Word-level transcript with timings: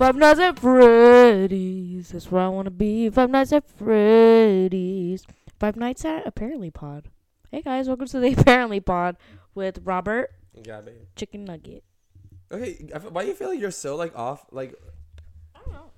Five 0.00 0.16
Nights 0.16 0.40
at 0.40 0.58
Freddy's. 0.58 2.08
That's 2.08 2.32
where 2.32 2.44
I 2.44 2.48
want 2.48 2.64
to 2.64 2.70
be. 2.70 3.10
Five 3.10 3.28
Nights 3.28 3.52
at 3.52 3.68
Freddy's. 3.68 5.26
Five 5.58 5.76
Nights 5.76 6.06
at 6.06 6.26
Apparently 6.26 6.70
Pod. 6.70 7.10
Hey 7.50 7.60
guys, 7.60 7.86
welcome 7.86 8.06
to 8.06 8.18
the 8.18 8.32
Apparently 8.38 8.80
Pod 8.80 9.18
with 9.54 9.80
Robert 9.84 10.30
Gabby. 10.62 10.92
Chicken 11.16 11.44
Nugget. 11.44 11.84
Okay, 12.50 12.88
why 13.10 13.24
do 13.24 13.28
you 13.28 13.34
feel 13.34 13.50
like 13.50 13.60
you're 13.60 13.70
so 13.70 13.94
like 13.94 14.16
off? 14.16 14.46
Like, 14.50 14.74
I 15.54 15.58
don't 15.66 15.74
know. 15.74 15.90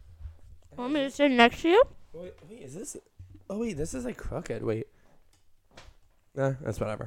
Want 0.76 0.94
me 0.94 1.04
to 1.04 1.10
sit 1.12 1.30
next 1.30 1.62
to 1.62 1.68
you? 1.68 1.84
wait, 2.12 2.34
wait, 2.50 2.60
is 2.60 2.74
this? 2.74 2.96
Oh 3.48 3.58
wait, 3.58 3.76
this 3.76 3.94
is 3.94 4.04
like 4.04 4.16
crooked. 4.16 4.64
Wait. 4.64 4.88
Nah, 6.34 6.54
that's 6.60 6.80
whatever. 6.80 7.06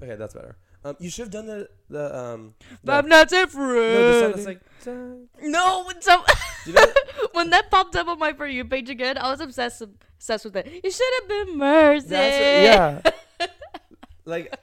Okay, 0.00 0.14
that's 0.14 0.34
better. 0.34 0.58
Um, 0.84 0.96
you 1.00 1.08
should 1.08 1.22
have 1.22 1.30
done 1.32 1.46
the 1.46 1.68
the 1.88 2.16
um. 2.18 2.54
the- 2.82 2.92
Five 2.92 3.06
Nights 3.06 3.32
at 3.32 3.54
no, 3.54 3.62
the 3.64 4.20
song 4.20 4.32
that's 4.32 4.46
like. 4.46 4.60
dun- 4.84 5.28
No, 5.42 5.84
when 5.86 6.02
some 6.02 6.22
you 6.66 6.74
know? 6.74 6.84
when 7.32 7.48
that 7.50 7.70
popped 7.70 7.96
up 7.96 8.06
on 8.06 8.18
my 8.18 8.34
for 8.34 8.46
you 8.46 8.64
page 8.66 8.90
again, 8.90 9.16
I 9.16 9.30
was 9.30 9.40
obsessed 9.40 9.80
obsessed 9.80 10.44
with 10.44 10.56
it. 10.56 10.66
You 10.84 10.90
should 10.90 11.12
have 11.20 11.28
been 11.28 11.56
mercy. 11.58 12.06
That's 12.08 13.00
what, 13.40 13.40
yeah. 13.40 13.46
like, 14.26 14.54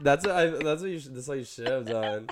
that's 0.00 0.26
what 0.26 0.34
I. 0.34 0.46
That's 0.50 0.82
what 0.82 0.90
you. 0.90 0.98
Should, 0.98 1.14
that's 1.14 1.28
what 1.28 1.38
you 1.38 1.44
should 1.44 1.68
have 1.68 1.86
done. 1.86 2.28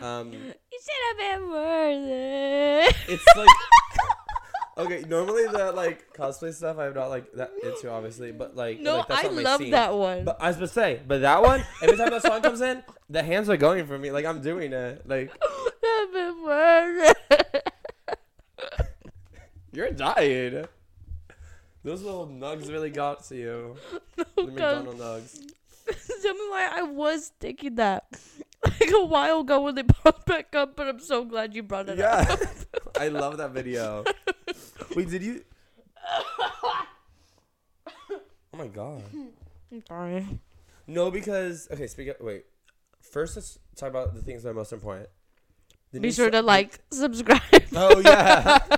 Um, 0.00 0.32
You 0.32 0.78
should 0.84 1.02
have 1.08 1.18
been 1.40 1.50
mercy. 1.50 2.96
it's 3.08 3.24
like. 3.36 3.48
Okay, 4.78 5.04
normally 5.06 5.46
the 5.48 5.70
like 5.72 6.14
cosplay 6.14 6.52
stuff 6.54 6.78
I'm 6.78 6.94
not 6.94 7.10
like 7.10 7.30
that 7.32 7.50
into 7.62 7.90
obviously, 7.90 8.32
but 8.32 8.56
like 8.56 8.80
no, 8.80 8.98
like, 8.98 9.08
that's 9.08 9.24
I 9.24 9.28
not 9.28 9.34
my 9.34 9.42
love 9.42 9.60
scene. 9.60 9.70
that 9.72 9.94
one. 9.94 10.24
But 10.24 10.38
I 10.40 10.48
was 10.48 10.56
to 10.58 10.68
say, 10.68 11.00
but 11.06 11.20
that 11.20 11.42
one, 11.42 11.62
every 11.82 11.96
time 11.96 12.10
that 12.10 12.22
song 12.22 12.40
comes 12.40 12.62
in, 12.62 12.82
the 13.10 13.22
hands 13.22 13.50
are 13.50 13.58
going 13.58 13.86
for 13.86 13.98
me. 13.98 14.10
Like 14.10 14.24
I'm 14.24 14.40
doing 14.40 14.72
it. 14.72 15.06
Like 15.06 15.30
been 16.12 17.12
you're 19.72 19.90
dying. 19.90 20.64
Those 21.84 22.02
little 22.02 22.26
nugs 22.26 22.70
really 22.70 22.90
got 22.90 23.24
to 23.24 23.36
you. 23.36 23.76
The. 24.16 24.26
McDonald 24.36 24.98
nugs. 24.98 25.38
Tell 26.22 26.34
me 26.34 26.40
why 26.48 26.70
I 26.72 26.82
was 26.82 27.32
thinking 27.40 27.74
that 27.74 28.06
like 28.64 28.92
a 28.92 29.04
while 29.04 29.40
ago 29.40 29.60
when 29.62 29.74
they 29.74 29.82
popped 29.82 30.26
back 30.26 30.54
up, 30.54 30.76
but 30.76 30.88
I'm 30.88 31.00
so 31.00 31.24
glad 31.24 31.54
you 31.54 31.62
brought 31.62 31.88
it 31.88 32.00
up. 32.00 32.28
Yeah, 32.28 32.46
I 33.00 33.08
love 33.08 33.38
that 33.38 33.50
video. 33.50 34.04
Wait, 34.96 35.10
did 35.10 35.22
you? 35.22 35.44
Oh 38.54 38.58
my 38.58 38.66
god. 38.68 39.02
I'm 39.70 39.82
sorry. 39.88 40.26
No, 40.86 41.10
because 41.10 41.68
okay. 41.72 41.86
Speak. 41.86 42.08
up. 42.10 42.20
wait. 42.20 42.44
First, 43.00 43.36
let's 43.36 43.58
talk 43.76 43.88
about 43.90 44.14
the 44.14 44.22
things 44.22 44.42
that 44.42 44.50
are 44.50 44.54
most 44.54 44.72
important. 44.72 45.08
The 45.92 46.00
Be 46.00 46.08
new 46.08 46.12
sure 46.12 46.26
so- 46.26 46.30
to 46.30 46.42
like, 46.42 46.78
subscribe, 46.90 47.40
Oh 47.74 48.00
yeah. 48.00 48.58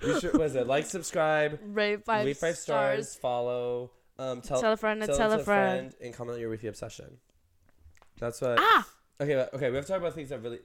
Be 0.00 0.20
sure, 0.20 0.32
what 0.32 0.42
is 0.42 0.54
it? 0.54 0.66
Like, 0.66 0.86
subscribe, 0.86 1.58
rate 1.62 2.04
five, 2.04 2.24
rate 2.26 2.36
five 2.36 2.56
stars, 2.56 3.16
follow, 3.16 3.90
um, 4.18 4.40
tell, 4.40 4.60
tell 4.60 4.72
a 4.72 4.76
friend 4.76 5.02
tell, 5.02 5.16
tell, 5.16 5.32
a 5.32 5.38
friend. 5.38 5.94
and 6.00 6.14
comment 6.14 6.38
your 6.38 6.50
weekly 6.50 6.68
obsession. 6.68 7.18
That's 8.18 8.40
what. 8.40 8.58
Ah, 8.60 8.86
Okay, 9.20 9.34
okay. 9.52 9.70
We 9.70 9.76
have 9.76 9.84
to 9.86 9.92
talk 9.92 10.00
about 10.00 10.14
things 10.14 10.28
that 10.28 10.42
really 10.42 10.60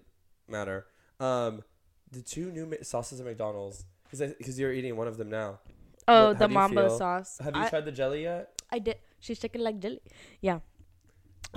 matter. 0.47 0.85
Um, 1.19 1.63
the 2.11 2.21
two 2.21 2.51
new 2.51 2.71
sauces 2.83 3.19
at 3.19 3.25
McDonald's 3.25 3.85
because 4.14 4.33
because 4.38 4.59
you're 4.59 4.72
eating 4.73 4.95
one 4.95 5.08
of 5.08 5.17
them 5.17 5.30
now. 5.30 5.59
oh, 6.08 6.30
What- 6.30 6.39
the 6.39 6.47
do 6.47 6.53
you 6.53 6.59
mambo 6.59 6.88
feel? 6.89 6.97
sauce. 6.97 7.38
Have 7.42 7.56
you 7.56 7.64
I, 7.64 7.69
tried 7.69 7.86
the 7.86 7.92
jelly 7.92 8.23
yet? 8.23 8.61
I 8.72 8.80
did. 8.80 8.97
She's 9.19 9.39
shaking 9.39 9.61
like 9.61 9.80
jelly. 9.80 10.02
Yeah. 10.42 10.59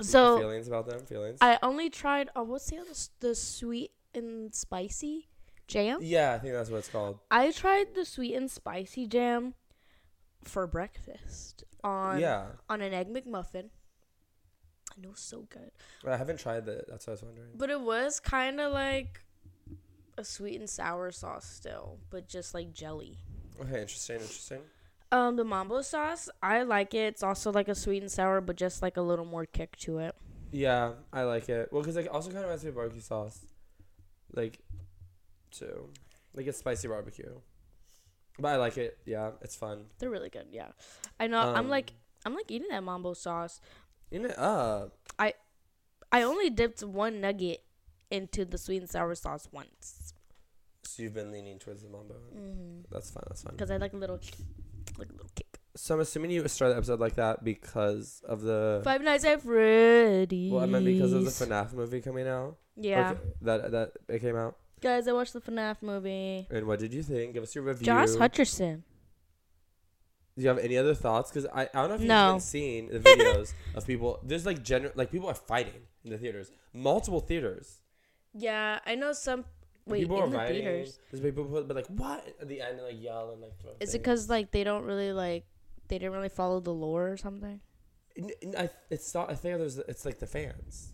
So 0.01 0.37
feelings 0.39 0.67
about 0.67 0.87
them? 0.87 1.05
Feelings? 1.05 1.39
I 1.41 1.57
only 1.61 1.89
tried. 1.89 2.29
Oh, 2.35 2.43
what's 2.43 2.69
the 2.69 2.77
other? 2.77 2.93
The 3.19 3.33
sweet 3.35 3.91
and 4.13 4.53
spicy 4.53 5.27
jam. 5.67 5.99
yeah, 6.01 6.33
I 6.33 6.39
think 6.39 6.53
that's 6.53 6.69
what 6.69 6.77
it's 6.77 6.87
called. 6.89 7.19
I 7.29 7.51
tried 7.51 7.93
the 7.95 8.05
sweet 8.05 8.35
and 8.35 8.49
spicy 8.49 9.05
jam 9.07 9.53
for 10.43 10.65
breakfast 10.67 11.63
on 11.83 12.19
yeah, 12.19 12.45
on 12.69 12.81
an 12.81 12.93
egg 12.93 13.09
McMuffin. 13.13 13.69
And 14.95 15.05
it 15.05 15.09
was 15.09 15.19
so 15.19 15.45
good. 15.49 15.71
I 16.07 16.17
haven't 16.17 16.39
tried 16.39 16.65
that. 16.65 16.87
That's 16.87 17.05
what 17.05 17.11
I 17.11 17.15
was 17.15 17.23
wondering. 17.23 17.49
But 17.55 17.69
it 17.69 17.81
was 17.81 18.19
kind 18.19 18.59
of 18.61 18.71
like 18.71 19.21
a 20.17 20.23
sweet 20.23 20.59
and 20.59 20.69
sour 20.69 21.11
sauce 21.11 21.45
still, 21.45 21.99
but 22.09 22.27
just 22.27 22.53
like 22.53 22.73
jelly. 22.73 23.17
Okay, 23.61 23.81
interesting, 23.81 24.15
interesting. 24.17 24.61
Um, 25.11 25.35
the 25.37 25.43
mambo 25.43 25.81
sauce, 25.81 26.29
I 26.43 26.63
like 26.63 26.93
it. 26.93 27.07
It's 27.13 27.23
also 27.23 27.51
like 27.51 27.67
a 27.67 27.75
sweet 27.75 28.01
and 28.01 28.11
sour, 28.11 28.41
but 28.41 28.55
just 28.55 28.81
like 28.81 28.97
a 28.97 29.01
little 29.01 29.25
more 29.25 29.45
kick 29.45 29.77
to 29.77 29.99
it. 29.99 30.15
Yeah, 30.51 30.93
I 31.13 31.23
like 31.23 31.49
it. 31.49 31.69
Well, 31.71 31.81
because 31.81 31.95
like 31.95 32.07
also 32.11 32.29
kind 32.29 32.39
of 32.39 32.45
reminds 32.45 32.63
me 32.63 32.69
of 32.69 32.75
barbecue 32.75 33.01
sauce, 33.01 33.39
like, 34.33 34.59
too, 35.51 35.89
like 36.33 36.47
it's 36.47 36.57
spicy 36.57 36.87
barbecue. 36.87 37.39
But 38.39 38.49
I 38.49 38.55
like 38.57 38.77
it. 38.77 38.97
Yeah, 39.05 39.31
it's 39.41 39.55
fun. 39.55 39.85
They're 39.97 40.09
really 40.09 40.29
good. 40.29 40.47
Yeah, 40.51 40.67
I 41.19 41.27
know. 41.27 41.39
I'm 41.39 41.55
Um, 41.55 41.69
like 41.69 41.93
I'm 42.25 42.35
like 42.35 42.51
eating 42.51 42.67
that 42.69 42.83
mambo 42.83 43.13
sauce. 43.13 43.61
Eat 44.11 44.21
it 44.21 44.37
up. 44.37 44.93
I, 45.17 45.33
I 46.11 46.21
only 46.21 46.49
dipped 46.49 46.83
one 46.83 47.19
nugget 47.19 47.61
into 48.11 48.45
the 48.45 48.57
sweet 48.57 48.77
and 48.81 48.89
sour 48.89 49.15
sauce 49.15 49.47
once 49.51 50.06
So 50.97 51.03
you've 51.03 51.13
been 51.13 51.31
leaning 51.31 51.59
towards 51.59 51.83
the 51.83 51.89
mambo. 51.89 52.15
Mm-hmm. 52.35 52.81
That's 52.91 53.11
fine. 53.11 53.23
That's 53.27 53.43
fine. 53.43 53.53
because 53.53 53.69
I 53.69 53.77
like 53.77 53.93
a 53.93 53.97
little 53.97 54.19
like 54.97 55.09
a 55.09 55.11
little 55.11 55.29
kick. 55.35 55.59
So 55.75 55.93
I'm 55.93 56.01
assuming 56.01 56.31
you 56.31 56.47
started 56.47 56.73
the 56.73 56.77
episode 56.79 56.99
like 56.99 57.13
that 57.15 57.43
because 57.43 58.23
of 58.27 58.41
the. 58.41 58.81
Five 58.83 59.03
Nights 59.03 59.23
at 59.23 59.43
Freddy's. 59.43 60.51
Well, 60.51 60.63
I 60.63 60.65
meant 60.65 60.85
because 60.85 61.13
of 61.13 61.23
the 61.23 61.29
FNAF 61.29 61.73
movie 61.73 62.01
coming 62.01 62.27
out. 62.27 62.57
Yeah, 62.75 63.11
Okay, 63.11 63.19
that 63.43 63.71
that 63.71 63.91
it 64.09 64.19
came 64.21 64.35
out. 64.35 64.55
guys, 64.81 65.07
I 65.07 65.11
watched 65.11 65.33
the 65.33 65.41
FNAF 65.41 65.83
movie. 65.83 66.47
And 66.49 66.65
what 66.65 66.79
did 66.79 66.91
you 66.95 67.03
think? 67.03 67.35
Give 67.35 67.43
us 67.43 67.53
your 67.53 67.63
review. 67.63 67.85
Josh 67.85 68.09
Hutcherson. 68.09 68.81
Do 70.35 70.41
you 70.43 70.47
have 70.47 70.57
any 70.57 70.77
other 70.77 70.95
thoughts? 70.95 71.29
Because 71.31 71.45
I, 71.53 71.63
I 71.73 71.81
don't 71.81 71.89
know 71.89 71.95
if 71.95 72.01
you've 72.01 72.07
No. 72.09 72.33
been 72.33 72.39
seeing 72.39 72.89
the 72.89 72.99
videos 72.99 73.53
of 73.75 73.85
people. 73.85 74.19
There's 74.23 74.47
like 74.47 74.63
general 74.63 74.93
like 74.95 75.11
people 75.11 75.27
are 75.29 75.35
fighting 75.35 75.81
in 76.03 76.09
the 76.09 76.17
theaters, 76.17 76.51
multiple 76.73 77.19
theaters. 77.19 77.81
Yeah, 78.33 78.79
I 78.83 78.95
know 78.95 79.13
some. 79.13 79.45
Wait, 79.87 80.01
people 80.01 80.23
in 80.23 80.33
are 80.35 80.47
the 80.47 80.53
theaters. 80.53 80.99
There's 81.11 81.21
people 81.23 81.43
who 81.45 81.63
but 81.63 81.75
like 81.75 81.87
what 81.87 82.25
at 82.41 82.47
the 82.47 82.61
end 82.61 82.77
and 82.79 82.87
like 82.87 83.01
yell 83.01 83.31
and 83.31 83.41
like 83.41 83.57
throw. 83.59 83.71
Is 83.79 83.93
it 83.95 83.99
because 83.99 84.29
like 84.29 84.51
they 84.51 84.63
don't 84.63 84.83
really 84.85 85.11
like 85.13 85.45
they 85.87 85.97
didn't 85.97 86.13
really 86.13 86.29
follow 86.29 86.59
the 86.59 86.73
lore 86.73 87.09
or 87.09 87.17
something? 87.17 87.61
N- 88.17 88.31
n- 88.41 88.55
I, 88.57 88.69
it's 88.89 89.13
not. 89.13 89.29
I 89.31 89.35
think 89.35 89.57
there's. 89.59 89.77
It's 89.77 90.03
like 90.05 90.19
the 90.19 90.27
fans 90.27 90.91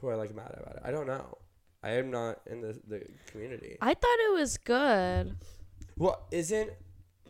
who 0.00 0.08
are 0.08 0.16
like 0.16 0.34
mad 0.34 0.54
about 0.60 0.76
it. 0.76 0.82
I 0.84 0.90
don't 0.90 1.06
know. 1.06 1.38
I 1.82 1.90
am 1.92 2.10
not 2.10 2.40
in 2.46 2.60
the 2.60 2.78
the 2.86 3.02
community. 3.26 3.76
I 3.80 3.94
thought 3.94 4.18
it 4.28 4.32
was 4.34 4.56
good. 4.58 5.36
Well, 5.96 6.26
isn't 6.30 6.70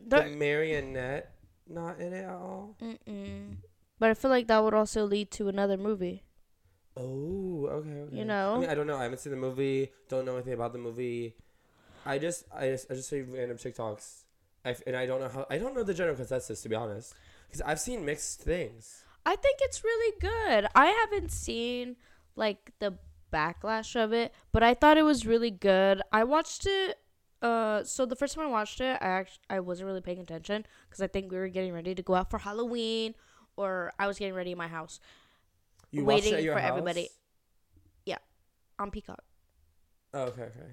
the 0.06 0.22
The- 0.22 0.30
marionette 0.36 1.30
not 1.68 2.00
in 2.00 2.12
it 2.12 2.24
at 2.24 2.30
all? 2.30 2.76
Mm-mm. 2.82 3.56
But 3.98 4.10
I 4.10 4.14
feel 4.14 4.30
like 4.30 4.48
that 4.48 4.62
would 4.62 4.74
also 4.74 5.04
lead 5.04 5.30
to 5.32 5.48
another 5.48 5.76
movie. 5.76 6.23
Oh, 6.96 7.66
okay, 7.70 7.90
okay. 7.90 8.16
You 8.16 8.24
know? 8.24 8.54
I 8.54 8.58
mean, 8.58 8.70
I 8.70 8.74
don't 8.74 8.86
know. 8.86 8.96
I 8.96 9.02
haven't 9.04 9.18
seen 9.18 9.32
the 9.32 9.36
movie. 9.36 9.90
Don't 10.08 10.24
know 10.24 10.34
anything 10.34 10.52
about 10.52 10.72
the 10.72 10.78
movie. 10.78 11.34
I 12.06 12.18
just, 12.18 12.44
I 12.54 12.68
just, 12.68 12.90
I 12.90 12.94
just 12.94 13.08
see 13.08 13.22
random 13.22 13.56
TikToks, 13.56 14.24
I 14.64 14.76
and 14.86 14.94
I 14.94 15.06
don't 15.06 15.20
know 15.20 15.28
how. 15.28 15.46
I 15.48 15.58
don't 15.58 15.74
know 15.74 15.82
the 15.82 15.94
general 15.94 16.16
consensus 16.16 16.62
to 16.62 16.68
be 16.68 16.74
honest, 16.74 17.14
because 17.46 17.62
I've 17.62 17.80
seen 17.80 18.04
mixed 18.04 18.42
things. 18.42 19.04
I 19.26 19.36
think 19.36 19.58
it's 19.62 19.82
really 19.82 20.14
good. 20.20 20.66
I 20.74 20.86
haven't 20.86 21.32
seen 21.32 21.96
like 22.36 22.72
the 22.78 22.98
backlash 23.32 23.96
of 23.96 24.12
it, 24.12 24.32
but 24.52 24.62
I 24.62 24.74
thought 24.74 24.98
it 24.98 25.02
was 25.02 25.26
really 25.26 25.50
good. 25.50 26.02
I 26.12 26.24
watched 26.24 26.66
it. 26.66 26.98
Uh, 27.42 27.84
so 27.84 28.06
the 28.06 28.16
first 28.16 28.34
time 28.34 28.46
I 28.46 28.50
watched 28.50 28.80
it, 28.80 28.98
I 29.00 29.06
actually 29.06 29.44
I 29.50 29.60
wasn't 29.60 29.86
really 29.86 30.00
paying 30.00 30.20
attention 30.20 30.66
because 30.88 31.02
I 31.02 31.06
think 31.06 31.32
we 31.32 31.38
were 31.38 31.48
getting 31.48 31.72
ready 31.72 31.94
to 31.94 32.02
go 32.02 32.14
out 32.14 32.30
for 32.30 32.38
Halloween, 32.38 33.14
or 33.56 33.92
I 33.98 34.06
was 34.06 34.18
getting 34.18 34.34
ready 34.34 34.52
in 34.52 34.58
my 34.58 34.68
house 34.68 35.00
You 35.94 36.04
Waiting 36.04 36.34
for 36.52 36.58
everybody. 36.58 37.08
Yeah, 38.04 38.18
on 38.80 38.90
Peacock. 38.90 39.22
Oh, 40.12 40.22
okay, 40.22 40.48
okay. 40.50 40.72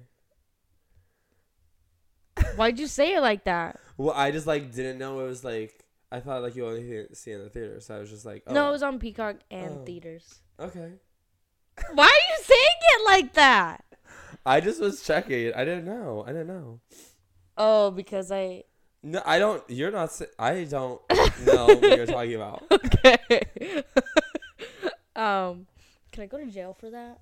Why'd 2.56 2.78
you 2.78 2.88
say 2.88 3.14
it 3.14 3.20
like 3.20 3.44
that? 3.44 3.78
Well, 3.96 4.14
I 4.16 4.32
just 4.32 4.46
like 4.48 4.72
didn't 4.74 4.98
know 4.98 5.20
it 5.20 5.24
was 5.28 5.44
like. 5.44 5.84
I 6.10 6.18
thought 6.20 6.42
like 6.42 6.56
you 6.56 6.66
only 6.66 7.06
see- 7.14 7.30
in 7.30 7.42
the 7.42 7.48
theater, 7.48 7.80
so 7.80 7.96
I 7.96 7.98
was 8.00 8.10
just 8.10 8.26
like, 8.26 8.42
oh, 8.46 8.52
No, 8.52 8.66
it 8.66 8.68
oh. 8.68 8.72
was 8.72 8.82
on 8.82 8.98
Peacock 8.98 9.36
and 9.50 9.78
Oh. 9.80 9.84
theaters. 9.84 10.40
okay. 10.60 10.92
Why 11.94 12.04
are 12.04 12.06
you 12.36 12.42
saying 12.42 12.78
it 12.96 13.04
like 13.06 13.32
that? 13.34 13.84
I 14.44 14.60
just 14.60 14.80
was 14.80 15.02
checking. 15.02 15.54
I 15.54 15.64
didn't 15.64 15.84
know. 15.86 16.24
I 16.26 16.32
didn't 16.32 16.48
know. 16.48 16.80
Oh, 17.56 17.90
because 17.92 18.30
I. 18.32 18.64
No, 19.04 19.22
I 19.24 19.38
don't. 19.38 19.62
You're 19.68 19.90
not. 19.92 20.20
I 20.38 20.64
don't 20.64 21.00
know 21.46 21.66
what 21.66 21.96
you're 21.96 22.06
talking 22.06 22.34
about. 22.34 22.64
Okay. 22.72 23.82
um, 25.16 25.66
can 26.10 26.22
I 26.24 26.26
go 26.26 26.38
to 26.38 26.46
jail 26.46 26.76
for 26.78 26.90
that? 26.90 27.20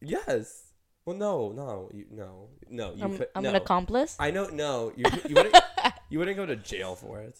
Yes. 0.00 0.72
Well, 1.04 1.16
no, 1.16 1.52
no, 1.52 1.90
you, 1.92 2.06
no, 2.10 2.48
no. 2.68 2.94
You 2.94 3.04
I'm, 3.04 3.16
could. 3.18 3.28
I'm 3.34 3.42
no. 3.42 3.50
an 3.50 3.56
accomplice. 3.56 4.16
I 4.18 4.30
know. 4.30 4.46
No, 4.46 4.92
you 4.96 5.04
you 5.28 5.34
wouldn't. 5.34 5.56
you 6.08 6.18
wouldn't 6.18 6.36
go 6.36 6.46
to 6.46 6.56
jail 6.56 6.94
for 6.94 7.20
it. 7.20 7.38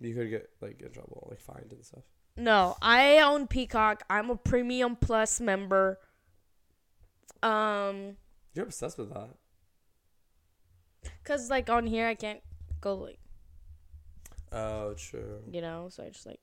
You 0.00 0.14
could 0.14 0.30
get 0.30 0.50
like 0.60 0.80
in 0.82 0.90
trouble, 0.90 1.28
like 1.30 1.40
fined 1.40 1.72
and 1.72 1.84
stuff. 1.84 2.02
No, 2.36 2.76
I 2.82 3.20
own 3.20 3.46
Peacock. 3.46 4.02
I'm 4.10 4.30
a 4.30 4.36
Premium 4.36 4.96
Plus 4.96 5.40
member. 5.40 6.00
Um, 7.42 8.16
You're 8.54 8.64
obsessed 8.64 8.98
with 8.98 9.12
that. 9.12 9.28
Cause 11.22 11.50
like 11.50 11.68
on 11.68 11.86
here 11.86 12.06
I 12.06 12.14
can't 12.14 12.40
go 12.80 12.94
like 12.94 13.18
Oh, 14.50 14.94
true. 14.94 15.42
you 15.50 15.60
know, 15.60 15.88
so 15.90 16.04
I 16.04 16.08
just 16.08 16.26
like. 16.26 16.40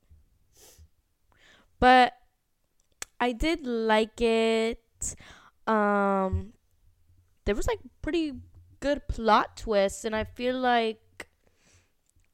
But 1.80 2.14
I 3.22 3.32
did 3.34 3.66
like 3.68 4.20
it. 4.20 4.82
Um, 5.68 6.54
there 7.46 7.54
was 7.56 7.68
like 7.68 7.80
pretty 8.02 8.34
good 8.80 9.08
plot 9.08 9.56
twists, 9.58 10.04
and 10.04 10.16
I 10.16 10.24
feel 10.24 10.58
like 10.60 11.28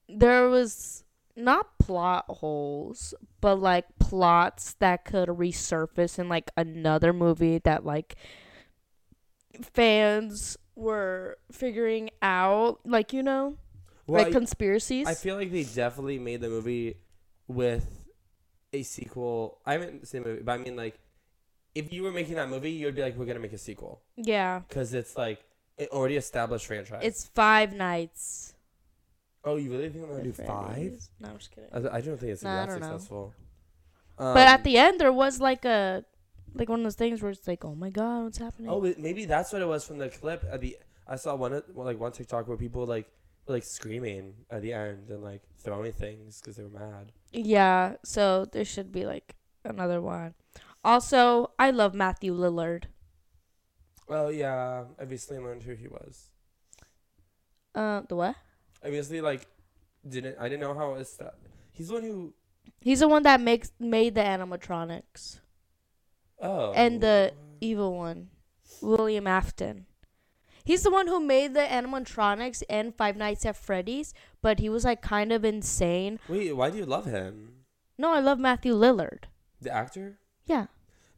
there 0.08 0.48
was 0.50 1.04
not 1.36 1.78
plot 1.78 2.26
holes, 2.30 3.14
but 3.42 3.56
like 3.60 3.86
plots 4.00 4.76
that 4.80 5.04
could 5.06 5.28
resurface 5.30 6.18
in 6.18 6.30
like 6.30 6.50
another 6.56 7.12
movie 7.12 7.60
that 7.66 7.86
like 7.86 8.16
fans 9.62 10.58
were 10.76 11.38
figuring 11.52 12.10
out, 12.22 12.80
like 12.86 13.12
you 13.14 13.24
know, 13.24 13.58
Well, 14.08 14.20
like 14.24 14.28
I- 14.28 14.32
conspiracies. 14.32 15.08
I 15.08 15.14
feel 15.16 15.36
like 15.36 15.52
they 15.52 15.64
definitely 15.64 16.20
made 16.20 16.42
the 16.42 16.50
movie 16.50 16.96
with 17.48 17.86
a 18.74 18.84
sequel. 18.84 19.60
I 19.66 19.74
haven't 19.74 20.08
seen 20.08 20.24
the 20.24 20.30
movie, 20.30 20.42
but 20.44 20.52
I 20.54 20.58
mean, 20.58 20.76
like, 20.76 21.00
if 21.76 21.92
you 21.94 22.04
were 22.04 22.12
making 22.12 22.36
that 22.36 22.50
movie, 22.50 22.72
you'd 22.72 22.96
be 22.96 23.02
like, 23.02 23.16
we're 23.18 23.26
gonna 23.26 23.40
make 23.40 23.54
a 23.54 23.58
sequel 23.58 24.02
yeah, 24.16 24.62
because 24.68 24.94
it's 24.94 25.16
like 25.18 25.44
an 25.78 25.88
already 25.92 26.16
established 26.18 26.66
franchise. 26.66 27.02
it's 27.04 27.26
Five 27.26 27.74
Nights. 27.74 28.54
oh, 29.44 29.56
you 29.58 29.72
really 29.72 29.90
think 29.90 30.04
I'm 30.06 30.12
gonna 30.12 30.24
do 30.24 30.34
five? 30.34 31.00
No, 31.20 31.30
I'm 31.30 31.38
just 31.38 31.52
kidding. 31.52 31.70
I, 31.74 31.98
I 31.98 32.02
don't 32.02 32.18
think 32.20 32.32
it's 32.34 32.44
Nah, 32.44 32.66
that 32.66 32.74
successful. 32.74 33.34
but 34.18 34.38
at 34.38 34.60
um, 34.60 34.64
the 34.64 34.78
end, 34.78 35.00
there 35.00 35.14
was 35.14 35.40
like 35.40 35.66
a, 35.66 36.04
like 36.56 36.68
one 36.70 36.80
of 36.80 36.84
those 36.84 36.96
things 36.96 37.22
where 37.22 37.32
it's 37.32 37.48
like, 37.48 37.64
oh 37.64 37.76
my 37.76 37.90
god, 37.90 38.24
what's 38.24 38.38
happening? 38.40 38.70
oh, 38.72 38.82
maybe 38.98 39.26
that's 39.26 39.54
what 39.54 39.62
it 39.62 39.68
was 39.68 39.86
from 39.86 40.00
the 40.00 40.10
clip. 40.10 40.44
At 40.52 40.62
the 40.62 40.78
I 41.08 41.16
saw 41.16 41.36
one 41.36 41.54
of- 41.54 41.64
like 41.76 42.00
one 42.00 42.12
TikTok 42.12 42.48
where 42.48 42.58
people 42.58 42.86
like 42.86 43.08
like 43.48 43.64
screaming 43.64 44.34
at 44.50 44.62
the 44.62 44.74
end 44.74 45.10
and 45.10 45.24
like 45.24 45.42
throwing 45.60 45.92
things 45.92 46.40
because 46.42 46.56
they 46.58 46.64
were 46.64 46.70
mad. 46.70 47.12
Yeah, 47.32 47.96
so 48.04 48.46
there 48.46 48.66
should 48.66 48.92
be 48.92 49.06
like 49.06 49.36
another 49.64 50.02
one. 50.02 50.34
Also, 50.84 51.52
I 51.60 51.72
love 51.72 51.94
Matthew 51.94 52.34
Lillard. 52.34 52.86
Well, 54.08 54.32
yeah, 54.32 54.86
I 55.00 55.04
recently 55.04 55.44
learned 55.44 55.64
who 55.64 55.74
he 55.74 55.88
was. 55.88 56.30
Uh, 57.76 58.02
the 58.08 58.16
what? 58.16 58.36
Obviously, 58.84 59.22
like, 59.22 59.46
didn't 60.08 60.38
I 60.40 60.48
didn't 60.50 60.62
know 60.62 60.74
how 60.74 60.94
it 60.94 60.98
was. 61.00 61.10
Sta- 61.14 61.32
He's 61.72 61.88
the 61.90 61.96
one 61.96 62.04
who. 62.04 62.34
He's 62.80 63.00
the 63.02 63.08
one 63.08 63.24
that 63.24 63.42
makes 63.42 63.72
made 63.80 64.16
the 64.16 64.22
animatronics. 64.22 65.40
Oh. 66.40 66.72
And 66.74 67.02
the- 67.02 67.34
Evil 67.60 67.96
one, 67.98 68.30
William 68.84 69.26
Afton. 69.26 69.88
He's 70.68 70.84
the 70.84 70.92
one 70.92 71.08
who 71.08 71.22
made 71.22 71.54
the 71.54 71.62
animatronics 71.62 72.62
and 72.70 72.94
Five 72.94 73.16
Nights 73.16 73.46
at 73.46 73.56
Freddy's, 73.56 74.14
but 74.42 74.60
he 74.60 74.68
was 74.68 74.84
like 74.84 75.02
kind 75.02 75.32
of 75.32 75.46
insane. 75.46 76.20
Wait, 76.28 76.52
why 76.54 76.70
do 76.70 76.78
you 76.78 76.86
love 76.86 77.06
him? 77.06 77.64
No, 77.98 78.12
I 78.12 78.20
love 78.20 78.38
Matthew 78.38 78.74
Lillard. 78.74 79.24
The 79.62 79.72
actor? 79.74 80.20
Yeah. 80.46 80.66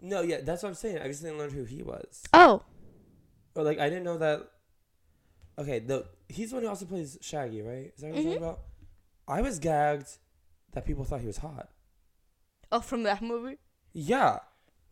No, 0.02 0.22
yeah, 0.22 0.42
that's 0.44 0.62
what 0.62 0.70
I'm 0.70 0.76
saying. 0.76 1.00
I 1.00 1.08
recently 1.08 1.36
learned 1.38 1.54
who 1.54 1.64
he 1.64 1.82
was. 1.82 2.24
Oh, 2.32 2.62
Or 3.56 3.64
like, 3.64 3.80
I 3.80 3.90
didn't 3.90 4.04
know 4.06 4.18
that. 4.20 4.52
Okay, 5.58 5.80
the 5.80 6.06
he's 6.30 6.52
the 6.52 6.58
one 6.58 6.64
who 6.64 6.70
also 6.70 6.86
plays 6.86 7.18
Shaggy, 7.20 7.62
right? 7.64 7.92
Is 7.96 8.02
that 8.02 8.12
what 8.12 8.16
you're 8.18 8.24
Mhm. 8.24 8.34
talking 8.36 8.44
about? 8.44 8.60
I 9.28 9.42
was 9.42 9.58
gagged 9.60 10.18
that 10.74 10.86
people 10.86 11.04
thought 11.06 11.22
he 11.22 11.28
was 11.28 11.40
hot. 11.40 11.70
oh, 12.72 12.82
from 12.82 13.02
that 13.02 13.20
movie. 13.24 13.58
Yeah. 13.94 14.40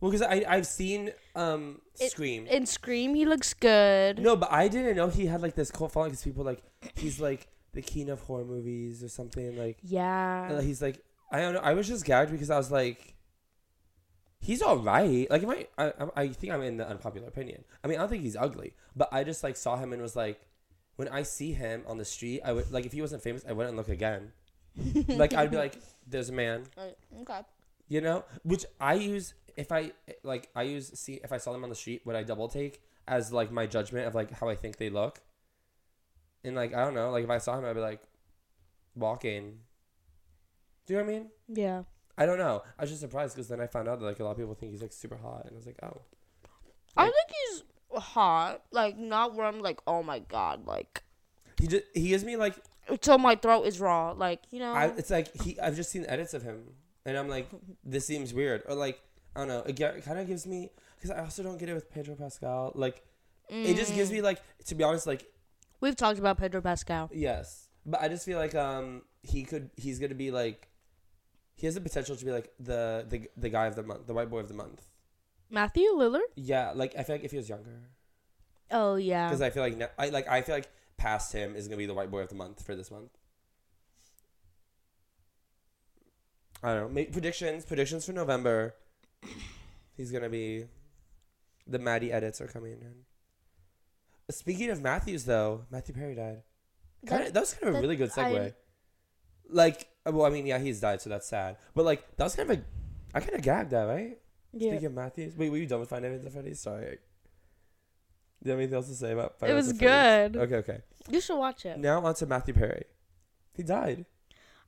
Well, 0.00 0.10
because 0.10 0.26
I 0.26 0.44
I've 0.48 0.66
seen 0.66 1.10
um 1.34 1.80
It- 1.98 2.10
Scream. 2.12 2.46
In 2.46 2.66
Scream, 2.66 3.14
he 3.14 3.24
looks 3.26 3.54
good. 3.54 4.18
no, 4.18 4.36
but 4.36 4.52
I 4.52 4.68
didn't 4.68 4.96
know 4.96 5.08
he 5.08 5.26
had 5.26 5.42
like 5.42 5.54
this 5.54 5.70
cult 5.70 5.92
following 5.92 6.10
because 6.10 6.24
people 6.24 6.44
like 6.44 6.62
he's 6.96 7.20
like 7.20 7.48
the 7.72 7.82
king 7.82 8.08
of 8.10 8.20
horror 8.20 8.44
movies 8.44 9.02
or 9.02 9.08
something 9.08 9.56
like. 9.58 9.78
Yeah. 9.82 10.48
Uh, 10.52 10.60
he's 10.60 10.80
like 10.80 11.02
I 11.30 11.40
don't 11.40 11.54
know. 11.54 11.60
I 11.60 11.74
was 11.74 11.86
just 11.86 12.04
gagged 12.04 12.30
because 12.30 12.50
I 12.50 12.56
was 12.56 12.70
like, 12.70 13.14
he's 14.40 14.62
all 14.62 14.78
right. 14.78 15.30
Like, 15.30 15.42
am 15.42 15.50
I, 15.50 15.66
I? 15.76 15.92
I 16.16 16.28
think 16.28 16.52
I'm 16.52 16.62
in 16.62 16.76
the 16.78 16.88
unpopular 16.88 17.28
opinion. 17.28 17.64
I 17.84 17.88
mean, 17.88 17.98
I 17.98 18.00
don't 18.02 18.08
think 18.08 18.22
he's 18.22 18.36
ugly, 18.36 18.74
but 18.96 19.08
I 19.12 19.24
just 19.24 19.42
like 19.42 19.56
saw 19.56 19.76
him 19.76 19.92
and 19.92 20.00
was 20.00 20.16
like, 20.16 20.40
when 20.96 21.08
I 21.08 21.22
see 21.22 21.52
him 21.52 21.82
on 21.86 21.98
the 21.98 22.04
street, 22.04 22.40
I 22.44 22.52
would 22.52 22.70
like 22.70 22.86
if 22.86 22.92
he 22.92 23.00
wasn't 23.00 23.22
famous, 23.22 23.44
I 23.48 23.52
wouldn't 23.52 23.76
look 23.76 23.88
again. 23.88 24.32
like 25.08 25.34
I'd 25.34 25.50
be 25.50 25.56
like, 25.56 25.76
there's 26.06 26.30
a 26.30 26.32
man, 26.32 26.64
okay. 27.20 27.40
you 27.88 28.00
know. 28.00 28.24
Which 28.42 28.64
I 28.80 28.94
use 28.94 29.34
if 29.58 29.72
I 29.72 29.90
like 30.22 30.48
I 30.54 30.62
use 30.62 30.92
see 30.94 31.20
if 31.22 31.32
I 31.32 31.36
saw 31.36 31.52
them 31.52 31.64
on 31.64 31.68
the 31.68 31.74
street, 31.74 32.02
would 32.06 32.14
I 32.14 32.22
double 32.22 32.48
take 32.48 32.80
as 33.08 33.32
like 33.32 33.50
my 33.50 33.66
judgment 33.66 34.06
of 34.06 34.14
like 34.14 34.30
how 34.30 34.48
I 34.48 34.54
think 34.54 34.76
they 34.76 34.88
look. 34.88 35.20
And 36.44 36.54
like 36.54 36.72
I 36.72 36.84
don't 36.84 36.94
know, 36.94 37.10
like 37.10 37.24
if 37.24 37.30
I 37.30 37.38
saw 37.38 37.58
him, 37.58 37.64
I'd 37.64 37.74
be 37.74 37.80
like, 37.80 38.00
walking. 38.94 39.58
Do 40.86 40.94
you 40.94 41.00
know 41.00 41.04
what 41.04 41.10
I 41.10 41.12
mean? 41.12 41.30
Yeah. 41.48 41.82
I 42.16 42.24
don't 42.24 42.38
know. 42.38 42.62
I 42.78 42.82
was 42.82 42.90
just 42.90 43.00
surprised 43.00 43.34
because 43.34 43.48
then 43.48 43.60
I 43.60 43.66
found 43.66 43.88
out 43.88 43.98
that 43.98 44.06
like 44.06 44.20
a 44.20 44.24
lot 44.24 44.30
of 44.32 44.36
people 44.36 44.54
think 44.54 44.72
he's 44.72 44.82
like 44.82 44.92
super 44.92 45.16
hot, 45.16 45.42
and 45.44 45.52
I 45.52 45.56
was 45.56 45.66
like, 45.66 45.78
oh, 45.82 46.02
I 46.96 47.04
think 47.04 47.16
he's 47.28 47.62
hot. 48.00 48.62
Like 48.70 48.96
not 48.96 49.34
where 49.34 49.46
I'm 49.46 49.60
like, 49.60 49.80
oh 49.88 50.04
my 50.04 50.20
god, 50.20 50.66
like 50.66 51.02
he 51.60 51.66
just 51.66 51.84
he 51.94 52.08
gives 52.08 52.24
me 52.24 52.36
like 52.36 52.54
until 52.88 53.18
my 53.18 53.34
throat 53.34 53.66
is 53.66 53.80
raw. 53.80 54.12
Like 54.12 54.42
you 54.50 54.60
know. 54.60 54.72
I, 54.72 54.86
it's 54.96 55.10
like 55.10 55.34
he 55.42 55.58
I've 55.58 55.74
just 55.76 55.90
seen 55.90 56.06
edits 56.08 56.32
of 56.32 56.42
him, 56.42 56.74
and 57.04 57.16
I'm 57.16 57.28
like, 57.28 57.48
this 57.84 58.06
seems 58.06 58.32
weird, 58.32 58.62
or 58.68 58.74
like 58.76 59.00
I 59.38 59.42
don't 59.46 59.48
know. 59.48 59.62
It, 59.66 59.78
it 59.78 60.04
kind 60.04 60.18
of 60.18 60.26
gives 60.26 60.46
me 60.48 60.70
because 60.96 61.10
I 61.12 61.20
also 61.20 61.44
don't 61.44 61.58
get 61.58 61.68
it 61.68 61.74
with 61.74 61.88
Pedro 61.90 62.16
Pascal. 62.16 62.72
Like 62.74 63.04
it 63.48 63.76
just 63.76 63.94
gives 63.94 64.10
Mm. 64.10 64.14
me 64.14 64.22
like 64.22 64.42
to 64.66 64.74
be 64.74 64.82
honest, 64.82 65.06
like 65.06 65.30
We've 65.80 65.94
talked 65.94 66.18
about 66.18 66.38
Pedro 66.38 66.60
Pascal. 66.60 67.08
yes, 67.14 67.68
but 67.86 68.02
I 68.02 68.08
just 68.08 68.24
feel 68.26 68.38
like 68.38 68.54
um 68.56 69.02
he 69.22 69.44
could 69.44 69.70
he's 69.76 70.00
gonna 70.00 70.16
be 70.16 70.30
like 70.32 70.68
he 71.54 71.66
has 71.66 71.74
the 71.76 71.80
potential 71.80 72.16
to 72.16 72.24
be 72.24 72.32
like 72.32 72.50
the 72.58 73.06
the 73.08 73.28
the 73.36 73.48
guy 73.48 73.66
of 73.66 73.76
the 73.76 73.84
month, 73.84 74.06
the 74.08 74.14
white 74.14 74.28
boy 74.28 74.40
of 74.40 74.48
the 74.48 74.54
month. 74.54 74.86
Matthew 75.50 75.86
Lillard. 75.94 76.28
Yeah, 76.34 76.72
like 76.74 76.94
I 76.98 77.04
feel 77.04 77.14
like 77.14 77.24
if 77.24 77.30
he 77.30 77.36
was 77.36 77.48
younger. 77.48 77.90
Oh 78.72 78.96
yeah. 78.96 79.28
because 79.28 79.40
I 79.40 79.50
feel 79.50 79.62
like 79.62 79.76
ne- 79.76 79.94
I 79.96 80.08
like 80.08 80.26
I 80.28 80.42
feel 80.42 80.56
like 80.56 80.68
past 80.96 81.32
him 81.32 81.54
is 81.54 81.68
gonna 81.68 81.78
be 81.78 81.86
the 81.86 81.94
white 81.94 82.10
boy 82.10 82.20
of 82.22 82.28
the 82.28 82.34
month 82.34 82.66
for 82.66 82.74
this 82.74 82.90
month. 82.90 83.12
I 86.62 86.74
don't 86.74 86.82
know. 86.88 86.88
Make 86.88 87.12
predictions. 87.12 87.64
Predictions 87.64 88.04
for 88.04 88.12
November. 88.12 88.74
He's 89.96 90.10
gonna 90.12 90.28
be. 90.28 90.64
The 91.66 91.78
Maddie 91.78 92.12
edits 92.12 92.40
are 92.40 92.46
coming 92.46 92.72
in. 92.72 92.94
Speaking 94.30 94.70
of 94.70 94.80
Matthews, 94.82 95.24
though, 95.24 95.64
Matthew 95.70 95.94
Perry 95.94 96.14
died. 96.14 96.42
Kind 97.06 97.26
of, 97.26 97.32
that 97.32 97.40
was 97.40 97.54
kind 97.54 97.68
of 97.68 97.76
a 97.76 97.80
really 97.80 97.96
good 97.96 98.10
segue. 98.10 98.46
I- 98.48 98.54
like, 99.50 99.88
uh, 100.06 100.12
well, 100.12 100.26
I 100.26 100.30
mean, 100.30 100.46
yeah, 100.46 100.58
he's 100.58 100.80
died, 100.80 101.00
so 101.00 101.08
that's 101.10 101.26
sad. 101.26 101.56
But 101.74 101.84
like, 101.84 102.16
that 102.16 102.24
was 102.24 102.34
kind 102.34 102.50
of 102.50 102.58
a. 102.58 102.62
I 103.14 103.20
kind 103.20 103.34
of 103.34 103.42
gagged 103.42 103.70
that, 103.70 103.84
right? 103.84 104.18
yeah. 104.52 104.70
Speaking 104.72 104.86
of 104.86 104.94
Matthews, 104.94 105.34
wait, 105.36 105.50
were 105.50 105.56
you 105.56 105.66
done 105.66 105.80
with 105.80 105.88
Five 105.88 106.02
Nights 106.02 106.24
at 106.24 106.32
Freddy's? 106.32 106.60
Sorry. 106.60 106.98
Do 108.42 108.44
you 108.44 108.50
have 108.50 108.58
anything 108.60 108.74
else 108.76 108.88
to 108.88 108.94
say 108.94 109.12
about 109.12 109.38
Five 109.38 109.50
It 109.50 109.54
was 109.54 109.72
good. 109.72 110.36
Okay, 110.36 110.56
okay. 110.56 110.80
You 111.08 111.20
should 111.20 111.38
watch 111.38 111.64
it. 111.66 111.78
Now 111.78 112.04
on 112.04 112.14
to 112.16 112.26
Matthew 112.26 112.54
Perry. 112.54 112.84
He 113.54 113.62
died. 113.62 114.04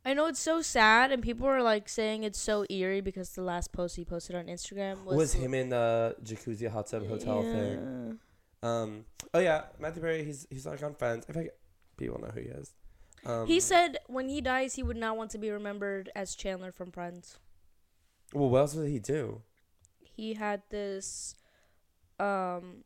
I 0.05 0.15
know 0.15 0.27
it's 0.27 0.41
so 0.41 0.63
sad, 0.63 1.13
and 1.13 1.23
people 1.23 1.47
are 1.47 1.63
like 1.63 1.89
saying 1.89 2.23
it's 2.25 2.39
so 2.39 2.65
eerie 2.71 3.03
because 3.03 3.31
the 3.31 3.43
last 3.43 3.73
post 3.73 3.97
he 3.97 4.05
posted 4.05 4.35
on 4.35 4.47
Instagram 4.47 5.05
was, 5.05 5.17
Was, 5.17 5.33
him 5.35 5.53
in 5.55 5.69
the 5.69 6.17
jacuzzi 6.25 6.71
hot 6.71 6.87
tub 6.87 7.07
hotel 7.07 7.43
thing? 7.43 8.19
Um. 8.63 9.05
Oh 9.35 9.39
yeah, 9.41 9.65
Matthew 9.79 10.03
Perry. 10.03 10.25
He's 10.25 10.47
he's 10.51 10.67
like 10.67 10.83
on 10.83 10.95
Friends. 10.95 11.27
I 11.29 11.33
think 11.33 11.51
people 11.97 12.21
know 12.21 12.29
who 12.29 12.41
he 12.41 12.49
is. 12.49 12.73
Um, 13.25 13.47
He 13.47 13.61
said 13.61 13.99
when 14.07 14.29
he 14.29 14.41
dies, 14.41 14.75
he 14.75 14.83
would 14.83 14.97
not 14.97 15.17
want 15.17 15.31
to 15.33 15.39
be 15.39 15.51
remembered 15.51 16.11
as 16.15 16.35
Chandler 16.35 16.73
from 16.73 16.91
Friends. 16.91 17.39
Well, 18.33 18.49
what 18.49 18.59
else 18.61 18.75
did 18.75 18.89
he 18.89 18.99
do? 18.99 19.43
He 20.03 20.35
had 20.35 20.63
this, 20.71 21.35
um, 22.19 22.85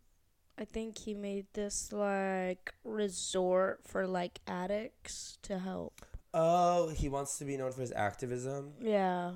I 0.59 0.65
think 0.65 0.99
he 0.99 1.15
made 1.15 1.47
this 1.53 1.93
like 1.93 2.73
resort 2.85 3.81
for 3.85 4.07
like 4.07 4.41
addicts 4.47 5.39
to 5.43 5.59
help. 5.59 6.05
Oh, 6.37 6.89
he 6.89 7.09
wants 7.09 7.39
to 7.39 7.45
be 7.45 7.57
known 7.57 7.71
for 7.73 7.81
his 7.81 7.93
activism. 7.93 8.73
Yeah, 8.81 9.35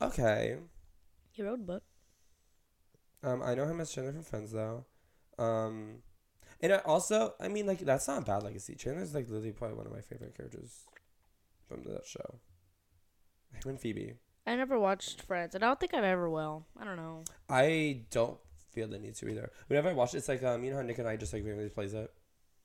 Okay. 0.00 0.56
he 1.30 1.42
wrote 1.42 1.54
a 1.60 1.62
book. 1.62 1.82
Um, 3.22 3.42
I 3.42 3.54
know 3.54 3.66
him 3.66 3.80
as 3.80 3.92
Chandler 3.92 4.12
from 4.12 4.22
Friends 4.22 4.50
though. 4.52 4.86
Um, 5.38 6.02
and 6.60 6.72
I 6.72 6.76
also, 6.78 7.34
I 7.38 7.48
mean, 7.48 7.66
like 7.66 7.80
that's 7.80 8.08
not 8.08 8.22
a 8.22 8.24
bad 8.24 8.42
legacy. 8.42 8.74
Chandler's 8.76 9.14
like 9.14 9.26
literally 9.28 9.52
probably 9.52 9.76
one 9.76 9.86
of 9.86 9.92
my 9.92 10.00
favorite 10.00 10.34
characters 10.36 10.84
from 11.68 11.82
that 11.84 12.06
show. 12.06 12.40
Him 13.52 13.70
and 13.70 13.80
Phoebe. 13.80 14.14
I 14.46 14.54
never 14.56 14.78
watched 14.78 15.20
Friends, 15.22 15.54
and 15.54 15.62
I 15.64 15.66
don't 15.66 15.80
think 15.80 15.92
I've 15.92 16.04
ever 16.04 16.30
will. 16.30 16.66
I 16.78 16.84
don't 16.84 16.96
know. 16.96 17.24
I 17.50 18.02
don't 18.10 18.38
feel 18.70 18.86
the 18.88 18.98
need 18.98 19.16
to 19.16 19.28
either. 19.28 19.50
Whenever 19.66 19.90
I 19.90 19.92
watch 19.92 20.14
it, 20.14 20.18
it's 20.18 20.28
like 20.28 20.42
um, 20.44 20.64
you 20.64 20.70
know 20.70 20.76
how 20.76 20.82
Nick 20.82 20.98
and 20.98 21.08
I 21.08 21.16
just 21.16 21.32
like 21.34 21.44
randomly 21.44 21.68
plays 21.68 21.92
it. 21.94 22.10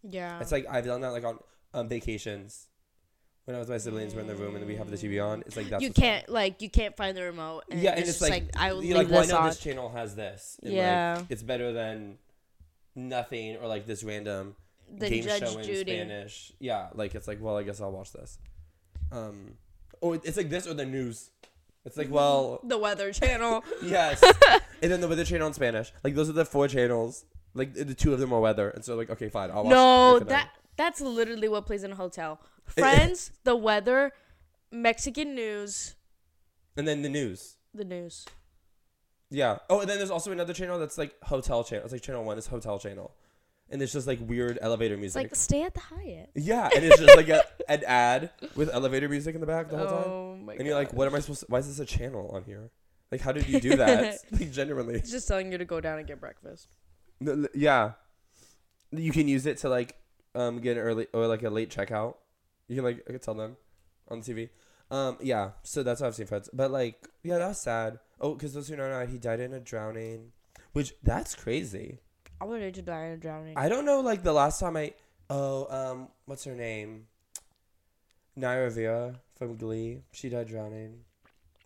Yeah, 0.04 0.40
It's 0.40 0.52
like 0.52 0.66
I've 0.70 0.86
done 0.86 1.02
that 1.02 1.12
like 1.12 1.24
on 1.26 1.40
um, 1.74 1.90
vacations. 1.90 2.68
When 3.46 3.56
I 3.56 3.60
was 3.60 3.68
with 3.68 3.76
my 3.76 3.80
siblings, 3.80 4.14
we're 4.14 4.22
in 4.22 4.28
the 4.28 4.36
room 4.36 4.56
and 4.56 4.66
we 4.68 4.76
have 4.76 4.90
the 4.92 4.98
TV 4.98 5.24
on. 5.24 5.42
It's 5.48 5.58
like 5.58 5.68
that's 5.70 5.82
you 5.84 5.92
can't 5.92 6.30
like 6.30 6.62
you 6.62 6.70
can't 6.70 6.96
find 6.96 7.18
the 7.18 7.24
remote. 7.24 7.64
And 7.72 7.82
yeah, 7.82 7.92
and 7.92 8.00
it's 8.00 8.20
just 8.20 8.22
like, 8.22 8.50
I 8.56 8.72
will 8.72 8.80
leave 8.80 8.96
like, 8.96 9.10
well, 9.10 9.18
I 9.18 9.22
this 9.22 9.32
know 9.32 9.38
on. 9.40 9.46
this 9.48 9.60
channel 9.60 9.90
has 9.90 10.16
this. 10.16 10.58
and, 10.62 10.72
like, 10.72 10.78
Yeah. 10.78 11.24
it's 11.30 11.42
better 11.44 11.74
than 11.74 12.18
nothing 12.96 13.58
or 13.58 13.68
like 13.68 13.88
this 13.88 14.04
random 14.04 14.56
The 14.96 15.10
game 15.10 15.24
Judge 15.24 15.40
show 15.52 15.58
in 15.60 15.66
Judy. 15.66 15.92
Spanish. 15.94 16.52
Yeah, 16.60 16.90
like 16.94 17.16
it's 17.16 17.28
like, 17.28 17.40
well, 17.42 17.58
I 17.58 17.64
guess 17.64 17.82
I'll 17.82 17.92
watch 17.92 18.12
this. 18.14 18.38
Um, 19.12 19.56
or 20.02 20.16
it's 20.16 20.38
like 20.38 20.50
this 20.50 20.68
or 20.68 20.74
the 20.74 20.86
news. 20.86 21.32
It's 21.84 21.98
like, 21.98 22.12
well, 22.12 22.60
The 22.64 22.78
Weather 22.78 23.12
Channel. 23.12 23.64
yes, 23.84 24.22
and 24.84 24.92
then 24.92 25.02
the 25.02 25.08
weather 25.08 25.26
channel 25.26 25.48
in 25.48 25.54
Spanish. 25.54 25.92
Like 26.04 26.14
those 26.14 26.30
are 26.30 26.34
the 26.34 26.46
four 26.46 26.68
channels. 26.68 27.26
Like 27.56 27.74
the 27.74 27.96
two 27.96 28.14
of 28.14 28.20
them 28.20 28.32
are 28.34 28.40
weather, 28.40 28.70
and 28.70 28.86
so 28.86 28.96
like, 28.96 29.10
okay, 29.10 29.30
fine, 29.30 29.50
I'll 29.50 29.64
watch. 29.64 29.72
no, 29.72 30.14
Nick 30.14 30.22
at 30.22 30.28
Night. 30.28 30.30
that 30.30 30.50
that's 30.78 31.02
literally 31.02 31.50
what 31.50 31.66
plays 31.66 31.84
in 31.84 31.92
a 31.92 31.96
hotel. 31.96 32.40
Friends, 32.74 33.32
The 33.44 33.56
Weather, 33.56 34.12
Mexican 34.72 35.36
News, 35.36 35.96
and 36.78 36.88
then 36.88 37.02
the 37.02 37.10
news. 37.10 37.58
the 37.74 37.84
news. 37.86 38.26
Yeah. 39.30 39.60
Oh, 39.70 39.80
and 39.82 39.90
then 39.90 39.98
there's 39.98 40.12
also 40.12 40.32
another 40.32 40.54
channel 40.54 40.78
that's 40.80 40.98
like 40.98 41.16
hotel 41.24 41.64
channel. 41.64 41.84
It's 41.86 41.94
like 41.94 42.02
channel 42.02 42.24
one 42.24 42.38
is 42.38 42.48
hotel 42.48 42.80
channel, 42.80 43.14
and 43.70 43.82
it's 43.82 43.94
just 43.94 44.08
like 44.08 44.20
weird 44.22 44.58
elevator 44.62 44.96
It's 44.96 45.02
music. 45.02 45.24
like 45.24 45.36
stay 45.36 45.64
at 45.64 45.74
the 45.74 45.80
Hyatt. 45.80 46.30
yeah, 46.36 46.70
and 46.76 46.84
it's 46.86 47.00
just 47.00 47.16
like 47.16 47.30
a, 47.30 47.44
an 47.70 47.84
ad 47.86 48.32
with 48.56 48.70
elevator 48.74 49.08
music 49.10 49.36
in 49.36 49.42
the 49.42 49.48
back 49.48 49.70
the 49.70 49.78
whole 49.78 49.88
time. 49.88 50.04
Oh 50.06 50.36
my 50.38 50.54
god. 50.54 50.60
And 50.60 50.68
you're 50.68 50.76
like, 50.76 50.94
what 50.94 51.08
am 51.08 51.16
I 51.16 51.20
supposed 51.20 51.42
to, 51.42 51.46
why 51.50 51.60
is 51.60 51.68
this 51.68 51.80
a 51.80 51.86
channel 51.86 52.30
on 52.34 52.44
here? 52.44 52.70
Like, 53.12 53.22
how 53.22 53.32
did 53.34 53.48
you 53.48 53.60
do 53.60 53.76
that? 53.78 54.20
like, 54.32 54.52
genuinely. 54.52 54.96
It's 54.96 55.12
just 55.12 55.28
telling 55.28 55.52
you 55.52 55.58
to 55.58 55.66
go 55.66 55.82
down 55.82 55.98
and 56.00 56.08
get 56.08 56.20
breakfast. 56.22 56.68
No, 57.20 57.34
l- 57.34 57.46
Yeah. 57.54 57.92
You 58.94 59.12
can 59.12 59.28
use 59.30 59.46
it 59.46 59.58
to, 59.60 59.70
like, 59.70 59.96
um, 60.36 60.60
get 60.60 60.76
an 60.78 60.84
early 60.84 61.08
or, 61.14 61.28
like, 61.28 61.44
a 61.44 61.50
late 61.50 61.70
checkout. 61.70 62.16
You 62.72 62.78
can, 62.78 62.86
like, 62.86 63.04
I 63.08 63.12
could 63.12 63.22
tell 63.22 63.34
them 63.34 63.58
on 64.08 64.22
the 64.22 64.34
TV. 64.34 64.50
Um, 64.90 65.18
yeah, 65.22 65.52
so 65.64 65.84
that's 65.84 66.00
how 66.00 66.08
I've 66.08 66.16
seen 66.16 66.26
Friends. 66.26 66.50
But, 66.54 66.72
like, 66.72 67.08
yeah, 67.24 67.38
that 67.38 67.50
was 67.50 67.60
sad. 67.60 68.00
Oh, 68.20 68.34
because 68.34 68.54
those 68.54 68.70
who 68.70 68.76
don't 68.76 68.90
know, 68.90 69.06
he 69.06 69.18
died 69.18 69.40
in 69.42 69.54
a 69.54 69.60
drowning, 69.60 70.32
which, 70.72 70.94
that's 71.04 71.36
crazy. 71.36 72.00
I 72.40 72.46
wanted 72.46 72.74
to 72.76 72.82
die 72.82 73.06
in 73.08 73.12
a 73.12 73.18
drowning. 73.18 73.54
I 73.58 73.68
don't 73.68 73.86
know, 73.86 74.00
like, 74.00 74.24
the 74.24 74.34
last 74.34 74.60
time 74.60 74.78
I, 74.78 74.94
oh, 75.30 75.68
um, 75.70 76.08
what's 76.26 76.46
her 76.46 76.56
name? 76.56 77.08
Naya 78.36 78.64
Rivera 78.64 79.20
from 79.36 79.58
Glee. 79.58 80.04
She 80.12 80.30
died 80.30 80.48
drowning. 80.48 81.02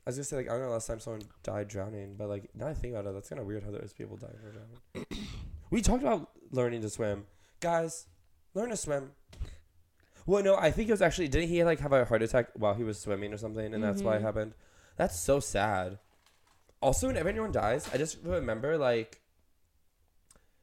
I 0.06 0.10
was 0.10 0.18
gonna 0.18 0.26
say 0.26 0.36
like 0.38 0.50
I 0.50 0.54
don't 0.54 0.62
know 0.62 0.70
last 0.70 0.86
time 0.88 1.00
someone 1.00 1.24
died 1.42 1.68
drowning, 1.68 2.16
but 2.16 2.30
like 2.30 2.50
now 2.54 2.68
I 2.68 2.74
think 2.76 2.94
about 2.94 3.10
it, 3.10 3.14
that's 3.16 3.30
kind 3.30 3.40
of 3.40 3.48
weird 3.48 3.64
how 3.64 3.72
there's 3.72 3.94
people 3.94 4.18
dying 4.18 4.36
for 4.40 4.52
drowning. 4.52 5.28
we 5.72 5.82
talked 5.82 6.04
about 6.04 6.30
learning 6.52 6.82
to 6.82 6.90
swim, 6.90 7.26
guys. 7.60 8.06
Learn 8.54 8.70
to 8.70 8.78
swim. 8.78 9.12
Well, 10.26 10.44
no, 10.44 10.56
I 10.56 10.72
think 10.72 10.90
it 10.90 10.92
was 10.94 11.02
actually 11.02 11.28
didn't 11.28 11.50
he 11.50 11.64
like 11.64 11.80
have 11.80 11.94
a 11.94 12.06
heart 12.06 12.24
attack 12.24 12.50
while 12.56 12.74
he 12.74 12.84
was 12.84 13.00
swimming 13.00 13.34
or 13.34 13.38
something, 13.38 13.74
and 13.74 13.84
that's 13.84 14.02
why 14.02 14.16
it 14.16 14.20
Mhm. 14.20 14.24
happened. 14.24 14.54
That's 14.98 15.20
so 15.20 15.40
sad. 15.40 16.00
Also, 16.82 17.08
whenever 17.08 17.30
anyone 17.30 17.52
dies, 17.52 17.88
I 17.94 17.98
just 17.98 18.18
remember 18.24 18.78
like 18.78 19.22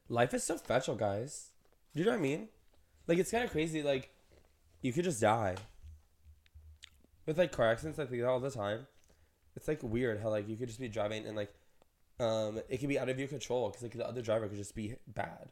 life 0.09 0.33
is 0.33 0.43
so 0.43 0.57
fragile, 0.57 0.95
guys. 0.95 1.51
Do 1.93 1.99
you 1.99 2.05
know 2.05 2.11
what 2.11 2.17
I 2.19 2.21
mean? 2.21 2.49
Like 3.07 3.17
it's 3.19 3.31
kind 3.31 3.43
of 3.43 3.51
crazy. 3.51 3.81
Like 3.83 4.09
you 4.81 4.91
could 4.91 5.05
just 5.05 5.21
die. 5.21 5.55
With 7.25 7.37
like 7.37 7.51
car 7.53 7.71
accidents, 7.71 7.99
I 7.99 8.05
think 8.05 8.21
that 8.21 8.27
all 8.27 8.39
the 8.39 8.51
time. 8.51 8.87
It's 9.55 9.67
like 9.67 9.81
weird 9.83 10.19
how 10.21 10.29
like 10.29 10.47
you 10.49 10.57
could 10.57 10.67
just 10.67 10.79
be 10.79 10.89
driving 10.89 11.25
and 11.25 11.37
like, 11.37 11.53
um, 12.19 12.59
it 12.69 12.77
could 12.79 12.89
be 12.89 12.99
out 12.99 13.07
of 13.07 13.17
your 13.19 13.27
control 13.27 13.69
because 13.69 13.83
like 13.83 13.93
the 13.93 14.05
other 14.07 14.21
driver 14.21 14.47
could 14.47 14.57
just 14.57 14.75
be 14.75 14.95
bad. 15.07 15.49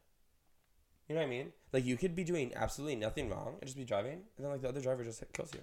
You 1.12 1.15
know 1.15 1.24
what 1.24 1.27
I 1.27 1.30
mean? 1.30 1.51
Like 1.74 1.84
you 1.84 1.98
could 1.98 2.15
be 2.15 2.24
doing 2.24 2.53
absolutely 2.56 2.96
nothing 2.96 3.30
wrong 3.30 3.56
and 3.60 3.65
just 3.68 3.75
be 3.75 3.84
driving, 3.84 4.13
and 4.38 4.46
then 4.46 4.50
like 4.50 4.62
the 4.62 4.70
other 4.70 4.80
driver 4.80 5.03
just 5.03 5.22
kills 5.34 5.51
you. 5.53 5.60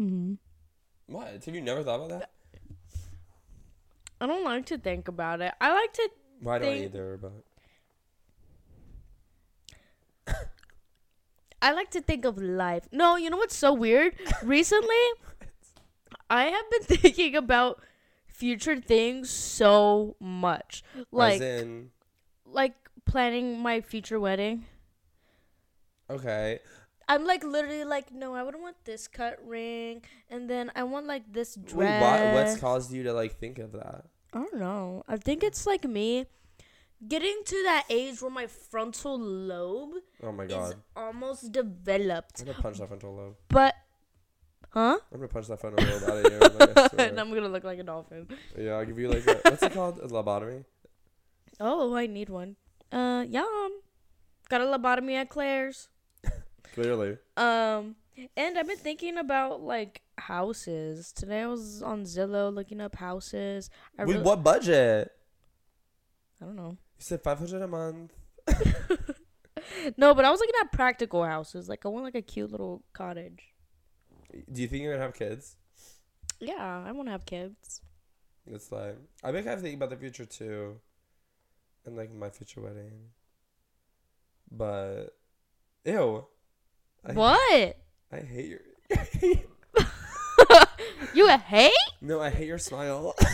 mm-hmm. 0.00 0.34
What? 1.14 1.44
Have 1.44 1.54
you 1.54 1.60
never 1.60 1.82
thought 1.82 1.96
about 1.96 2.08
that? 2.20 2.30
I 4.22 4.26
don't 4.26 4.42
like 4.42 4.64
to 4.66 4.78
think 4.78 5.06
about 5.06 5.42
it. 5.42 5.52
I 5.60 5.70
like 5.74 5.92
to. 5.92 6.08
I 6.48 6.58
don't 6.58 6.62
Think- 6.62 6.84
either, 6.86 7.20
but 7.20 7.32
I 11.60 11.72
like 11.72 11.90
to 11.90 12.00
think 12.00 12.24
of 12.24 12.38
life. 12.38 12.88
No, 12.90 13.16
you 13.16 13.28
know 13.28 13.36
what's 13.36 13.54
so 13.56 13.74
weird? 13.74 14.14
Recently, 14.42 15.04
I 16.30 16.44
have 16.44 16.70
been 16.70 16.84
thinking 17.00 17.36
about 17.36 17.82
future 18.28 18.80
things 18.80 19.28
so 19.28 20.16
much, 20.18 20.82
like 21.12 21.42
in 21.42 21.90
like 22.52 22.74
planning 23.04 23.60
my 23.60 23.80
future 23.80 24.20
wedding. 24.20 24.64
okay, 26.08 26.58
I'm 27.08 27.24
like 27.26 27.42
literally 27.42 27.84
like, 27.84 28.12
no, 28.12 28.34
I 28.34 28.42
wouldn't 28.42 28.62
want 28.62 28.76
this 28.84 29.08
cut 29.08 29.38
ring, 29.44 30.02
and 30.28 30.48
then 30.48 30.70
I 30.76 30.84
want 30.84 31.06
like 31.06 31.32
this 31.32 31.56
wait, 31.56 31.66
dress. 31.66 32.02
what? 32.02 32.34
What's 32.34 32.60
caused 32.60 32.92
you 32.92 33.02
to 33.04 33.12
like 33.12 33.38
think 33.38 33.58
of 33.58 33.72
that? 33.72 34.04
I 34.32 34.38
don't 34.38 34.58
know. 34.58 35.02
I 35.08 35.16
think 35.16 35.42
it's 35.42 35.66
like 35.66 35.84
me 35.84 36.26
getting 37.08 37.42
to 37.46 37.62
that 37.64 37.84
age 37.88 38.20
where 38.20 38.30
my 38.30 38.46
frontal 38.46 39.18
lobe 39.18 39.94
Oh 40.22 40.32
my 40.32 40.44
god 40.46 40.68
is 40.68 40.74
almost 40.94 41.50
developed, 41.50 42.40
I'm 42.40 42.46
gonna 42.46 42.62
punch 42.62 42.78
that 42.78 42.88
frontal 42.88 43.16
lobe. 43.16 43.36
but 43.48 43.74
huh? 44.68 44.98
I'm 45.10 45.18
gonna 45.18 45.28
punch 45.28 45.48
that 45.48 45.60
frontal 45.60 45.84
lobe 45.84 46.02
out 46.04 46.26
of 46.26 46.32
you. 46.32 46.38
Like, 46.38 46.92
and 47.10 47.18
I'm 47.18 47.32
gonna 47.34 47.48
look 47.48 47.64
like 47.64 47.78
a 47.78 47.82
dolphin. 47.82 48.28
Yeah, 48.56 48.72
I'll 48.72 48.84
give 48.84 48.98
you 48.98 49.08
like 49.08 49.26
a, 49.26 49.40
what's 49.50 49.62
it 49.62 49.72
called? 49.72 49.98
A 49.98 50.06
lobotomy. 50.08 50.64
Oh, 51.60 51.94
I 51.94 52.06
need 52.06 52.28
one. 52.28 52.56
Uh, 52.90 53.24
yum. 53.28 53.72
Got 54.48 54.62
a 54.62 54.64
lobotomy 54.64 55.14
at 55.14 55.28
Claire's. 55.28 55.88
Clearly. 56.74 57.18
Um, 57.36 57.96
and 58.36 58.58
I've 58.58 58.66
been 58.66 58.78
thinking 58.78 59.18
about 59.18 59.62
like 59.62 60.00
houses. 60.18 61.12
Today 61.12 61.42
I 61.42 61.46
was 61.46 61.82
on 61.82 62.04
Zillow 62.04 62.52
looking 62.52 62.80
up 62.80 62.96
houses. 62.96 63.70
I 63.98 64.04
With 64.04 64.22
what 64.22 64.42
budget? 64.42 65.12
I 66.40 66.46
don't 66.46 66.56
know. 66.56 66.70
You 66.70 67.04
said 67.04 67.22
five 67.22 67.38
hundred 67.38 67.62
a 67.62 67.68
month. 67.68 68.12
No, 69.96 70.14
but 70.14 70.24
I 70.24 70.30
was 70.30 70.40
looking 70.40 70.54
at 70.60 70.72
practical 70.72 71.24
houses. 71.24 71.68
Like 71.68 71.84
I 71.84 71.88
want 71.88 72.04
like 72.04 72.14
a 72.14 72.22
cute 72.22 72.50
little 72.50 72.82
cottage. 72.92 73.40
Do 74.50 74.62
you 74.62 74.68
think 74.68 74.82
you're 74.82 74.92
gonna 74.92 75.04
have 75.04 75.14
kids? 75.14 75.56
Yeah, 76.38 76.84
I 76.86 76.92
want 76.92 77.08
to 77.08 77.12
have 77.12 77.26
kids. 77.26 77.80
It's 78.46 78.72
like 78.72 78.96
I 79.22 79.32
think 79.32 79.46
I 79.46 79.50
have 79.50 79.58
to 79.58 79.62
think 79.62 79.76
about 79.76 79.90
the 79.90 79.96
future 79.96 80.24
too, 80.24 80.80
and 81.86 81.96
like 81.96 82.12
my 82.12 82.30
future 82.30 82.60
wedding. 82.60 83.10
But, 84.50 85.16
ew. 85.84 86.26
I, 87.04 87.12
what? 87.12 87.76
I 88.12 88.16
hate 88.16 88.48
your. 88.48 88.60
you 91.14 91.28
a 91.28 91.36
hate? 91.36 91.72
no, 92.00 92.20
I 92.20 92.30
hate 92.30 92.46
your 92.48 92.58
smile. 92.58 93.14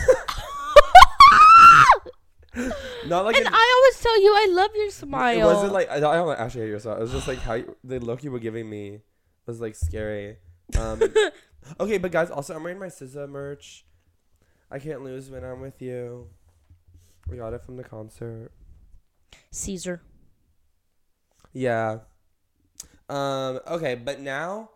Not 3.07 3.23
like 3.25 3.35
and 3.37 3.45
an, 3.45 3.53
I 3.53 3.73
always 3.77 4.01
tell 4.01 4.21
you 4.21 4.33
I 4.33 4.47
love 4.51 4.71
your 4.75 4.89
smile. 4.89 5.37
It 5.37 5.43
wasn't 5.43 5.73
like 5.73 5.89
I, 5.89 5.97
I 5.97 5.99
don't 5.99 6.39
actually 6.39 6.61
hate 6.61 6.69
your 6.69 6.79
smile. 6.79 6.97
It 6.97 7.01
was 7.01 7.11
just 7.11 7.27
like 7.27 7.37
how 7.39 7.53
you, 7.53 7.75
the 7.83 7.99
look 7.99 8.23
you 8.23 8.31
were 8.31 8.39
giving 8.39 8.69
me 8.69 9.01
was 9.45 9.61
like 9.61 9.75
scary. 9.75 10.37
Um, 10.77 11.01
okay, 11.79 11.97
but 11.97 12.11
guys, 12.11 12.31
also 12.31 12.55
I'm 12.55 12.63
wearing 12.63 12.79
my 12.79 12.87
SZA 12.87 13.29
merch. 13.29 13.85
I 14.69 14.79
can't 14.79 15.03
lose 15.03 15.29
when 15.29 15.43
I'm 15.43 15.61
with 15.61 15.81
you. 15.81 16.29
We 17.29 17.37
got 17.37 17.53
it 17.53 17.61
from 17.63 17.77
the 17.77 17.83
concert. 17.83 18.51
Caesar. 19.51 20.01
Yeah. 21.53 21.99
Um. 23.09 23.59
Okay, 23.67 23.95
but 23.95 24.19
now, 24.19 24.69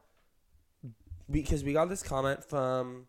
because 1.29 1.63
we 1.63 1.73
got 1.73 1.89
this 1.89 2.03
comment 2.03 2.43
from. 2.43 3.07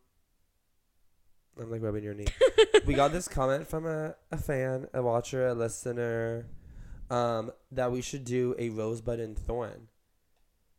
I'm 1.61 1.71
like 1.71 1.83
rubbing 1.83 2.03
your 2.03 2.15
knee. 2.15 2.27
we 2.87 2.95
got 2.95 3.13
this 3.13 3.29
comment 3.29 3.69
from 3.69 3.87
a, 3.87 4.15
a 4.31 4.39
fan, 4.39 4.89
a 4.95 5.03
watcher, 5.03 5.49
a 5.49 5.55
listener, 5.55 6.47
um, 7.11 7.53
that 7.71 7.93
we 7.93 8.01
should 8.01 8.25
do 8.25 8.55
a 8.59 8.71
rosebud 8.71 9.21
and 9.21 9.39
thorn 9.39 9.89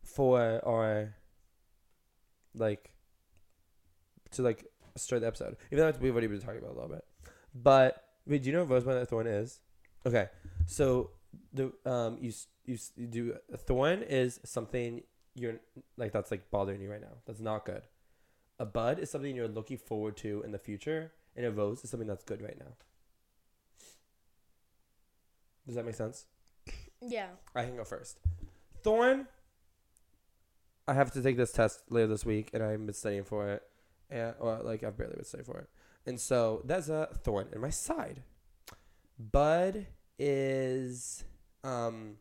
for 0.02 0.60
our 0.66 1.14
like 2.54 2.90
to 4.32 4.42
like 4.42 4.64
start 4.96 5.22
the 5.22 5.28
episode. 5.28 5.56
Even 5.70 5.84
though 5.84 5.98
we've 6.00 6.12
already 6.12 6.26
been 6.26 6.40
talking 6.40 6.58
about 6.58 6.70
it 6.70 6.76
a 6.76 6.80
little 6.80 6.88
bit. 6.88 7.04
But 7.54 8.03
wait, 8.26 8.42
do 8.42 8.48
you 8.50 8.52
know 8.56 8.64
what 8.64 8.70
rosebud 8.70 8.96
and 8.96 9.08
thorn 9.08 9.26
is? 9.26 9.60
Okay. 10.06 10.28
So 10.66 11.10
the 11.52 11.72
um 11.84 12.18
you 12.20 12.30
s- 12.30 12.46
you, 12.64 12.74
s- 12.74 12.92
you 12.96 13.06
do 13.06 13.36
a 13.52 13.56
thorn 13.56 14.02
is 14.02 14.40
something 14.44 15.02
you're 15.34 15.56
like 15.96 16.12
that's 16.12 16.30
like 16.30 16.50
bothering 16.50 16.80
you 16.80 16.90
right 16.90 17.00
now. 17.00 17.16
That's 17.26 17.40
not 17.40 17.64
good. 17.64 17.82
A 18.58 18.64
bud 18.64 18.98
is 19.00 19.10
something 19.10 19.34
you're 19.34 19.48
looking 19.48 19.78
forward 19.78 20.16
to 20.18 20.42
in 20.44 20.52
the 20.52 20.58
future, 20.58 21.12
and 21.36 21.44
a 21.44 21.50
rose 21.50 21.82
is 21.82 21.90
something 21.90 22.06
that's 22.08 22.22
good 22.24 22.40
right 22.40 22.56
now. 22.58 22.72
Does 25.66 25.74
that 25.76 25.84
make 25.86 25.94
sense? 25.94 26.26
Yeah. 27.00 27.28
I 27.54 27.64
can 27.64 27.76
go 27.76 27.84
first. 27.84 28.18
Thorn. 28.82 29.26
I 30.86 30.92
have 30.92 31.10
to 31.12 31.22
take 31.22 31.36
this 31.38 31.50
test 31.52 31.82
later 31.90 32.06
this 32.08 32.26
week, 32.26 32.50
and 32.52 32.62
I've 32.62 32.84
been 32.84 32.94
studying 32.94 33.24
for 33.24 33.48
it, 33.48 33.62
and 34.10 34.34
or 34.38 34.60
like 34.62 34.84
I've 34.84 34.96
barely 34.98 35.14
been 35.14 35.24
studying 35.24 35.46
for 35.46 35.58
it, 35.58 35.68
and 36.06 36.20
so 36.20 36.62
that's 36.64 36.88
a 36.88 37.08
thorn 37.22 37.48
in 37.52 37.60
my 37.60 37.70
side. 37.70 38.22
Bud 39.18 39.86
is 40.18 41.24
um. 41.62 42.16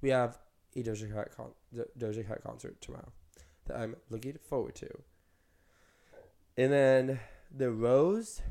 We 0.00 0.10
have 0.10 0.38
a 0.76 0.82
Doja 0.82 1.12
Cat 1.12 1.34
con- 1.34 1.54
Do- 1.72 1.86
Doja 1.98 2.26
Cat 2.26 2.42
concert 2.42 2.80
tomorrow 2.80 3.12
that 3.66 3.76
I'm 3.78 3.96
looking 4.10 4.36
forward 4.48 4.74
to, 4.76 4.88
and 6.56 6.72
then 6.72 7.20
the 7.56 7.70
rose 7.70 8.42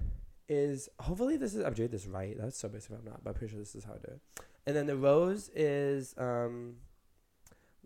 is 0.49 0.89
hopefully 0.99 1.37
this 1.37 1.53
is 1.53 1.63
I'm 1.63 1.73
doing 1.73 1.89
this 1.89 2.07
right. 2.07 2.35
That's 2.37 2.57
so 2.57 2.69
basic 2.69 2.91
if 2.91 2.99
I'm 2.99 3.05
not, 3.05 3.23
but 3.23 3.31
I'm 3.31 3.35
pretty 3.35 3.51
sure 3.51 3.59
this 3.59 3.75
is 3.75 3.83
how 3.83 3.93
I 3.93 3.97
do 3.97 4.13
it. 4.13 4.21
And 4.65 4.75
then 4.75 4.87
the 4.87 4.95
rose 4.95 5.49
is 5.55 6.15
um 6.17 6.77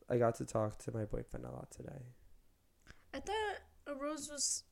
I 0.10 0.18
got 0.18 0.36
to 0.36 0.46
talk 0.46 0.78
to 0.80 0.92
my 0.92 1.04
boyfriend 1.06 1.46
a 1.46 1.52
lot 1.52 1.70
today. 1.72 2.04
I 3.14 3.20
thought 3.20 3.58
a 3.88 3.96
rose 3.96 4.30
was. 4.32 4.64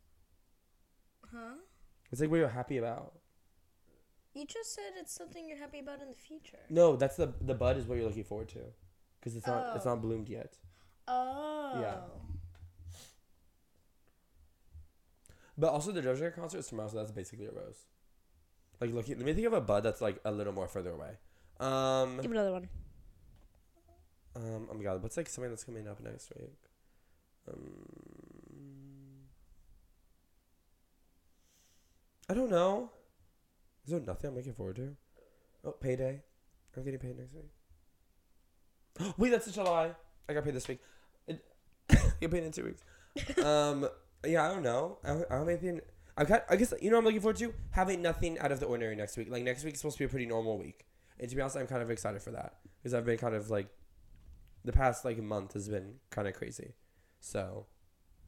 Huh? 1.36 1.56
It's 2.12 2.22
like 2.22 2.30
what 2.30 2.38
you're 2.38 2.48
happy 2.50 2.78
about. 2.78 3.14
You 4.34 4.46
just 4.46 4.74
said 4.74 4.92
it's 5.00 5.14
something 5.14 5.48
you're 5.48 5.58
happy 5.58 5.80
about 5.80 6.02
in 6.02 6.10
the 6.10 6.16
future. 6.16 6.60
No, 6.70 6.96
that's 6.96 7.16
the 7.18 7.34
the 7.42 7.54
bud 7.54 7.78
is 7.78 7.86
what 7.86 7.98
you're 7.98 8.08
looking 8.08 8.24
forward 8.24 8.50
to, 8.50 8.60
because 9.20 9.36
it's 9.36 9.48
not 9.48 9.76
it's 9.76 9.86
Oh. 9.86 9.90
not 9.92 10.02
bloomed 10.02 10.30
yet. 10.30 10.58
Oh. 11.08 11.80
Yeah. 11.82 11.98
But 15.58 15.70
also 15.72 15.92
the 15.92 16.02
Doja 16.02 16.20
Cat 16.20 16.36
concert 16.36 16.58
is 16.60 16.68
tomorrow, 16.68 16.90
so 16.90 16.98
that's 16.98 17.12
basically 17.12 17.46
a 17.46 17.52
rose. 17.52 17.86
Like 18.82 18.92
looking, 18.94 19.16
let 19.18 19.26
me 19.26 19.34
think 19.34 19.48
of 19.48 19.54
a 19.54 19.62
bud 19.62 19.84
that's 19.84 20.02
like 20.02 20.20
a 20.26 20.32
little 20.32 20.52
more 20.54 20.68
further 20.68 20.92
away. 20.92 21.12
Um, 21.62 22.20
Give 22.22 22.32
another 22.32 22.52
one. 22.52 22.68
um, 24.36 24.68
oh 24.70 24.74
my 24.74 24.84
god, 24.84 25.02
what's 25.02 25.16
like 25.16 25.30
something 25.30 25.50
that's 25.50 25.64
coming 25.64 25.88
up 25.88 26.02
next 26.04 26.34
week? 26.38 26.60
Um, 27.48 27.86
I 32.30 32.34
don't 32.34 32.50
know. 32.50 32.92
Is 33.86 33.92
there 33.92 34.00
nothing 34.00 34.30
I'm 34.30 34.36
looking 34.36 34.54
forward 34.54 34.78
to? 34.78 34.96
Oh, 35.64 35.72
payday. 35.72 36.22
I'm 36.76 36.84
getting 36.84 37.00
paid 37.00 37.18
next 37.18 37.34
week. 37.34 39.14
Wait, 39.18 39.30
that's 39.30 39.48
in 39.48 39.54
July. 39.54 39.92
I 40.28 40.34
got 40.34 40.44
paid 40.44 40.56
this 40.56 40.68
week. 40.68 40.80
It, 41.28 41.44
get 42.20 42.32
paid 42.32 42.44
in 42.44 42.52
two 42.52 42.66
weeks. 42.66 42.82
Um, 43.42 43.88
yeah, 44.26 44.50
I 44.50 44.54
don't 44.54 44.64
know. 44.64 44.98
I 45.04 45.08
don't, 45.08 45.26
I 45.30 45.36
don't 45.36 45.40
have 45.40 45.48
anything. 45.48 45.80
I 46.18 46.26
got. 46.26 46.44
I 46.50 46.58
guess 46.58 46.74
you 46.82 46.90
know 46.90 46.98
what 46.98 47.02
I'm 47.02 47.06
looking 47.06 47.22
forward 47.22 47.38
to 47.38 47.54
having 47.72 48.02
nothing 48.02 48.38
out 48.40 48.52
of 48.52 48.60
the 48.60 48.66
ordinary 48.66 48.96
next 48.96 49.16
week. 49.16 49.30
Like 49.30 49.44
next 49.44 49.64
week 49.64 49.76
is 49.76 49.80
supposed 49.80 49.98
to 49.98 50.00
be 50.00 50.06
a 50.06 50.10
pretty 50.10 50.26
normal 50.26 50.58
week, 50.58 50.86
and 51.18 51.30
to 51.30 51.36
be 51.36 51.42
honest, 51.42 51.56
I'm 51.56 51.68
kind 51.68 51.82
of 51.82 51.90
excited 51.90 52.22
for 52.22 52.32
that 52.32 52.56
because 52.78 52.94
I've 52.94 53.06
been 53.06 53.18
kind 53.18 53.36
of 53.36 53.50
like, 53.50 53.68
the 54.66 54.74
past 54.74 55.06
like 55.06 55.22
month 55.22 55.54
has 55.54 55.70
been 55.70 55.96
kind 56.10 56.28
of 56.28 56.34
crazy, 56.34 56.74
so 57.22 57.68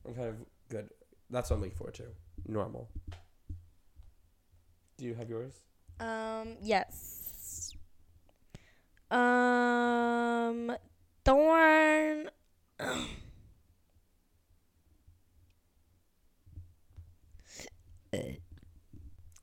I'm 0.06 0.14
kind 0.14 0.30
of 0.30 0.36
good. 0.70 0.90
That's 1.30 1.50
what 1.50 1.58
I'm 1.58 1.64
looking 1.64 1.78
forward 1.78 1.96
to. 1.96 2.04
Normal. 2.48 2.90
Do 4.98 5.06
you 5.06 5.14
have 5.16 5.30
yours? 5.30 5.62
Um. 6.00 6.58
Yes. 6.62 7.74
Um. 9.12 10.76
Thorn. 11.24 12.30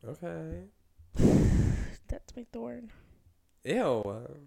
Okay. 0.07 0.65
That's 2.09 2.37
my 2.37 2.45
thorn. 2.53 2.91
Ew. 3.65 4.05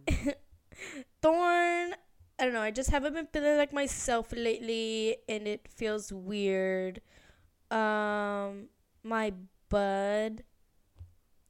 Thorn. 1.22 1.96
I 2.40 2.44
don't 2.44 2.54
know. 2.54 2.62
I 2.62 2.70
just 2.70 2.92
haven't 2.92 3.14
been 3.14 3.28
feeling 3.34 3.58
like 3.58 3.74
myself 3.74 4.32
lately, 4.32 5.18
and 5.28 5.48
it 5.48 5.68
feels 5.68 6.14
weird. 6.14 7.02
Um, 7.72 8.70
my 9.04 9.34
bud. 9.70 10.44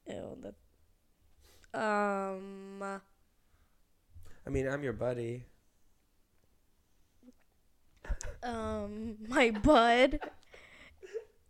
Ew, 0.08 0.38
that. 0.42 0.54
Um, 1.78 2.82
I 2.82 4.50
mean, 4.50 4.66
I'm 4.66 4.82
your 4.82 4.94
buddy. 4.94 5.44
um, 8.42 9.16
my 9.28 9.50
bud 9.50 10.20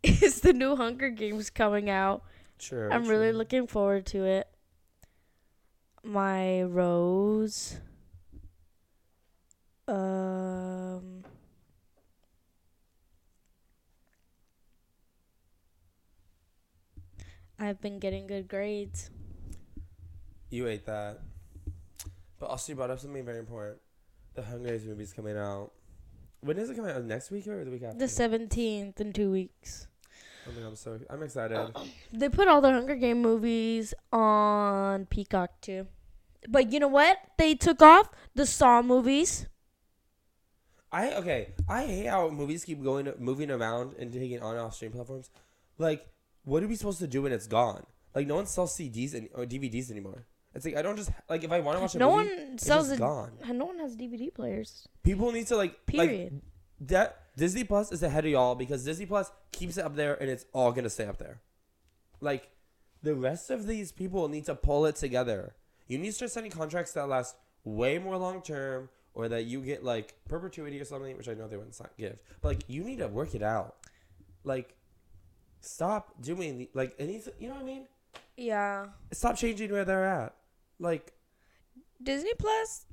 is 0.02 0.40
the 0.40 0.52
new 0.52 0.74
Hunger 0.76 1.10
Games 1.10 1.50
coming 1.50 1.88
out. 1.88 2.22
Sure. 2.58 2.92
I'm 2.92 3.06
really 3.06 3.32
looking 3.32 3.66
forward 3.66 4.06
to 4.06 4.24
it. 4.24 4.48
My 6.02 6.62
rose. 6.62 7.78
Um. 9.86 11.17
I've 17.58 17.80
been 17.80 17.98
getting 17.98 18.26
good 18.26 18.48
grades. 18.48 19.10
You 20.50 20.68
ate 20.68 20.86
that. 20.86 21.20
But 22.38 22.46
also, 22.46 22.72
you 22.72 22.76
brought 22.76 22.90
up 22.90 23.00
something 23.00 23.24
very 23.24 23.38
important. 23.38 23.78
The 24.34 24.42
Hunger 24.42 24.68
Games 24.68 24.86
movie's 24.86 25.12
coming 25.12 25.36
out. 25.36 25.72
When 26.40 26.56
is 26.56 26.70
it 26.70 26.76
coming 26.76 26.92
out? 26.92 27.04
Next 27.04 27.30
week 27.30 27.48
or 27.48 27.64
the 27.64 27.70
week 27.70 27.82
after? 27.82 27.98
The 27.98 28.04
17th 28.04 29.00
in 29.00 29.12
two 29.12 29.30
weeks. 29.30 29.88
Oh 30.46 30.52
I 30.52 30.54
mean, 30.54 30.66
I'm 30.66 30.76
so 30.76 30.98
I'm 31.10 31.22
excited. 31.22 31.74
They 32.12 32.28
put 32.28 32.48
all 32.48 32.60
the 32.60 32.70
Hunger 32.70 32.94
Game 32.94 33.20
movies 33.20 33.92
on 34.12 35.06
Peacock 35.06 35.60
too. 35.60 35.88
But 36.48 36.72
you 36.72 36.78
know 36.78 36.88
what? 36.88 37.18
They 37.36 37.54
took 37.54 37.82
off 37.82 38.08
the 38.34 38.46
Saw 38.46 38.80
movies. 38.82 39.46
I 40.90 41.12
okay. 41.14 41.52
I 41.68 41.84
hate 41.84 42.06
how 42.06 42.30
movies 42.30 42.64
keep 42.64 42.82
going, 42.82 43.12
moving 43.18 43.50
around 43.50 43.96
and 43.98 44.12
taking 44.12 44.40
on 44.40 44.56
off 44.56 44.74
stream 44.74 44.92
platforms. 44.92 45.30
Like, 45.76 46.06
what 46.48 46.62
are 46.62 46.66
we 46.66 46.76
supposed 46.76 46.98
to 47.00 47.06
do 47.06 47.22
when 47.22 47.32
it's 47.32 47.46
gone? 47.46 47.84
Like, 48.14 48.26
no 48.26 48.36
one 48.36 48.46
sells 48.46 48.76
CDs 48.76 49.14
and 49.14 49.28
or 49.34 49.44
DVDs 49.44 49.90
anymore. 49.90 50.26
It's 50.54 50.64
like 50.64 50.76
I 50.76 50.82
don't 50.82 50.96
just 50.96 51.10
like 51.28 51.44
if 51.44 51.52
I 51.52 51.60
want 51.60 51.76
to 51.76 51.82
watch 51.82 51.94
a 51.94 51.98
No 51.98 52.16
movie, 52.16 52.28
one 52.34 52.58
sells 52.58 52.90
it. 52.90 52.98
gone. 52.98 53.32
No 53.52 53.66
one 53.66 53.78
has 53.78 53.94
DVD 53.96 54.32
players. 54.32 54.88
People 55.02 55.30
need 55.30 55.46
to 55.48 55.56
like 55.56 55.86
Period. 55.86 56.32
Like, 56.32 56.42
that 56.88 57.22
Disney 57.36 57.64
Plus 57.64 57.92
is 57.92 58.02
ahead 58.02 58.24
of 58.24 58.30
y'all 58.30 58.54
because 58.54 58.84
Disney 58.84 59.04
Plus 59.06 59.30
keeps 59.52 59.76
it 59.76 59.84
up 59.84 59.94
there 59.94 60.14
and 60.20 60.30
it's 60.30 60.46
all 60.52 60.72
gonna 60.72 60.88
stay 60.90 61.04
up 61.06 61.18
there. 61.18 61.40
Like, 62.20 62.48
the 63.02 63.14
rest 63.14 63.50
of 63.50 63.66
these 63.66 63.92
people 63.92 64.26
need 64.28 64.46
to 64.46 64.54
pull 64.54 64.86
it 64.86 64.96
together. 64.96 65.54
You 65.86 65.98
need 65.98 66.08
to 66.08 66.12
start 66.12 66.30
signing 66.30 66.50
contracts 66.50 66.92
that 66.92 67.08
last 67.08 67.36
way 67.64 67.98
more 67.98 68.16
long 68.16 68.42
term, 68.42 68.88
or 69.14 69.28
that 69.28 69.44
you 69.44 69.60
get 69.60 69.84
like 69.84 70.14
perpetuity 70.28 70.80
or 70.80 70.84
something, 70.84 71.16
which 71.16 71.28
I 71.28 71.34
know 71.34 71.46
they 71.46 71.56
wouldn't 71.56 71.78
give. 71.98 72.18
But 72.40 72.48
like, 72.48 72.62
you 72.68 72.82
need 72.84 72.98
to 72.98 73.08
work 73.08 73.34
it 73.34 73.42
out. 73.42 73.76
Like, 74.44 74.74
stop 75.60 76.20
doing 76.20 76.58
the, 76.58 76.70
like 76.74 76.94
it 76.98 77.06
needs. 77.06 77.28
You 77.38 77.48
know 77.48 77.54
what 77.54 77.62
I 77.62 77.66
mean? 77.66 77.86
yeah. 78.36 78.86
Stop 79.12 79.36
changing 79.36 79.72
where 79.72 79.84
they're 79.84 80.06
at. 80.06 80.34
Like, 80.78 81.12
Disney 82.02 82.32
Plus 82.38 82.86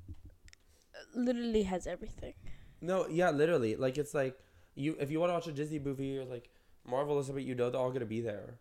literally 1.14 1.64
has 1.64 1.86
everything. 1.88 2.34
No, 2.82 3.08
yeah, 3.08 3.30
literally. 3.30 3.76
Like 3.76 3.98
it's 3.98 4.14
like 4.14 4.38
you 4.76 4.96
if 5.00 5.12
you 5.12 5.20
want 5.20 5.30
to 5.30 5.34
watch 5.36 5.48
a 5.48 5.52
Disney 5.52 5.80
movie 5.80 6.18
or 6.18 6.26
like 6.26 6.50
Marvel 6.88 7.16
or 7.18 7.24
something, 7.24 7.46
you 7.46 7.56
know 7.56 7.70
they're 7.70 7.80
all 7.80 7.92
gonna 7.92 8.06
be 8.06 8.22
there. 8.22 8.60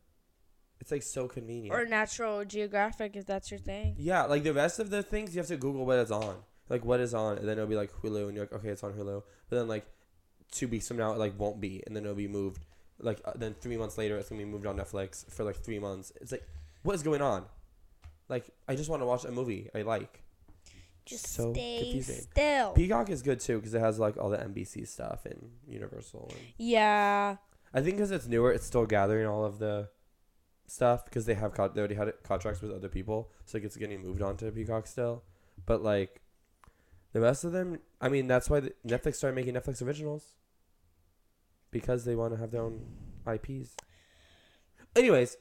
It's 0.81 0.91
like 0.91 1.03
so 1.03 1.29
convenient. 1.29 1.75
Or 1.75 1.87
Natural 1.87 2.45
Geographic 2.45 3.17
if 3.17 3.27
that's 3.27 3.51
your 3.51 3.61
thing. 3.61 3.95
yeah, 3.99 4.25
like 4.25 4.43
the 4.43 4.53
rest 4.53 4.79
of 4.79 4.91
the 4.91 5.03
things 5.03 5.35
you 5.35 5.41
have 5.41 5.49
to 5.49 5.57
Google 5.57 5.87
what 5.87 5.99
it's 5.99 6.11
on. 6.11 6.37
Like 6.69 6.85
what 6.85 7.01
is 7.01 7.15
on, 7.15 7.39
and 7.39 7.49
then 7.49 7.59
it'll 7.59 7.69
be 7.69 7.77
like 7.77 7.93
Hulu, 7.93 8.27
and 8.27 8.35
you're 8.37 8.45
like, 8.45 8.53
okay, 8.55 8.69
it's 8.69 8.83
on 8.83 8.93
Hulu. 8.95 9.23
But 9.49 9.57
then 9.57 9.69
like 9.69 9.87
two 10.51 10.69
weeks 10.69 10.89
from 10.89 10.97
now, 10.97 11.13
it 11.13 11.19
like 11.19 11.39
won't 11.39 11.61
be, 11.61 11.83
and 11.87 11.95
then 11.95 12.05
it'll 12.05 12.15
be 12.15 12.29
moved. 12.29 12.65
Like 13.01 13.21
uh, 13.25 13.33
then 13.35 13.55
three 13.61 13.77
months 13.77 13.99
later, 13.99 14.17
it's 14.19 14.29
gonna 14.29 14.43
be 14.43 14.45
moved 14.45 14.67
on 14.67 14.77
Netflix 14.77 15.31
for 15.31 15.45
like 15.45 15.57
three 15.57 15.79
months. 15.79 16.13
It's 16.21 16.33
like, 16.33 16.47
what 16.83 16.95
is 16.95 17.03
going 17.03 17.23
on? 17.23 17.45
Like 18.29 18.51
I 18.69 18.77
just 18.77 18.89
want 18.89 19.03
to 19.03 19.07
watch 19.07 19.25
a 19.25 19.31
movie 19.31 19.69
I 19.75 19.83
like. 19.83 20.21
Just 21.05 21.27
so 21.35 21.53
stay 21.53 21.81
confusing. 21.83 22.27
still. 22.33 22.73
Peacock 22.73 23.11
is 23.11 23.21
good 23.21 23.41
too 23.41 23.59
because 23.59 23.75
it 23.75 23.81
has 23.81 23.99
like 23.99 24.17
all 24.17 24.31
the 24.31 24.39
NBC 24.39 24.89
stuff 24.89 25.27
and 25.27 25.51
Universal. 25.69 26.31
And 26.31 26.47
yeah. 26.57 27.37
I 27.75 27.81
think 27.83 27.97
because 27.97 28.11
it's 28.11 28.27
newer, 28.27 28.53
it's 28.53 28.65
still 28.65 28.87
gathering 28.87 29.27
all 29.27 29.45
of 29.45 29.59
the 29.59 29.89
stuff 30.67 31.05
because 31.05 31.27
they 31.27 31.35
have 31.35 31.53
co- 31.53 31.69
they 31.69 31.81
already 31.81 31.97
had 31.97 32.09
it- 32.09 32.23
contracts 32.23 32.63
with 32.63 32.71
other 32.73 32.89
people, 32.89 33.31
so 33.45 33.59
it's 33.59 33.77
getting 33.77 34.01
moved 34.01 34.23
on 34.23 34.37
to 34.39 34.51
Peacock 34.51 34.87
still. 34.87 35.25
But 35.67 35.83
like 35.83 36.23
the 37.13 37.21
rest 37.21 37.45
of 37.45 37.53
them, 37.53 37.81
I 38.01 38.09
mean, 38.09 38.27
that's 38.27 38.49
why 38.49 38.61
the, 38.61 38.73
Netflix 38.87 39.17
started 39.17 39.37
making 39.37 39.55
Netflix 39.55 39.83
originals 39.85 40.35
because 41.75 42.05
they 42.05 42.15
want 42.15 42.33
to 42.33 42.39
have 42.39 42.53
their 42.53 42.63
own 42.63 42.81
IPs. 43.27 43.77
Anyways, 44.97 45.37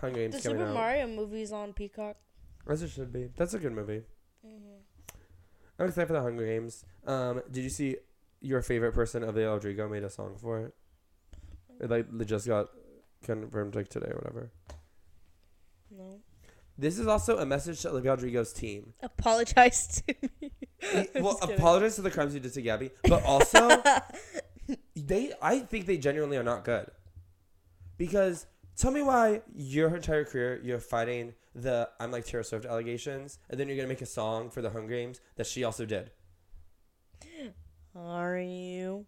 Hunger 0.00 0.20
Games 0.20 0.36
The 0.36 0.42
coming 0.42 0.58
Super 0.58 0.70
out. 0.70 0.74
Mario 0.74 1.06
movie's 1.08 1.50
on 1.52 1.72
Peacock. 1.72 2.16
As 2.66 2.80
it 2.80 2.90
should 2.90 3.12
be. 3.12 3.28
That's 3.36 3.52
a 3.54 3.58
good 3.58 3.72
movie. 3.72 4.02
hmm 4.42 4.76
I'm 5.76 5.88
excited 5.88 6.06
for 6.06 6.12
the 6.12 6.22
Hunger 6.22 6.46
Games. 6.46 6.84
Um, 7.04 7.42
did 7.50 7.64
you 7.64 7.70
see 7.70 7.96
your 8.40 8.62
favorite 8.62 8.92
person, 8.92 9.24
Olivia 9.24 9.50
Rodrigo, 9.50 9.88
made 9.88 10.04
a 10.04 10.10
song 10.10 10.36
for 10.40 10.60
it? 10.60 10.74
It 11.80 11.90
like 11.90 12.06
it 12.20 12.24
just 12.26 12.46
got 12.46 12.68
confirmed 13.24 13.74
like 13.74 13.88
today 13.88 14.06
or 14.06 14.18
whatever. 14.18 14.52
No. 15.90 16.20
This 16.78 16.98
is 16.98 17.08
also 17.08 17.38
a 17.38 17.46
message 17.46 17.80
to 17.82 17.90
Olivia 17.90 18.12
Rodrigo's 18.12 18.52
team. 18.52 18.94
Apologize 19.02 20.02
to 20.06 20.14
me. 20.40 20.52
well, 21.16 21.38
apologize 21.42 21.96
to 21.96 22.02
the 22.02 22.10
crimes 22.12 22.34
you 22.34 22.40
did 22.40 22.52
to 22.54 22.62
Gabby, 22.62 22.90
but 23.08 23.24
also 23.24 23.82
they. 24.96 25.32
I 25.40 25.60
think 25.60 25.86
they 25.86 25.98
genuinely 25.98 26.36
are 26.36 26.42
not 26.42 26.64
good. 26.64 26.90
Because 27.96 28.46
tell 28.76 28.90
me 28.90 29.02
why 29.02 29.42
your 29.54 29.94
entire 29.94 30.24
career 30.24 30.60
you're 30.62 30.80
fighting 30.80 31.34
the 31.54 31.88
I'm 32.00 32.10
like 32.10 32.24
Taylor 32.24 32.42
Swift 32.42 32.66
allegations, 32.66 33.38
and 33.48 33.58
then 33.58 33.68
you're 33.68 33.76
gonna 33.76 33.88
make 33.88 34.02
a 34.02 34.06
song 34.06 34.50
for 34.50 34.62
the 34.62 34.70
Hunger 34.70 34.94
Games 34.94 35.20
that 35.36 35.46
she 35.46 35.64
also 35.64 35.84
did. 35.84 36.10
Are 37.96 38.38
you? 38.38 39.06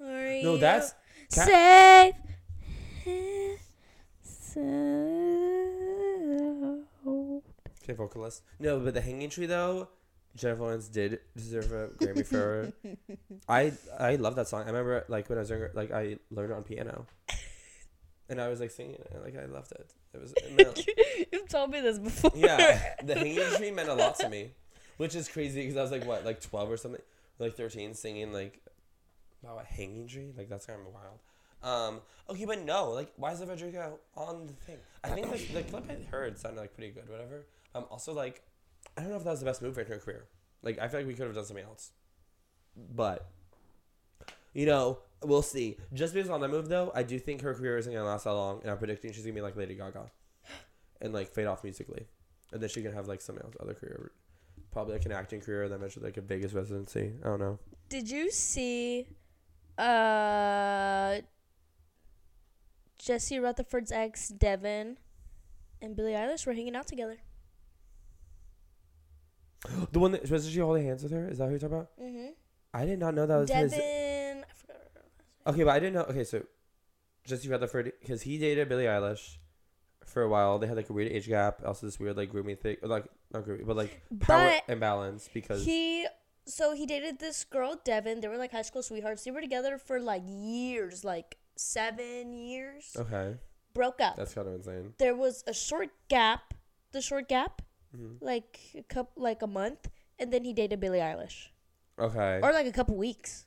Are 0.00 0.42
No, 0.42 0.56
that's 0.58 0.94
Ca- 1.34 1.44
safe? 1.46 2.14
Okay, 7.82 7.94
vocalist. 7.94 8.42
No, 8.60 8.78
but 8.78 8.94
the 8.94 9.00
Hanging 9.00 9.30
Tree 9.30 9.46
though, 9.46 9.88
Jennifer 10.36 10.62
Lawrence 10.62 10.88
did 10.88 11.20
deserve 11.36 11.72
a 11.72 11.88
Grammy 12.04 12.26
for. 12.26 12.72
I 13.48 13.72
I 13.98 14.16
love 14.16 14.36
that 14.36 14.48
song. 14.48 14.62
I 14.62 14.66
remember 14.66 15.04
like 15.08 15.28
when 15.28 15.38
I 15.38 15.42
was 15.42 15.50
younger, 15.50 15.70
like 15.74 15.92
I 15.92 16.16
learned 16.30 16.52
it 16.52 16.56
on 16.56 16.62
piano, 16.62 17.06
and 18.28 18.40
I 18.40 18.48
was 18.48 18.60
like 18.60 18.70
singing 18.70 18.94
it. 18.94 19.12
Like 19.22 19.36
I 19.36 19.46
loved 19.46 19.72
it. 19.72 19.92
It 20.14 20.20
was. 20.20 20.32
It 20.36 20.56
meant, 20.56 20.86
You've 21.32 21.48
told 21.48 21.70
me 21.70 21.80
this 21.80 21.98
before. 21.98 22.32
yeah, 22.34 22.94
the 23.04 23.14
Hanging 23.14 23.56
Tree 23.56 23.70
meant 23.70 23.88
a 23.88 23.94
lot 23.94 24.18
to 24.20 24.28
me, 24.28 24.52
which 24.96 25.14
is 25.14 25.28
crazy 25.28 25.60
because 25.62 25.76
I 25.76 25.82
was 25.82 25.90
like 25.90 26.06
what, 26.06 26.24
like 26.24 26.40
twelve 26.40 26.70
or 26.70 26.76
something, 26.76 27.02
like 27.38 27.54
thirteen, 27.54 27.94
singing 27.94 28.32
like 28.32 28.60
about 29.42 29.62
a 29.62 29.66
hanging 29.66 30.06
tree. 30.08 30.32
Like 30.36 30.48
that's 30.48 30.66
kind 30.66 30.80
of 30.80 30.92
wild. 30.92 31.18
Um. 31.62 32.00
Okay, 32.30 32.44
but 32.44 32.64
no. 32.64 32.90
Like, 32.90 33.12
why 33.16 33.32
is 33.32 33.40
the 33.40 33.46
Federico 33.46 33.98
on 34.16 34.46
the 34.46 34.52
thing? 34.54 34.78
I 35.04 35.10
think 35.10 35.30
the, 35.30 35.54
the 35.54 35.62
clip 35.62 35.84
I 35.90 36.10
heard 36.10 36.38
sounded 36.38 36.60
like 36.60 36.74
pretty 36.74 36.92
good. 36.92 37.08
Whatever. 37.08 37.46
Um. 37.74 37.84
Also, 37.90 38.12
like, 38.12 38.42
I 38.96 39.02
don't 39.02 39.10
know 39.10 39.16
if 39.16 39.24
that 39.24 39.30
was 39.30 39.40
the 39.40 39.46
best 39.46 39.62
move 39.62 39.78
in 39.78 39.86
her 39.86 39.98
career. 39.98 40.26
Like, 40.62 40.78
I 40.78 40.88
feel 40.88 41.00
like 41.00 41.06
we 41.06 41.14
could 41.14 41.26
have 41.26 41.34
done 41.34 41.44
something 41.44 41.64
else. 41.64 41.90
But, 42.76 43.28
you 44.54 44.66
know, 44.66 44.98
we'll 45.22 45.42
see. 45.42 45.78
Just 45.92 46.14
based 46.14 46.30
on 46.30 46.40
that 46.40 46.48
move, 46.48 46.68
though, 46.68 46.92
I 46.94 47.02
do 47.02 47.18
think 47.18 47.42
her 47.42 47.54
career 47.54 47.78
isn't 47.78 47.92
gonna 47.92 48.04
last 48.04 48.24
that 48.24 48.32
long, 48.32 48.60
and 48.62 48.70
I'm 48.70 48.78
predicting 48.78 49.12
she's 49.12 49.24
gonna 49.24 49.34
be 49.34 49.40
like 49.40 49.56
Lady 49.56 49.74
Gaga, 49.74 50.10
and 51.00 51.12
like 51.12 51.32
fade 51.32 51.46
off 51.46 51.64
musically, 51.64 52.06
and 52.52 52.62
then 52.62 52.68
she 52.68 52.82
can 52.82 52.92
have 52.92 53.08
like 53.08 53.20
some 53.20 53.38
else 53.38 53.54
other 53.60 53.74
career, 53.74 54.12
probably 54.70 54.94
like 54.94 55.04
an 55.06 55.12
acting 55.12 55.40
career, 55.40 55.68
then 55.68 55.78
eventually 55.78 56.06
like 56.06 56.16
a 56.16 56.20
Vegas 56.20 56.52
residency. 56.52 57.12
I 57.22 57.28
don't 57.28 57.40
know. 57.40 57.58
Did 57.88 58.10
you 58.10 58.30
see 58.30 59.06
uh 59.78 61.20
Jesse 62.98 63.38
Rutherford's 63.38 63.90
ex 63.90 64.28
Devon 64.28 64.98
and 65.80 65.96
Billie 65.96 66.12
Eilish 66.12 66.46
were 66.46 66.52
hanging 66.52 66.76
out 66.76 66.86
together? 66.86 67.18
The 69.92 69.98
one 70.00 70.12
that 70.12 70.28
was 70.30 70.48
she 70.48 70.58
holding 70.58 70.86
hands 70.86 71.02
with 71.02 71.12
her? 71.12 71.28
Is 71.28 71.38
that 71.38 71.44
who 71.44 71.50
you're 71.50 71.58
talking 71.60 71.76
about? 71.76 71.90
Mm-hmm. 72.00 72.26
I 72.74 72.84
did 72.84 72.98
not 72.98 73.14
know 73.14 73.26
that 73.26 73.36
was 73.36 73.48
Devon, 73.48 73.70
his. 73.70 73.74
I 73.74 74.42
forgot. 74.54 74.76
Okay, 75.46 75.64
but 75.64 75.70
I 75.70 75.78
didn't 75.78 75.94
know. 75.94 76.02
Okay, 76.04 76.24
so 76.24 76.42
Jesse 77.24 77.48
Rutherford, 77.48 77.92
because 78.00 78.22
he 78.22 78.38
dated 78.38 78.68
Billie 78.68 78.84
Eilish 78.84 79.36
for 80.04 80.22
a 80.22 80.28
while. 80.28 80.58
They 80.58 80.66
had 80.66 80.76
like 80.76 80.90
a 80.90 80.92
weird 80.92 81.12
age 81.12 81.28
gap. 81.28 81.62
Also, 81.64 81.86
this 81.86 82.00
weird 82.00 82.16
like 82.16 82.30
grooming 82.30 82.56
thing, 82.56 82.76
like 82.82 83.06
not 83.32 83.44
grooming, 83.44 83.66
but 83.66 83.76
like 83.76 84.02
power 84.20 84.52
But 84.66 84.72
imbalance. 84.72 85.28
Because 85.32 85.64
he, 85.64 86.06
so 86.46 86.74
he 86.74 86.86
dated 86.86 87.18
this 87.20 87.44
girl 87.44 87.80
Devon. 87.84 88.20
They 88.20 88.28
were 88.28 88.38
like 88.38 88.52
high 88.52 88.62
school 88.62 88.82
sweethearts. 88.82 89.22
They 89.24 89.30
were 89.30 89.40
together 89.40 89.78
for 89.78 90.00
like 90.00 90.22
years, 90.26 91.04
like 91.04 91.36
seven 91.56 92.32
years. 92.32 92.96
okay, 92.98 93.36
Broke 93.74 94.00
up. 94.00 94.16
that's 94.16 94.34
kind 94.34 94.48
of 94.48 94.54
insane. 94.54 94.94
there 94.98 95.14
was 95.14 95.44
a 95.46 95.54
short 95.54 95.90
gap. 96.08 96.54
The 96.92 97.00
short 97.00 97.26
gap, 97.28 97.62
hmm 97.94 98.16
like 98.20 98.58
a 98.74 98.82
couple, 98.82 99.22
like 99.22 99.42
a 99.42 99.46
month, 99.46 99.88
and 100.18 100.32
then 100.32 100.44
he 100.44 100.52
dated 100.52 100.80
Billie 100.80 100.98
Eilish, 100.98 101.48
Okay, 101.98 102.40
or 102.42 102.52
like 102.52 102.66
a 102.66 102.72
couple 102.72 102.96
weeks. 102.96 103.46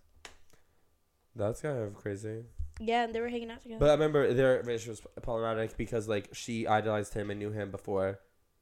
that's 1.35 1.61
kind 1.61 1.77
of 1.79 1.95
crazy. 1.95 2.45
Yeah, 2.79 3.05
and 3.05 3.15
they 3.15 3.21
were 3.21 3.29
hanging 3.29 3.51
out 3.51 3.61
together. 3.61 3.79
But 3.79 3.89
I 3.89 3.93
remember 3.93 4.33
their 4.33 4.57
relationship 4.61 5.05
was 5.05 5.23
problematic 5.23 5.77
because 5.77 6.07
like 6.07 6.29
she 6.33 6.67
idolized 6.67 7.13
him 7.13 7.29
and 7.31 7.39
knew 7.39 7.51
him 7.51 7.71
before 7.71 8.19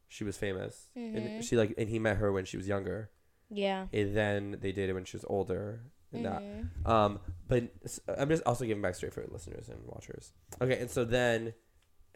she 0.08 0.24
was 0.24 0.38
famous, 0.38 0.90
mm-hmm. 0.98 1.18
and 1.18 1.44
she 1.44 1.56
like 1.58 1.74
and 1.78 1.90
he 1.90 2.00
met 2.00 2.18
her 2.18 2.32
when 2.32 2.46
she 2.46 2.58
was 2.58 2.68
younger, 2.68 3.10
yeah. 3.50 3.88
and 3.92 4.16
then 4.16 4.58
they 4.62 4.72
dated 4.72 4.94
when 4.96 5.06
she 5.06 5.18
was 5.18 5.26
older. 5.28 5.82
And 6.12 6.26
that 6.26 6.44
Mhm. 6.44 6.88
Um, 6.88 7.20
but 7.48 7.64
I'm 8.08 8.30
just 8.30 8.44
also 8.46 8.66
giving 8.66 8.84
back 8.84 8.94
straight 8.94 9.14
for 9.14 9.26
listeners 9.32 9.68
and 9.68 9.80
watchers. 9.88 10.32
Okay, 10.62 10.80
and 10.80 10.92
so 10.92 11.04
then 11.04 11.56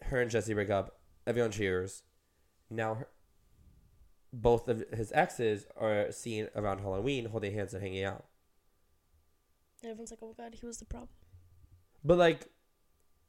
her 0.02 0.20
and 0.20 0.30
Jesse 0.30 0.54
break 0.54 0.70
up. 0.70 1.00
Everyone 1.26 1.50
cheers. 1.50 2.04
Now, 2.70 2.94
her, 2.94 3.08
both 4.32 4.68
of 4.68 4.84
his 4.92 5.12
exes 5.12 5.66
are 5.76 6.10
seen 6.10 6.48
around 6.54 6.80
Halloween 6.80 7.26
holding 7.26 7.54
hands 7.54 7.74
and 7.74 7.82
hanging 7.82 8.04
out. 8.04 8.24
Everyone's 9.82 10.10
like, 10.10 10.20
"Oh 10.22 10.34
my 10.36 10.44
god, 10.44 10.54
he 10.54 10.66
was 10.66 10.78
the 10.78 10.84
problem." 10.84 11.10
But 12.04 12.18
like, 12.18 12.46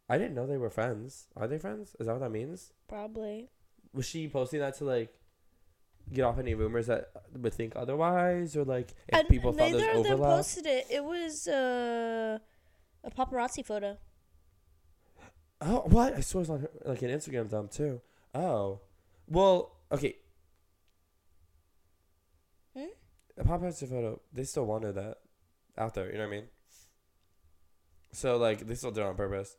I 0.10 0.18
didn't 0.18 0.34
know 0.34 0.48
they 0.48 0.58
were 0.58 0.70
friends. 0.70 1.28
Are 1.36 1.48
they 1.48 1.58
friends? 1.58 1.96
Is 2.00 2.08
that 2.08 2.14
what 2.14 2.22
that 2.22 2.32
means? 2.32 2.74
Probably. 2.88 3.50
Was 3.94 4.06
she 4.06 4.28
posting 4.28 4.60
that 4.60 4.76
to 4.78 4.86
like 4.86 5.14
get 6.12 6.24
off 6.24 6.40
any 6.40 6.54
rumors 6.56 6.88
that 6.88 7.12
would 7.34 7.54
think 7.54 7.74
otherwise, 7.76 8.56
or 8.56 8.64
like 8.64 8.92
if 9.08 9.20
And 9.20 9.28
people 9.28 9.52
thought 9.52 9.72
neither 9.72 9.80
there's 9.80 9.98
of 9.98 10.04
them 10.04 10.20
posted 10.20 10.66
it. 10.66 10.88
It 10.90 11.04
was 11.04 11.48
uh, 11.48 12.40
a 13.04 13.12
paparazzi 13.12 13.66
photo. 13.66 13.98
Oh, 15.62 15.84
what? 15.86 16.16
I 16.16 16.22
saw 16.22 16.40
it 16.40 16.42
was 16.42 16.50
on 16.50 16.60
her, 16.62 16.70
like 16.86 17.02
an 17.02 17.10
Instagram 17.10 17.50
dump 17.50 17.72
too. 17.72 18.02
Oh, 18.34 18.80
well, 19.28 19.78
okay. 19.92 20.16
A 23.40 23.44
paparazzi 23.44 23.90
photo. 23.90 24.22
They 24.34 24.44
still 24.44 24.66
wanted 24.66 24.96
that 24.96 25.18
out 25.78 25.94
there. 25.96 26.08
You 26.12 26.18
know 26.18 26.28
what 26.28 26.34
I 26.34 26.38
mean? 26.38 26.46
So 28.12 28.38
like 28.38 28.68
they 28.68 28.76
still 28.76 28.92
did 28.92 29.02
it 29.02 29.08
on 29.08 29.16
purpose. 29.16 29.56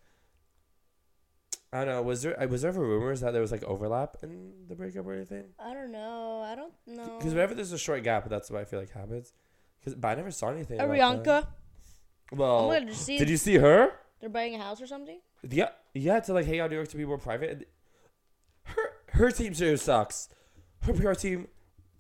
I 1.73 1.79
don't 1.79 1.89
know. 1.89 2.03
Was 2.03 2.23
there 2.23 2.41
uh, 2.41 2.47
was 2.47 2.63
there 2.63 2.71
ever 2.71 2.81
rumors 2.81 3.21
that 3.21 3.33
there 3.33 3.41
was 3.41 3.53
like 3.53 3.63
overlap 3.65 4.17
in 4.23 4.53
the 4.69 4.75
breakup 4.75 5.07
or 5.07 5.15
anything? 5.15 5.45
I 5.59 5.73
don't 5.73 5.93
know. 5.93 6.43
I 6.43 6.57
don't 6.57 6.73
know. 6.87 7.17
Because 7.19 7.33
whenever 7.33 7.55
there's 7.55 7.73
a 7.73 7.79
short 7.79 8.03
gap, 8.03 8.29
that's 8.29 8.51
what 8.51 8.61
I 8.61 8.65
feel 8.65 8.81
like 8.81 8.93
happens. 8.93 9.33
Cause, 9.85 9.95
but 9.95 10.09
I 10.09 10.15
never 10.17 10.31
saw 10.31 10.51
anything. 10.51 10.79
Arianka. 10.79 11.47
Well, 12.33 12.71
did 12.71 13.29
you 13.31 13.37
see 13.37 13.57
her? 13.57 13.93
They're 14.21 14.29
buying 14.29 14.55
a 14.55 14.59
house 14.59 14.83
or 14.83 14.87
something. 14.87 15.21
Yeah, 15.49 15.71
yeah. 15.95 16.21
To 16.21 16.35
like 16.35 16.47
hang 16.47 16.61
out 16.61 16.67
in 16.67 16.71
New 16.73 16.77
York 16.77 16.89
to 16.89 16.97
be 16.97 17.07
more 17.07 17.19
private. 17.19 17.69
Her 18.65 18.91
her 19.13 19.31
team 19.31 19.55
zero 19.55 19.77
sucks. 19.77 20.29
Her 20.83 20.93
PR 20.93 21.13
team. 21.13 21.49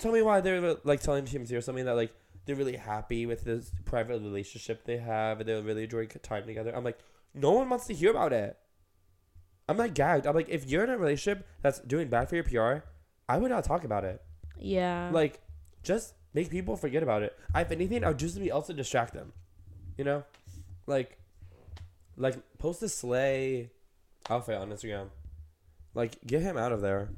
Tell 0.00 0.12
me 0.12 0.22
why 0.22 0.40
they're 0.40 0.76
like 0.82 1.00
telling 1.00 1.24
team 1.24 1.46
zero 1.46 1.60
something 1.60 1.84
that 1.84 1.94
like 1.94 2.12
they're 2.46 2.56
really 2.56 2.76
happy 2.76 3.26
with 3.26 3.44
this 3.44 3.70
private 3.84 4.20
relationship 4.20 4.84
they 4.84 4.96
have 4.96 5.40
and 5.40 5.48
they're 5.48 5.62
really 5.62 5.84
enjoying 5.84 6.08
time 6.08 6.46
together. 6.46 6.74
I'm 6.74 6.84
like, 6.84 6.98
no 7.34 7.52
one 7.52 7.68
wants 7.68 7.86
to 7.86 7.94
hear 7.94 8.10
about 8.10 8.32
it. 8.32 8.56
I'm 9.68 9.76
like 9.76 9.94
gagged. 9.94 10.26
I'm 10.26 10.34
like, 10.34 10.48
if 10.48 10.66
you're 10.66 10.82
in 10.82 10.90
a 10.90 10.98
relationship 10.98 11.46
that's 11.62 11.78
doing 11.80 12.08
bad 12.08 12.28
for 12.28 12.34
your 12.34 12.44
PR, 12.44 12.84
I 13.28 13.38
would 13.38 13.50
not 13.50 13.62
talk 13.62 13.84
about 13.84 14.02
it. 14.02 14.20
Yeah. 14.58 15.10
Like, 15.12 15.40
just 15.84 16.14
make 16.34 16.50
people 16.50 16.76
forget 16.76 17.04
about 17.04 17.22
it. 17.22 17.38
If 17.54 17.70
anything, 17.70 18.02
I 18.02 18.08
would 18.08 18.16
do 18.16 18.28
something 18.28 18.50
else 18.50 18.66
to 18.66 18.74
distract 18.74 19.14
them. 19.14 19.32
You 19.96 20.04
know, 20.04 20.24
like, 20.86 21.18
like 22.16 22.36
post 22.58 22.82
a 22.82 22.88
sleigh 22.88 23.70
outfit 24.28 24.56
on 24.56 24.70
Instagram. 24.70 25.10
Like, 25.94 26.18
get 26.26 26.42
him 26.42 26.56
out 26.56 26.72
of 26.72 26.80
there, 26.80 27.10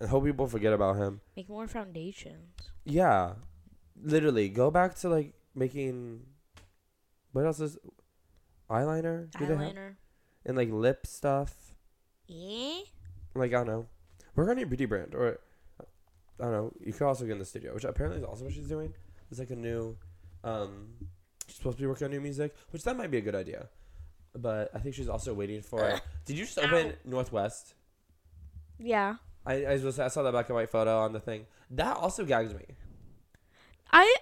and 0.00 0.08
hope 0.08 0.24
people 0.24 0.46
forget 0.46 0.72
about 0.72 0.96
him. 0.96 1.20
make 1.36 1.48
more 1.48 1.68
foundations. 1.68 2.72
Yeah, 2.84 3.34
literally, 4.02 4.48
go 4.48 4.70
back 4.70 4.94
to 4.96 5.08
like 5.08 5.34
making. 5.54 6.22
What 7.32 7.46
else 7.46 7.60
is 7.60 7.78
eyeliner? 8.68 9.30
Do? 9.30 9.44
Eyeliner. 9.44 9.94
And 10.44 10.56
like 10.56 10.70
lip 10.70 11.06
stuff. 11.06 11.74
Eh? 12.28 12.80
Like 13.34 13.50
I 13.52 13.58
don't 13.58 13.66
know. 13.66 13.86
Work 14.34 14.48
on 14.48 14.58
your 14.58 14.66
beauty 14.66 14.86
brand, 14.86 15.14
or 15.14 15.38
I 16.40 16.44
don't 16.44 16.52
know. 16.52 16.72
You 16.84 16.92
could 16.92 17.06
also 17.06 17.24
get 17.24 17.32
in 17.32 17.38
the 17.38 17.44
studio, 17.44 17.74
which 17.74 17.84
apparently 17.84 18.20
is 18.20 18.24
also 18.24 18.44
what 18.44 18.54
she's 18.54 18.68
doing. 18.68 18.94
It's 19.30 19.38
like 19.38 19.50
a 19.50 19.56
new. 19.56 19.96
Um, 20.42 20.88
she's 21.46 21.56
supposed 21.56 21.76
to 21.76 21.82
be 21.82 21.86
working 21.86 22.06
on 22.06 22.10
new 22.10 22.20
music, 22.20 22.54
which 22.70 22.82
that 22.84 22.96
might 22.96 23.10
be 23.10 23.18
a 23.18 23.20
good 23.20 23.34
idea. 23.34 23.68
But 24.34 24.70
I 24.74 24.78
think 24.78 24.94
she's 24.94 25.08
also 25.08 25.34
waiting 25.34 25.60
for. 25.60 26.00
Did 26.24 26.38
you 26.38 26.44
just 26.46 26.58
open 26.58 26.94
North 27.04 27.32
West? 27.32 27.74
Yeah. 28.78 29.16
I 29.46 29.64
I, 29.64 29.76
was, 29.76 29.98
I 29.98 30.08
saw 30.08 30.22
that 30.22 30.32
black 30.32 30.48
and 30.48 30.56
white 30.56 30.70
photo 30.70 30.98
on 30.98 31.12
the 31.12 31.20
thing. 31.20 31.46
That 31.70 31.96
also 31.96 32.24
gags 32.24 32.54
me. 32.54 32.64
I 33.92 34.16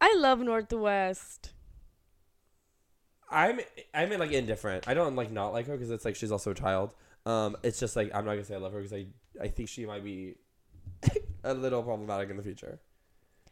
I 0.00 0.14
love 0.16 0.40
North 0.40 0.72
West. 0.72 1.52
I'm 3.30 3.60
I'm 3.94 4.10
like 4.18 4.32
indifferent. 4.32 4.88
I 4.88 4.94
don't 4.94 5.16
like 5.16 5.30
not 5.30 5.52
like 5.52 5.66
her 5.66 5.74
because 5.74 5.90
it's 5.90 6.04
like 6.04 6.16
she's 6.16 6.32
also 6.32 6.52
a 6.52 6.54
child. 6.54 6.94
Um, 7.26 7.56
it's 7.62 7.78
just 7.78 7.94
like 7.96 8.10
I'm 8.14 8.24
not 8.24 8.32
gonna 8.32 8.44
say 8.44 8.54
I 8.54 8.58
love 8.58 8.72
her 8.72 8.80
because 8.80 8.92
I 8.92 9.06
I 9.40 9.48
think 9.48 9.68
she 9.68 9.86
might 9.86 10.02
be 10.02 10.36
a 11.44 11.52
little 11.52 11.82
problematic 11.82 12.30
in 12.30 12.36
the 12.36 12.42
future. 12.42 12.80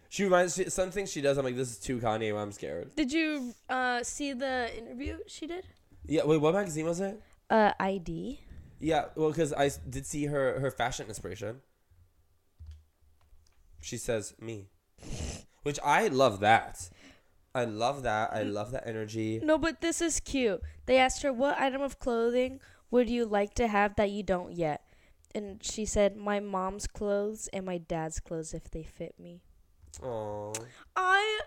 She 0.08 0.24
reminds 0.24 0.54
she, 0.54 0.70
some 0.70 0.90
things 0.90 1.10
she 1.10 1.20
does. 1.20 1.36
I'm 1.36 1.44
like 1.44 1.56
this 1.56 1.72
is 1.72 1.78
too 1.78 1.98
Kanye. 1.98 2.34
I'm 2.40 2.52
scared. 2.52 2.94
Did 2.96 3.12
you 3.12 3.54
uh 3.68 4.02
see 4.02 4.32
the 4.32 4.70
interview 4.76 5.18
she 5.26 5.46
did? 5.46 5.66
Yeah. 6.06 6.24
Wait, 6.24 6.40
what 6.40 6.54
magazine 6.54 6.86
was 6.86 7.00
it? 7.00 7.20
Uh 7.50 7.72
ID. 7.78 8.40
Yeah. 8.80 9.06
Well, 9.14 9.30
because 9.30 9.52
I 9.52 9.70
did 9.88 10.06
see 10.06 10.26
her 10.26 10.60
her 10.60 10.70
fashion 10.70 11.08
inspiration. 11.08 11.60
She 13.80 13.96
says 13.96 14.34
me, 14.40 14.66
which 15.62 15.78
I 15.84 16.08
love 16.08 16.40
that. 16.40 16.90
I 17.54 17.64
love 17.64 18.02
that. 18.02 18.32
I 18.34 18.42
love 18.42 18.72
that 18.72 18.86
energy. 18.86 19.40
No, 19.42 19.56
but 19.56 19.80
this 19.80 20.00
is 20.00 20.20
cute. 20.20 20.60
They 20.86 20.98
asked 20.98 21.22
her 21.22 21.32
what 21.32 21.58
item 21.58 21.80
of 21.80 21.98
clothing 21.98 22.60
would 22.90 23.08
you 23.08 23.24
like 23.24 23.54
to 23.54 23.66
have 23.66 23.96
that 23.96 24.10
you 24.10 24.22
don't 24.22 24.52
yet? 24.52 24.82
And 25.34 25.62
she 25.64 25.84
said 25.84 26.16
my 26.16 26.40
mom's 26.40 26.86
clothes 26.86 27.48
and 27.52 27.64
my 27.64 27.78
dad's 27.78 28.20
clothes 28.20 28.52
if 28.52 28.70
they 28.70 28.82
fit 28.82 29.14
me. 29.18 29.40
Oh. 30.02 30.52
I 30.94 31.40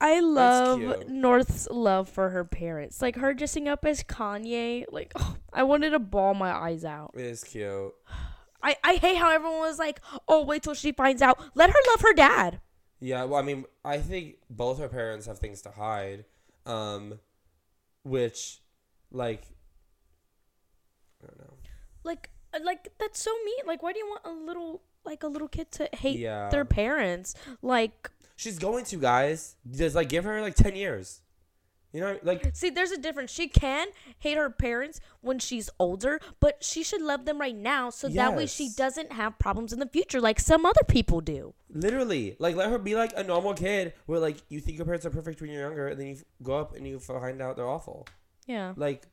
I 0.00 0.20
love. 0.20 1.08
North's 1.08 1.68
love 1.70 2.08
for 2.08 2.30
her 2.30 2.44
parents. 2.44 3.02
Like 3.02 3.16
her 3.16 3.34
dressing 3.34 3.68
up 3.68 3.84
as 3.84 4.02
Kanye. 4.02 4.84
Like 4.90 5.12
oh, 5.16 5.36
I 5.52 5.62
wanted 5.64 5.90
to 5.90 5.98
ball 5.98 6.34
my 6.34 6.52
eyes 6.52 6.84
out. 6.84 7.12
It 7.14 7.22
is 7.22 7.44
cute. 7.44 7.92
I, 8.62 8.76
I 8.82 8.94
hate 8.94 9.16
how 9.16 9.30
everyone 9.30 9.60
was 9.60 9.78
like, 9.78 10.00
oh, 10.26 10.44
wait 10.44 10.64
till 10.64 10.74
she 10.74 10.90
finds 10.90 11.22
out. 11.22 11.40
Let 11.54 11.70
her 11.70 11.78
love 11.90 12.00
her 12.00 12.12
dad. 12.12 12.60
Yeah, 12.98 13.22
well, 13.22 13.38
I 13.38 13.42
mean, 13.44 13.64
I 13.84 13.98
think 13.98 14.38
both 14.50 14.80
her 14.80 14.88
parents 14.88 15.26
have 15.26 15.38
things 15.38 15.62
to 15.62 15.70
hide, 15.70 16.24
um, 16.66 17.20
which, 18.02 18.58
like, 19.12 19.44
I 21.22 21.26
don't 21.28 21.38
know. 21.38 21.54
Like, 22.02 22.30
uh, 22.52 22.58
like 22.64 22.88
that's 22.98 23.20
so 23.22 23.30
mean. 23.44 23.64
Like, 23.64 23.84
why 23.84 23.92
do 23.92 24.00
you 24.00 24.06
want 24.06 24.22
a 24.24 24.32
little, 24.32 24.82
like, 25.04 25.22
a 25.22 25.28
little 25.28 25.46
kid 25.46 25.70
to 25.72 25.88
hate 25.92 26.18
Yeah. 26.18 26.48
their 26.50 26.64
parents? 26.64 27.36
Like, 27.62 28.10
She's 28.38 28.56
going 28.58 28.84
to, 28.84 28.96
guys. 28.96 29.56
Just, 29.68 29.96
like, 29.96 30.08
give 30.08 30.22
her, 30.22 30.40
like, 30.40 30.54
10 30.54 30.76
years. 30.76 31.22
You 31.92 32.02
know, 32.02 32.18
like, 32.22 32.54
see, 32.54 32.70
there's 32.70 32.92
a 32.92 32.98
difference. 32.98 33.32
She 33.32 33.48
can 33.48 33.88
hate 34.18 34.36
her 34.36 34.48
parents 34.48 35.00
when 35.22 35.38
she's 35.38 35.70
older, 35.80 36.20
but 36.38 36.62
she 36.62 36.84
should 36.84 37.02
love 37.02 37.24
them 37.24 37.40
right 37.40 37.56
now, 37.56 37.90
so 37.90 38.08
that 38.08 38.36
way 38.36 38.46
she 38.46 38.68
doesn't 38.76 39.10
have 39.10 39.38
problems 39.38 39.72
in 39.72 39.80
the 39.80 39.88
future, 39.88 40.20
like 40.20 40.38
some 40.38 40.64
other 40.66 40.84
people 40.86 41.20
do. 41.20 41.54
literally. 41.70 42.36
Like, 42.38 42.56
let 42.56 42.70
her 42.70 42.78
be, 42.78 42.94
like, 42.94 43.12
a 43.16 43.22
normal 43.22 43.54
kid 43.54 43.94
where, 44.06 44.18
like, 44.18 44.38
you 44.48 44.60
think 44.60 44.78
your 44.78 44.84
parents 44.84 45.06
are 45.06 45.10
perfect 45.10 45.40
when 45.40 45.50
you're 45.50 45.62
younger, 45.62 45.88
and 45.88 46.00
then 46.00 46.06
you 46.08 46.16
go 46.42 46.58
up 46.58 46.74
and 46.76 46.86
you 46.86 46.98
find 46.98 47.40
out 47.42 47.56
they're 47.56 47.66
awful. 47.66 48.06
Yeah. 48.46 48.74
Like, 48.76 49.06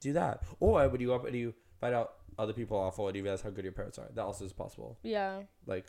do 0.00 0.12
that. 0.14 0.42
Or 0.60 0.88
would 0.88 1.00
you 1.00 1.08
go 1.08 1.14
up 1.14 1.26
and 1.26 1.34
you 1.34 1.54
find 1.80 1.94
out 1.94 2.14
other 2.38 2.52
people 2.52 2.76
are 2.76 2.86
awful 2.86 3.08
and 3.08 3.16
you 3.16 3.22
realize 3.22 3.42
how 3.42 3.50
good 3.50 3.64
your 3.64 3.72
parents 3.72 3.98
are? 3.98 4.08
That 4.14 4.22
also 4.22 4.44
is 4.44 4.52
possible. 4.52 4.98
Yeah. 5.02 5.42
Like, 5.66 5.86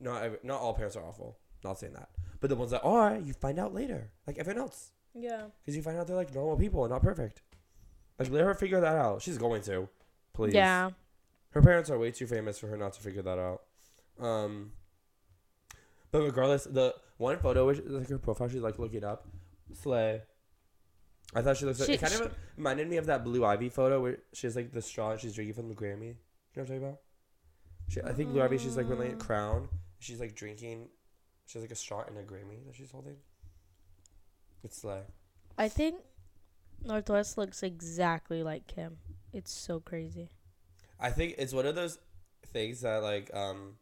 not 0.00 0.22
every, 0.22 0.38
not 0.42 0.60
all 0.60 0.74
parents 0.74 0.96
are 0.96 1.04
awful. 1.04 1.38
Not 1.62 1.78
saying 1.78 1.92
that, 1.94 2.08
but 2.40 2.48
the 2.50 2.56
ones 2.56 2.70
that 2.70 2.82
are, 2.82 3.16
you 3.18 3.32
find 3.34 3.58
out 3.58 3.74
later, 3.74 4.10
like 4.26 4.38
everyone 4.38 4.62
else, 4.62 4.92
Yeah. 5.14 5.46
because 5.60 5.76
you 5.76 5.82
find 5.82 5.98
out 5.98 6.06
they're 6.06 6.16
like 6.16 6.34
normal 6.34 6.56
people 6.56 6.84
and 6.84 6.90
not 6.92 7.02
perfect. 7.02 7.42
Like, 8.18 8.30
let 8.30 8.44
her 8.44 8.54
figure 8.54 8.80
that 8.80 8.96
out. 8.96 9.22
She's 9.22 9.38
going 9.38 9.62
to, 9.62 9.88
please. 10.32 10.54
Yeah. 10.54 10.90
Her 11.50 11.62
parents 11.62 11.90
are 11.90 11.98
way 11.98 12.10
too 12.12 12.26
famous 12.26 12.58
for 12.58 12.66
her 12.68 12.76
not 12.76 12.92
to 12.94 13.00
figure 13.00 13.22
that 13.22 13.38
out. 13.38 13.62
Um. 14.18 14.72
But 16.12 16.22
regardless, 16.22 16.64
the 16.64 16.94
one 17.18 17.38
photo, 17.38 17.66
which 17.66 17.80
like 17.86 18.08
her 18.08 18.18
profile, 18.18 18.48
she's 18.48 18.60
like 18.62 18.78
looking 18.78 19.04
up, 19.04 19.26
slay. 19.74 20.22
I 21.34 21.42
thought 21.42 21.56
she 21.56 21.64
looks. 21.64 21.78
Like, 21.80 21.86
She- 21.86 21.92
it 21.94 22.00
kind 22.00 22.12
she- 22.12 22.22
of 22.24 22.34
reminded 22.56 22.88
me 22.88 22.96
of 22.96 23.06
that 23.06 23.22
Blue 23.24 23.44
Ivy 23.44 23.68
photo 23.68 24.00
where 24.02 24.18
she 24.32 24.46
has 24.46 24.56
like 24.56 24.72
the 24.72 24.82
straw 24.82 25.12
and 25.12 25.20
she's 25.20 25.34
drinking 25.34 25.54
from 25.54 25.68
the 25.68 25.74
Grammy. 25.74 26.00
You 26.02 26.08
know 26.08 26.16
what 26.54 26.62
I'm 26.62 26.66
talking 26.66 26.82
about? 26.82 26.98
She, 27.88 28.02
I 28.02 28.12
think 28.12 28.30
Blue 28.30 28.42
Ivy. 28.42 28.58
She's 28.58 28.76
like 28.76 28.88
wearing 28.88 29.12
a 29.12 29.16
Mm. 29.16 29.20
crown. 29.20 29.68
She's 30.00 30.18
like 30.20 30.34
drinking. 30.34 30.88
She 31.50 31.58
has 31.58 31.64
like 31.64 31.72
a 31.72 31.74
straw 31.74 32.04
and 32.06 32.16
a 32.16 32.22
Grammy 32.22 32.64
that 32.64 32.76
she's 32.76 32.92
holding. 32.92 33.16
It's 34.62 34.84
like. 34.84 35.08
I 35.58 35.68
think 35.68 35.96
North 36.84 37.10
West 37.10 37.36
looks 37.36 37.64
exactly 37.64 38.44
like 38.44 38.68
Kim. 38.68 38.98
It's 39.32 39.50
so 39.50 39.80
crazy. 39.80 40.30
I 41.00 41.10
think 41.10 41.34
it's 41.38 41.52
one 41.52 41.66
of 41.66 41.74
those 41.74 41.98
things 42.52 42.82
that 42.82 43.02
like 43.02 43.34
um 43.34 43.74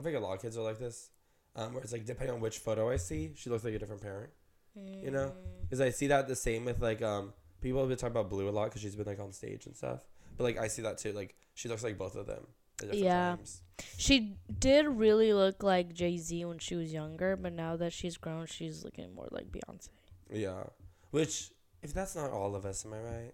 I 0.00 0.02
think 0.02 0.16
a 0.16 0.20
lot 0.20 0.34
of 0.34 0.42
kids 0.42 0.58
are 0.58 0.64
like 0.64 0.80
this. 0.80 1.10
Um, 1.54 1.74
where 1.74 1.82
it's 1.82 1.92
like 1.92 2.06
depending 2.06 2.34
on 2.34 2.40
which 2.40 2.58
photo 2.58 2.90
I 2.90 2.96
see, 2.96 3.34
she 3.36 3.50
looks 3.50 3.62
like 3.62 3.74
a 3.74 3.78
different 3.78 4.02
parent. 4.02 4.30
You 4.74 5.10
know? 5.12 5.26
Mm. 5.26 5.60
Because 5.62 5.80
I 5.80 5.90
see 5.90 6.08
that 6.08 6.26
the 6.26 6.34
same 6.34 6.64
with 6.64 6.82
like 6.82 7.02
um 7.02 7.32
people 7.60 7.78
have 7.78 7.88
been 7.88 7.98
talking 7.98 8.16
about 8.16 8.30
Blue 8.30 8.48
a 8.48 8.50
lot 8.50 8.64
because 8.64 8.82
she's 8.82 8.96
been 8.96 9.06
like 9.06 9.20
on 9.20 9.32
stage 9.32 9.66
and 9.66 9.76
stuff. 9.76 10.00
But 10.36 10.42
like 10.42 10.58
I 10.58 10.66
see 10.66 10.82
that 10.82 10.98
too. 10.98 11.12
Like 11.12 11.36
she 11.54 11.68
looks 11.68 11.84
like 11.84 11.96
both 11.96 12.16
of 12.16 12.26
them. 12.26 12.48
Yeah. 12.92 13.36
Times. 13.36 13.62
She 13.96 14.36
did 14.60 14.86
really 14.86 15.32
look 15.32 15.62
like 15.62 15.92
Jay 15.92 16.16
Z 16.16 16.44
when 16.44 16.58
she 16.58 16.74
was 16.76 16.92
younger, 16.92 17.36
but 17.36 17.52
now 17.52 17.76
that 17.76 17.92
she's 17.92 18.16
grown, 18.16 18.46
she's 18.46 18.84
looking 18.84 19.14
more 19.14 19.28
like 19.30 19.46
Beyonce. 19.50 19.88
Yeah. 20.32 20.64
Which 21.10 21.50
if 21.82 21.92
that's 21.92 22.14
not 22.14 22.30
all 22.30 22.54
of 22.54 22.64
us, 22.64 22.84
am 22.86 22.92
I 22.94 22.98
right? 23.00 23.32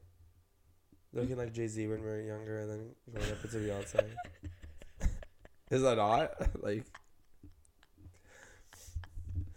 Looking 1.12 1.37
like 1.37 1.53
Jay 1.53 1.66
Z 1.66 1.87
when 1.87 2.03
we 2.03 2.09
are 2.09 2.20
younger 2.20 2.61
and 2.61 2.70
then 2.70 2.90
going 3.14 3.31
up 3.33 3.44
into 3.44 3.57
Beyonce. 3.59 4.05
Is 5.70 5.83
that 5.83 5.96
not 5.96 6.33
like? 6.62 6.85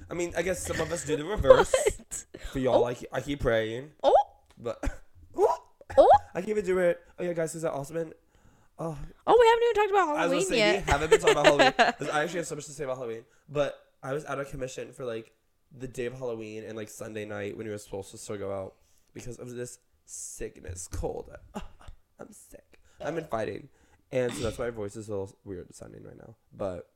I 0.09 0.13
mean, 0.13 0.33
I 0.35 0.41
guess 0.41 0.65
some 0.65 0.79
of 0.81 0.91
us 0.91 1.05
do 1.05 1.15
the 1.15 1.23
reverse. 1.25 1.73
What? 1.97 2.25
For 2.51 2.59
y'all, 2.59 2.83
Oh. 2.83 2.85
I, 2.85 2.93
keep, 2.95 3.09
I 3.13 3.21
keep 3.21 3.39
praying, 3.39 3.91
Oh, 4.03 4.13
but 4.57 4.83
oh, 5.37 6.09
I 6.35 6.39
can't 6.41 6.49
even 6.49 6.65
do 6.65 6.79
it. 6.79 6.99
Oh 7.17 7.23
yeah, 7.23 7.31
guys, 7.31 7.55
is 7.55 7.61
that 7.61 7.71
awesome? 7.71 7.95
And, 7.97 8.13
oh, 8.81 8.97
oh! 9.27 9.37
We 9.39 9.47
haven't 9.47 9.63
even 9.63 9.75
talked 9.75 9.91
about 9.91 10.09
I 10.09 10.11
was 10.11 10.19
Halloween 10.19 10.45
say 10.45 10.57
yet. 10.57 10.85
we 10.85 10.91
haven't 10.91 11.09
been 11.09 11.19
talking 11.19 11.37
about 11.37 11.45
Halloween 11.45 11.73
I 12.13 12.23
actually 12.23 12.39
have 12.39 12.47
so 12.47 12.55
much 12.55 12.65
to 12.65 12.71
say 12.71 12.83
about 12.83 12.97
Halloween. 12.97 13.23
But 13.49 13.79
I 14.03 14.13
was 14.13 14.25
out 14.25 14.39
of 14.39 14.49
commission 14.49 14.91
for 14.91 15.05
like 15.05 15.31
the 15.77 15.87
day 15.87 16.05
of 16.05 16.13
Halloween 16.17 16.63
and 16.63 16.75
like 16.75 16.89
Sunday 16.89 17.25
night 17.25 17.55
when 17.57 17.65
we 17.65 17.71
were 17.71 17.77
supposed 17.77 18.11
to 18.11 18.17
still 18.17 18.37
go 18.37 18.51
out 18.51 18.73
because 19.13 19.37
of 19.37 19.49
this 19.51 19.79
sickness, 20.05 20.87
cold. 20.87 21.29
I'm 21.55 22.31
sick. 22.31 22.79
I've 23.03 23.15
been 23.15 23.25
fighting, 23.25 23.69
and 24.11 24.31
so 24.33 24.43
that's 24.43 24.57
why 24.57 24.65
my 24.65 24.71
voice 24.71 24.95
is 24.95 25.07
a 25.07 25.11
little 25.11 25.35
weird 25.43 25.73
sounding 25.73 26.03
right 26.03 26.17
now. 26.17 26.35
But 26.55 26.87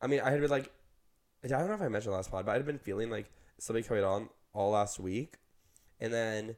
I 0.00 0.06
mean, 0.06 0.20
I 0.20 0.30
had 0.30 0.40
been 0.40 0.50
like, 0.50 0.70
I 1.44 1.48
don't 1.48 1.68
know 1.68 1.74
if 1.74 1.82
I 1.82 1.88
mentioned 1.88 2.14
last 2.14 2.30
pod, 2.30 2.46
but 2.46 2.52
I 2.52 2.54
had 2.54 2.66
been 2.66 2.78
feeling 2.78 3.10
like 3.10 3.30
something 3.58 3.84
coming 3.84 4.04
on 4.04 4.28
all 4.52 4.70
last 4.70 5.00
week, 5.00 5.38
and 6.00 6.12
then 6.12 6.56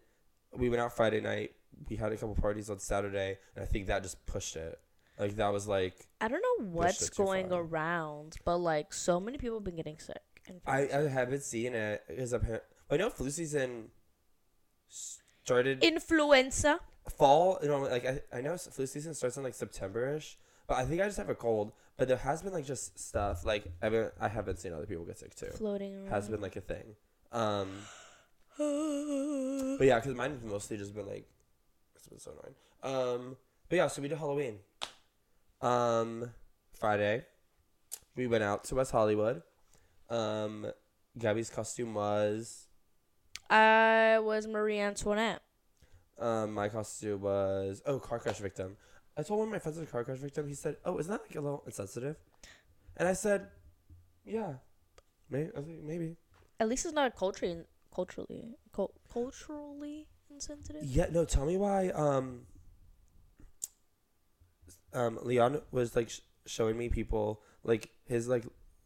we 0.55 0.69
went 0.69 0.83
out 0.83 0.95
Friday 0.95 1.21
night. 1.21 1.53
We 1.89 1.97
had 1.97 2.13
a 2.13 2.17
couple 2.17 2.35
parties 2.35 2.71
on 2.71 2.79
Saturday, 2.79 3.39
and 3.55 3.63
I 3.63 3.67
think 3.67 3.87
that 3.87 4.03
just 4.03 4.25
pushed 4.27 4.57
it. 4.57 4.79
Like 5.19 5.37
that 5.37 5.53
was 5.53 5.67
like 5.67 5.95
I 6.21 6.29
don't 6.29 6.43
know 6.43 6.67
what's 6.67 7.09
going 7.11 7.49
far. 7.49 7.63
around, 7.63 8.37
but 8.45 8.59
like 8.59 8.93
so 8.93 9.19
many 9.19 9.39
people 9.39 9.57
have 9.57 9.65
been 9.65 9.77
getting 9.77 9.99
sick. 9.99 10.23
and 10.47 10.61
I. 10.67 10.89
I 10.93 11.09
haven't 11.09 11.43
seen 11.43 11.75
it 11.75 12.03
because 12.09 12.35
I 12.35 12.97
know 12.97 13.11
flu 13.11 13.31
season 13.31 13.89
started 14.89 15.83
influenza. 15.83 16.81
fall. 17.17 17.59
You 17.63 17.69
know, 17.69 17.81
like 17.81 18.05
I, 18.07 18.21
I 18.33 18.41
know 18.43 18.57
flu 18.57 18.87
season 18.87 19.15
starts 19.15 19.37
in 19.37 19.43
like 19.43 19.55
September 19.55 20.17
ish, 20.17 20.39
but 20.67 20.77
I 20.77 20.85
think 20.85 21.01
I 21.01 21.07
just 21.07 21.19
have 21.19 21.31
a 21.31 21.35
cold. 21.35 21.73
But 21.97 22.09
there 22.09 22.19
has 22.19 22.43
been 22.43 22.53
like 22.53 22.67
just 22.67 22.99
stuff 22.99 23.47
like 23.47 23.65
I 23.83 23.89
mean 23.89 24.11
I 24.21 24.29
haven't 24.29 24.59
seen 24.59 24.75
other 24.75 24.87
people 24.87 25.07
get 25.07 25.19
sick 25.19 25.35
too. 25.35 25.47
floating 25.47 25.97
around. 25.97 26.11
Has 26.11 26.29
been 26.29 26.43
like 26.43 26.57
a 26.57 26.61
thing. 26.61 26.95
Um, 27.33 27.71
but 28.59 29.87
yeah, 29.87 29.97
because 29.99 30.15
mine's 30.15 30.45
mostly 30.45 30.77
just 30.77 30.95
been 30.95 31.07
like 31.07 31.27
it's 32.07 32.25
been 32.25 32.33
so 32.33 32.39
annoying. 32.39 32.55
Um, 32.83 33.37
but 33.69 33.77
yeah, 33.77 33.87
so 33.89 34.03
we 34.03 34.09
did 34.09 34.19
Halloween. 34.19 34.59
Um, 35.61 36.31
Friday, 36.79 37.25
we 38.15 38.27
went 38.27 38.45
out 38.45 38.65
to 38.65 38.75
West 38.77 38.93
Hollywood. 38.93 39.43
Um, 40.09 40.71
Gabby's 41.19 41.51
costume 41.51 41.95
was. 41.95 42.67
I 43.51 44.19
was 44.21 44.47
Marie 44.47 44.79
Antoinette. 44.79 45.43
Um, 46.19 46.55
my 46.55 46.69
costume 46.69 47.21
was 47.21 47.83
oh 47.87 47.99
car 47.99 48.19
crash 48.19 48.39
victim. 48.39 48.77
I 49.17 49.23
told 49.23 49.41
one 49.41 49.49
of 49.49 49.53
my 49.53 49.59
friends 49.59 49.79
was 49.79 49.89
a 49.89 49.91
car 49.91 50.05
crash 50.05 50.19
victim. 50.19 50.49
He 50.49 50.55
said, 50.55 50.77
"Oh, 50.85 50.99
isn't 50.99 51.11
that 51.11 51.23
like 51.23 51.37
a 51.37 51.41
little 51.41 51.63
insensitive?" 51.67 52.17
And 52.97 53.09
I 53.09 53.13
said, 53.13 53.49
"Yeah, 54.25 54.55
maybe. 55.31 55.51
Maybe." 55.83 56.17
At 56.59 56.69
least 56.69 56.87
it's 56.87 56.95
not 56.95 57.15
culturally 57.17 57.65
culturally 57.95 58.57
cul- 58.73 58.95
culturally 59.13 60.07
insensitive. 60.31 60.85
Yeah, 60.85 61.07
no. 61.11 61.25
Tell 61.25 61.47
me 61.47 61.57
why. 61.57 61.89
Um. 61.91 62.43
Um, 64.93 65.19
Leon 65.23 65.61
was 65.73 65.95
like 65.95 66.09
sh- 66.09 66.21
showing 66.47 66.79
me 66.79 66.89
people 66.89 67.43
like 67.65 67.91
his 68.07 68.29
like 68.29 68.45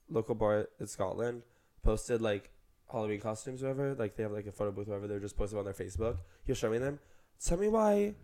local 0.08 0.34
bar 0.34 0.68
in 0.80 0.86
Scotland 0.86 1.42
posted 1.82 2.20
like 2.20 2.50
Halloween 2.90 3.20
costumes, 3.20 3.62
whatever. 3.62 3.94
Like 3.94 4.16
they 4.16 4.22
have 4.24 4.32
like 4.32 4.46
a 4.46 4.52
photo 4.52 4.72
booth, 4.72 4.88
whatever. 4.88 5.06
They're 5.06 5.20
just 5.20 5.36
posted 5.36 5.58
on 5.58 5.64
their 5.64 5.74
Facebook. 5.74 6.18
He 6.44 6.52
was 6.52 6.58
showing 6.58 6.72
me 6.72 6.78
them. 6.78 6.98
Tell 7.44 7.58
me 7.58 7.68
why 7.68 8.14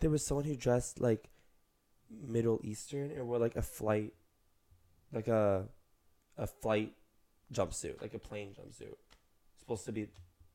there 0.00 0.10
was 0.10 0.24
someone 0.24 0.44
who 0.44 0.56
dressed 0.56 1.00
like 1.00 1.28
Middle 2.10 2.60
Eastern 2.64 3.10
and 3.10 3.26
wore 3.28 3.38
like 3.38 3.56
a 3.56 3.62
flight, 3.62 4.12
like 5.12 5.28
a, 5.28 5.66
a 6.36 6.46
flight 6.46 6.92
jumpsuit, 7.52 8.00
like 8.02 8.14
a 8.14 8.18
plane 8.18 8.54
jumpsuit, 8.58 8.94
supposed 9.58 9.86
to 9.86 9.92
be 9.92 10.08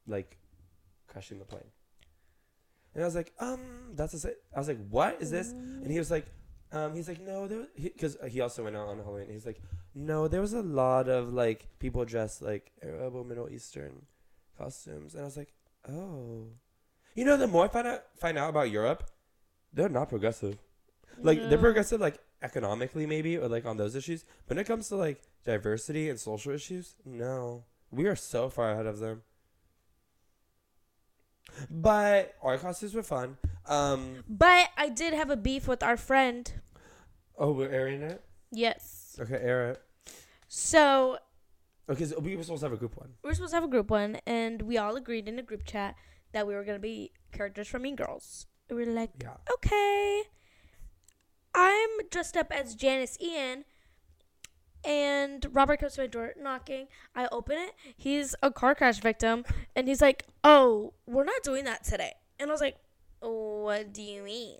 like 0.08 0.38
crashing 1.08 1.40
the 1.40 1.46
plane. 1.46 1.72
And 2.94 3.04
I 3.04 3.08
was 3.08 3.16
like, 3.16 3.34
um, 3.40 3.60
that's 3.96 4.26
a. 4.26 4.30
I 4.56 4.60
was 4.60 4.68
like, 4.68 4.80
what 4.90 5.22
is 5.22 5.32
this? 5.32 5.52
And 5.52 5.90
he 5.90 5.98
was 5.98 6.12
like, 6.12 6.26
um, 6.74 6.96
he's 6.96 7.08
like, 7.08 7.22
no, 7.22 7.48
there, 7.48 7.68
because 7.82 8.18
he, 8.30 8.40
also 8.40 8.64
went 8.64 8.78
out 8.78 8.88
on 8.88 8.98
Halloween. 8.98 9.28
He's 9.30 9.46
like, 9.46 9.62
no, 9.94 10.28
there 10.28 10.42
was 10.42 10.54
a 10.54 10.62
lot 10.62 11.10
of 11.10 11.34
like 11.34 11.68
people 11.80 12.06
dressed 12.06 12.42
like 12.42 12.72
Arab 12.82 13.16
or 13.16 13.26
Middle 13.26 13.50
Eastern 13.50 14.06
costumes, 14.58 15.14
and 15.14 15.24
I 15.24 15.26
was 15.26 15.36
like, 15.36 15.54
oh, 15.90 16.48
you 17.16 17.26
know, 17.26 17.36
the 17.36 17.48
more 17.48 17.66
I 17.66 17.68
find 17.68 17.88
out 17.88 18.04
find 18.18 18.38
out 18.38 18.50
about 18.50 18.72
Europe, 18.72 19.10
they're 19.74 19.90
not 19.90 20.10
progressive. 20.10 20.58
Like 21.18 21.50
they're 21.50 21.58
progressive, 21.58 22.00
like 22.00 22.20
economically 22.42 23.06
maybe, 23.06 23.38
or 23.38 23.50
like 23.50 23.66
on 23.66 23.76
those 23.78 23.96
issues. 23.96 24.24
But 24.48 24.56
when 24.56 24.62
it 24.62 24.68
comes 24.68 24.88
to 24.90 24.96
like 24.96 25.22
diversity 25.44 26.10
and 26.10 26.20
social 26.20 26.54
issues, 26.54 26.96
no, 27.06 27.66
we 27.92 28.06
are 28.06 28.16
so 28.16 28.50
far 28.50 28.72
ahead 28.72 28.86
of 28.86 29.00
them. 29.00 29.24
But 31.70 32.36
our 32.42 32.58
costumes 32.58 32.94
were 32.94 33.04
fun. 33.04 33.38
Um, 33.68 34.24
But 34.28 34.70
I 34.78 34.90
did 34.90 35.14
have 35.14 35.30
a 35.30 35.36
beef 35.38 35.68
with 35.68 35.84
our 35.84 35.98
friend. 35.98 36.52
oh, 37.38 37.52
we're 37.52 37.70
airing 37.70 38.02
it. 38.02 38.24
Yes. 38.52 39.18
Okay, 39.20 39.36
air 39.36 39.72
it. 39.72 39.82
So 40.48 41.18
Because 41.88 42.14
we 42.18 42.36
were 42.36 42.44
supposed 42.44 42.62
to 42.62 42.66
have 42.68 42.74
a 42.74 42.78
group 42.78 42.98
one. 42.98 43.14
we 43.24 43.30
were 43.30 43.34
supposed 43.36 43.52
to 43.52 43.58
have 43.58 43.64
a 43.64 43.68
group 43.68 43.90
one, 43.90 44.18
and 44.26 44.62
we 44.64 44.78
all 44.78 44.96
agreed 44.96 45.28
in 45.28 45.40
a 45.40 45.44
group 45.44 45.64
chat 45.66 45.96
that 46.32 46.48
we 46.48 46.54
were 46.56 46.64
gonna 46.64 46.80
be 46.80 47.12
characters 47.32 47.68
from 47.68 47.82
Mean 47.84 47.96
Girls. 47.96 48.48
We 48.70 48.76
were 48.78 48.86
like, 48.86 49.12
Yeah. 49.22 49.38
okay. 49.54 50.24
I'm 51.54 51.90
dressed 52.10 52.38
up 52.38 52.52
as 52.52 52.76
Janis 52.76 53.18
Ian, 53.20 53.66
and 54.84 55.46
Robert 55.52 55.80
comes 55.80 55.94
to 55.94 56.02
my 56.02 56.08
door 56.08 56.34
knocking. 56.40 56.88
I 57.16 57.28
open 57.32 57.58
it. 57.58 57.74
He's 57.96 58.36
a 58.42 58.52
car 58.52 58.76
crash 58.76 59.00
victim, 59.00 59.46
and 59.76 59.88
he's 59.88 60.02
like, 60.02 60.26
"Oh, 60.44 60.94
we're 61.06 61.24
not 61.24 61.44
doing 61.44 61.66
that 61.66 61.84
today." 61.84 62.14
And 62.40 62.50
I 62.50 62.54
was 62.54 62.62
like, 62.62 62.78
"What 63.20 63.94
do 63.94 64.02
you 64.02 64.24
mean?" 64.24 64.60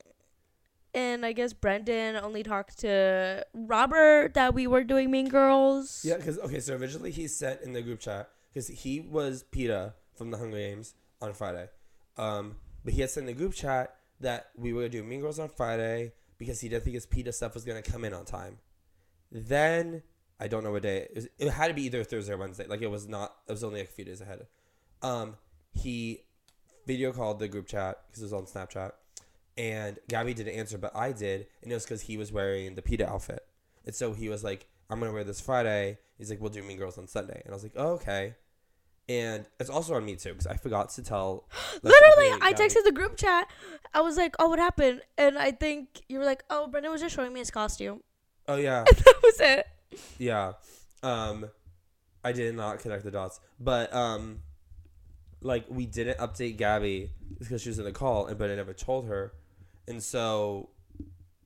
And 0.94 1.26
I 1.26 1.32
guess 1.32 1.54
Brendan 1.54 2.18
only 2.18 2.44
talked 2.44 2.80
to 2.80 3.46
Robert 3.54 4.34
that 4.34 4.54
we 4.54 4.68
were 4.68 4.84
doing 4.84 5.10
Mean 5.10 5.30
Girls. 5.30 6.04
Yeah, 6.04 6.18
because 6.18 6.38
okay, 6.40 6.60
so 6.60 6.76
originally 6.76 7.12
he 7.12 7.28
sent 7.28 7.62
in 7.62 7.74
the 7.74 7.82
group 7.82 8.00
chat 8.00 8.30
because 8.54 8.68
he 8.68 9.00
was 9.00 9.44
Peeta 9.52 9.94
from 10.16 10.32
the 10.32 10.38
Hunger 10.38 10.58
Games 10.58 10.96
on 11.22 11.34
Friday, 11.34 11.70
um, 12.18 12.58
but 12.84 12.94
he 12.94 13.02
had 13.02 13.10
sent 13.10 13.28
in 13.28 13.36
the 13.36 13.40
group 13.40 13.54
chat 13.54 13.96
that 14.20 14.50
we 14.56 14.74
were 14.74 14.82
gonna 14.82 14.90
do 14.90 15.04
Mean 15.04 15.22
Girls 15.22 15.40
on 15.40 15.50
Friday 15.50 16.12
because 16.38 16.60
he 16.60 16.70
didn't 16.70 16.84
think 16.84 16.96
his 16.96 17.06
Peeta 17.06 17.34
stuff 17.34 17.54
was 17.54 17.64
gonna 17.64 17.82
come 17.82 18.04
in 18.04 18.14
on 18.14 18.26
time. 18.26 18.60
Then 19.32 20.04
I 20.42 20.48
don't 20.48 20.64
know 20.64 20.72
what 20.72 20.82
day 20.82 20.98
it, 20.98 21.12
was, 21.16 21.28
it 21.38 21.50
had 21.52 21.68
to 21.68 21.74
be 21.76 21.84
either 21.84 22.04
Thursday 22.04 22.34
or 22.34 22.38
Wednesday. 22.38 22.66
Like 22.68 22.82
it 22.82 22.90
was 22.90 23.08
not. 23.08 23.36
It 23.48 23.52
was 23.52 23.64
only 23.64 23.82
like 23.82 23.90
a 23.90 23.94
few 23.94 24.04
days 24.04 24.22
ahead. 24.22 24.48
Um, 25.04 25.36
he 25.74 26.24
video 26.88 27.12
called 27.14 27.40
the 27.40 27.48
group 27.48 27.68
chat 27.68 28.00
because 28.08 28.24
it 28.24 28.26
was 28.26 28.34
on 28.34 28.46
Snapchat, 28.46 28.94
and 29.56 30.00
Gabby 30.10 30.34
didn't 30.34 30.56
answer, 30.56 30.80
but 30.80 30.96
I 30.96 31.12
did, 31.12 31.46
and 31.62 31.72
it 31.72 31.76
was 31.76 31.84
because 31.84 32.02
he 32.02 32.18
was 32.18 32.32
wearing 32.32 32.74
the 32.74 32.82
Peeta 32.82 33.08
outfit, 33.08 33.46
and 33.86 33.94
so 33.94 34.14
he 34.14 34.30
was 34.30 34.44
like, 34.44 34.66
"I'm 34.90 35.00
gonna 35.00 35.14
wear 35.14 35.24
this 35.24 35.40
Friday." 35.40 36.00
He's 36.18 36.32
like, 36.32 36.42
"We'll 36.42 36.50
do 36.50 36.64
Mean 36.64 36.78
Girls 36.78 36.98
on 36.98 37.08
Sunday," 37.08 37.42
and 37.46 37.54
I 37.54 37.56
was 37.56 37.64
like, 37.64 37.74
"Oh, 37.76 37.94
okay." 37.94 38.36
And 39.08 39.46
it's 39.60 39.70
also 39.70 39.94
on 39.96 40.06
me 40.06 40.16
too 40.16 40.30
because 40.30 40.48
I 40.48 40.56
forgot 40.56 40.90
to 40.92 41.04
tell. 41.04 41.48
Literally, 41.84 42.32
I 42.42 42.52
Gabby- 42.52 42.64
texted 42.64 42.84
the 42.84 42.92
group 42.92 43.16
chat. 43.16 43.48
I 43.94 44.02
was 44.02 44.18
like, 44.18 44.36
"Oh, 44.40 44.50
what 44.50 44.60
happened?" 44.60 45.02
And 45.20 45.38
I 45.38 45.52
think 45.52 46.02
you 46.10 46.18
were 46.18 46.26
like, 46.26 46.44
"Oh, 46.50 46.68
Brendan 46.68 46.92
was 46.92 47.02
just 47.02 47.16
showing 47.16 47.32
me 47.32 47.40
his 47.40 47.52
costume." 47.52 48.02
Oh 48.48 48.56
yeah, 48.58 48.84
that 48.90 49.20
was 49.22 49.40
it. 49.40 49.68
Yeah. 50.18 50.54
Um, 51.04 51.50
I 52.24 52.32
did 52.32 52.56
not 52.56 52.80
connect 52.80 53.04
the 53.04 53.12
dots, 53.12 53.40
but 53.60 53.94
um, 53.94 54.40
like 55.42 55.66
we 55.70 55.86
didn't 55.86 56.18
update 56.20 56.58
Gabby 56.58 57.12
because 57.40 57.62
she 57.62 57.70
was 57.70 57.80
in 57.80 57.86
the 57.86 57.92
call, 57.92 58.28
and 58.28 58.38
but 58.38 58.50
I 58.50 58.56
never 58.56 58.74
told 58.74 59.08
her, 59.08 59.34
and 59.88 60.02
so 60.02 60.70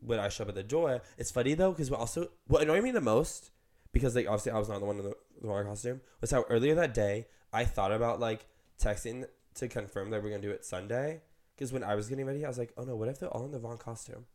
when 0.05 0.19
I 0.19 0.29
show 0.29 0.43
up 0.43 0.49
at 0.49 0.55
the 0.55 0.63
door, 0.63 1.01
it's 1.17 1.31
funny 1.31 1.53
though 1.53 1.71
because 1.71 1.91
also 1.91 2.29
what 2.47 2.61
annoyed 2.61 2.83
me 2.83 2.91
the 2.91 3.01
most 3.01 3.51
because 3.91 4.15
like 4.15 4.27
obviously 4.27 4.51
I 4.51 4.59
was 4.59 4.69
not 4.69 4.79
the 4.79 4.85
one 4.85 4.97
in 4.97 5.03
the, 5.03 5.15
the 5.41 5.47
wrong 5.47 5.65
costume 5.65 6.01
was 6.21 6.31
how 6.31 6.43
earlier 6.49 6.75
that 6.75 6.93
day 6.93 7.27
I 7.51 7.65
thought 7.65 7.91
about 7.91 8.19
like 8.19 8.45
texting 8.79 9.25
to 9.55 9.67
confirm 9.67 10.09
that 10.09 10.21
we're 10.21 10.29
gonna 10.29 10.41
do 10.41 10.51
it 10.51 10.65
Sunday 10.65 11.21
because 11.55 11.71
when 11.71 11.83
I 11.83 11.95
was 11.95 12.07
getting 12.09 12.25
ready 12.25 12.45
I 12.45 12.47
was 12.47 12.57
like 12.57 12.73
oh 12.77 12.83
no 12.83 12.95
what 12.95 13.07
if 13.07 13.19
they're 13.19 13.29
all 13.29 13.45
in 13.45 13.51
the 13.51 13.59
wrong 13.59 13.77
costume, 13.77 14.25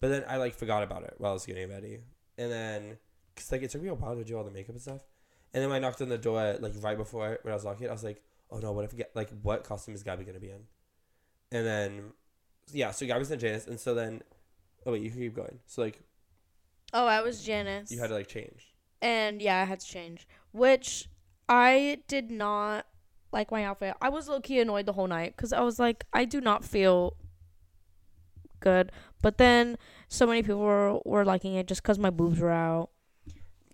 but 0.00 0.08
then 0.08 0.24
I 0.28 0.36
like 0.36 0.54
forgot 0.54 0.82
about 0.82 1.02
it 1.02 1.14
while 1.18 1.32
I 1.32 1.34
was 1.34 1.46
getting 1.46 1.68
ready. 1.68 1.98
And 2.38 2.52
then 2.52 2.98
because 3.36 3.52
like 3.52 3.62
it 3.62 3.70
took 3.70 3.82
me 3.82 3.88
a 3.90 3.94
while 3.94 4.16
to 4.16 4.24
do 4.24 4.36
all 4.36 4.42
the 4.44 4.50
makeup 4.50 4.70
and 4.74 4.80
stuff, 4.82 5.00
and 5.54 5.62
then 5.62 5.70
when 5.70 5.76
I 5.76 5.86
knocked 5.86 6.00
on 6.02 6.08
the 6.08 6.18
door 6.18 6.56
like 6.60 6.72
right 6.80 6.96
before 6.96 7.38
when 7.42 7.52
I 7.52 7.54
was 7.54 7.64
locking 7.64 7.86
it 7.86 7.90
I 7.90 7.92
was 7.92 8.02
like 8.04 8.22
oh 8.50 8.58
no 8.58 8.72
what 8.72 8.84
if 8.84 8.96
Ga- 8.96 9.04
like 9.14 9.30
what 9.42 9.62
costume 9.64 9.94
is 9.94 10.02
Gabby 10.02 10.24
gonna 10.24 10.40
be 10.40 10.50
in, 10.50 10.62
and 11.52 11.64
then 11.66 12.12
yeah 12.72 12.90
so 12.90 13.06
Gabby's 13.06 13.30
in 13.30 13.38
Janis 13.38 13.66
and 13.68 13.78
so 13.78 13.94
then 13.94 14.22
oh 14.86 14.92
wait 14.92 15.02
you 15.02 15.10
keep 15.10 15.36
going 15.36 15.58
so 15.66 15.82
like 15.82 16.00
Oh, 16.94 17.06
I 17.06 17.20
was 17.20 17.42
Janis. 17.44 17.90
you 17.90 17.98
had 17.98 18.08
to 18.08 18.14
like 18.14 18.28
change. 18.28 18.72
and 19.02 19.42
yeah, 19.42 19.60
I 19.60 19.64
had 19.64 19.80
to 19.80 19.86
change, 19.86 20.26
which 20.52 21.08
I 21.48 21.98
did 22.06 22.30
not 22.30 22.86
like 23.32 23.50
my 23.50 23.64
outfit. 23.64 23.94
I 24.00 24.08
was 24.08 24.28
low 24.28 24.40
key 24.40 24.60
annoyed 24.60 24.86
the 24.86 24.92
whole 24.92 25.08
night 25.08 25.34
because 25.36 25.52
I 25.52 25.60
was 25.60 25.78
like, 25.80 26.04
I 26.12 26.24
do 26.24 26.40
not 26.40 26.64
feel 26.64 27.16
good. 28.60 28.92
But 29.20 29.38
then 29.38 29.76
so 30.08 30.26
many 30.26 30.42
people 30.42 30.60
were, 30.60 31.00
were 31.04 31.24
liking 31.24 31.54
it 31.54 31.66
just 31.66 31.82
because 31.82 31.98
my 31.98 32.08
boobs 32.10 32.38
were 32.38 32.52
out. 32.52 32.90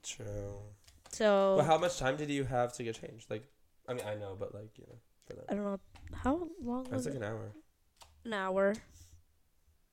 True. 0.02 0.58
So 1.10 1.54
But 1.58 1.66
how 1.66 1.78
much 1.78 1.98
time 1.98 2.16
did 2.16 2.30
you 2.30 2.44
have 2.44 2.72
to 2.74 2.82
get 2.82 3.00
changed? 3.00 3.30
Like, 3.30 3.44
I 3.88 3.94
mean, 3.94 4.04
I 4.06 4.14
know, 4.14 4.36
but 4.38 4.54
like, 4.54 4.70
you 4.78 4.84
know, 4.88 4.96
for 5.26 5.34
I 5.48 5.54
don't 5.54 5.64
know 5.64 5.80
how 6.14 6.48
long 6.62 6.86
it 6.86 6.92
was 6.92 7.06
like 7.06 7.14
it? 7.14 7.18
an 7.18 7.24
hour. 7.24 7.52
An 8.24 8.32
hour. 8.32 8.74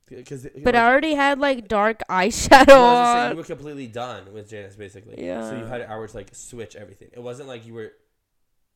Because, 0.08 0.48
But 0.64 0.76
I 0.76 0.90
already 0.90 1.14
had 1.14 1.40
like 1.40 1.68
dark 1.68 2.02
eyeshadow 2.10 2.68
Well, 2.68 3.14
saying, 3.16 3.32
you 3.32 3.38
were 3.38 3.44
completely 3.44 3.86
done 3.88 4.34
with 4.34 4.50
Janis, 4.50 4.76
basically. 4.76 5.24
Yeah. 5.24 5.48
So 5.48 5.56
you 5.56 5.66
had 5.66 5.82
an 5.82 5.92
hour 5.92 6.08
to 6.08 6.16
like 6.18 6.30
switch 6.34 6.76
everything. 6.76 7.10
It 7.14 7.22
wasn't 7.22 7.48
like 7.48 7.66
you 7.66 7.76
were 7.76 7.92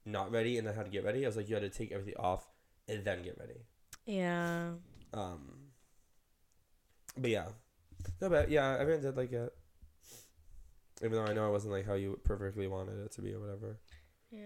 not 0.05 0.31
ready 0.31 0.57
and 0.57 0.67
then 0.67 0.75
had 0.75 0.85
to 0.85 0.91
get 0.91 1.03
ready. 1.03 1.25
I 1.25 1.27
was 1.27 1.37
like, 1.37 1.49
you 1.49 1.55
had 1.55 1.63
to 1.63 1.69
take 1.69 1.91
everything 1.91 2.15
off 2.19 2.47
and 2.87 3.03
then 3.03 3.23
get 3.23 3.37
ready. 3.39 3.65
Yeah. 4.05 4.73
Um. 5.13 5.71
But 7.17 7.29
yeah, 7.29 7.45
no, 8.21 8.29
but 8.29 8.49
yeah, 8.49 8.75
everyone 8.79 9.01
did 9.03 9.15
like 9.15 9.31
it. 9.31 9.53
Even 11.01 11.13
though 11.13 11.25
I 11.25 11.33
know 11.33 11.47
it 11.47 11.51
wasn't 11.51 11.73
like 11.73 11.85
how 11.85 11.93
you 11.95 12.19
perfectly 12.23 12.67
wanted 12.67 12.99
it 13.05 13.11
to 13.13 13.21
be 13.21 13.33
or 13.33 13.39
whatever. 13.39 13.77
Yeah. 14.31 14.41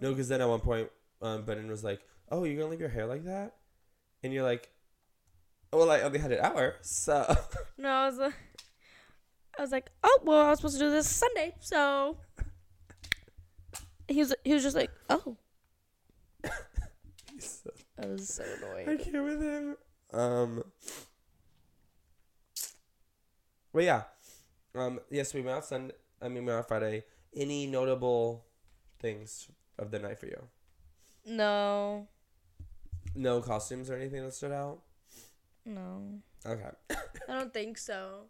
No, 0.00 0.10
because 0.10 0.28
then 0.28 0.40
at 0.40 0.48
one 0.48 0.60
point, 0.60 0.90
um, 1.22 1.44
Brendan 1.44 1.68
was 1.68 1.84
like, 1.84 2.00
"Oh, 2.30 2.44
you're 2.44 2.56
gonna 2.56 2.70
leave 2.70 2.80
your 2.80 2.88
hair 2.88 3.06
like 3.06 3.24
that," 3.24 3.56
and 4.22 4.32
you're 4.32 4.42
like, 4.42 4.70
"Oh, 5.72 5.78
"Well, 5.78 5.90
I 5.90 6.00
only 6.00 6.18
had 6.18 6.32
an 6.32 6.40
hour, 6.40 6.76
so." 6.82 7.34
No, 7.78 7.88
I 7.90 8.06
was 8.06 8.18
like, 8.18 8.34
I 9.58 9.62
was 9.62 9.70
like, 9.72 9.90
oh 10.02 10.18
well, 10.24 10.40
I 10.46 10.50
was 10.50 10.58
supposed 10.58 10.78
to 10.78 10.84
do 10.84 10.90
this 10.90 11.08
Sunday, 11.08 11.54
so 11.60 12.16
he 14.08 14.18
was 14.20 14.34
he 14.44 14.52
was 14.54 14.62
just 14.62 14.76
like, 14.76 14.90
oh, 15.10 15.36
So- 17.38 17.70
I 18.02 18.06
was 18.06 18.28
so 18.34 18.42
I 18.42 18.80
annoyed. 18.90 19.00
can't 19.00 19.24
with 19.24 19.40
him. 19.42 19.76
Um. 20.12 20.64
Well, 23.72 23.84
yeah. 23.84 24.02
Um. 24.74 25.00
Yes, 25.10 25.32
we 25.34 25.40
went 25.40 25.56
out 25.58 25.64
Sunday. 25.64 25.94
I 26.20 26.28
mean, 26.28 26.44
we 26.44 26.52
went 26.52 26.58
out 26.60 26.68
Friday. 26.68 27.04
Any 27.36 27.66
notable 27.66 28.44
things 29.00 29.48
of 29.78 29.90
the 29.90 29.98
night 29.98 30.18
for 30.18 30.26
you? 30.26 30.40
No, 31.26 32.06
No 33.14 33.40
costumes 33.40 33.90
or 33.90 33.96
anything 33.96 34.22
that 34.24 34.34
stood 34.34 34.52
out. 34.52 34.80
no, 35.64 36.20
Okay. 36.46 36.68
I 37.28 37.32
don't 37.32 37.52
think 37.52 37.78
so. 37.78 38.24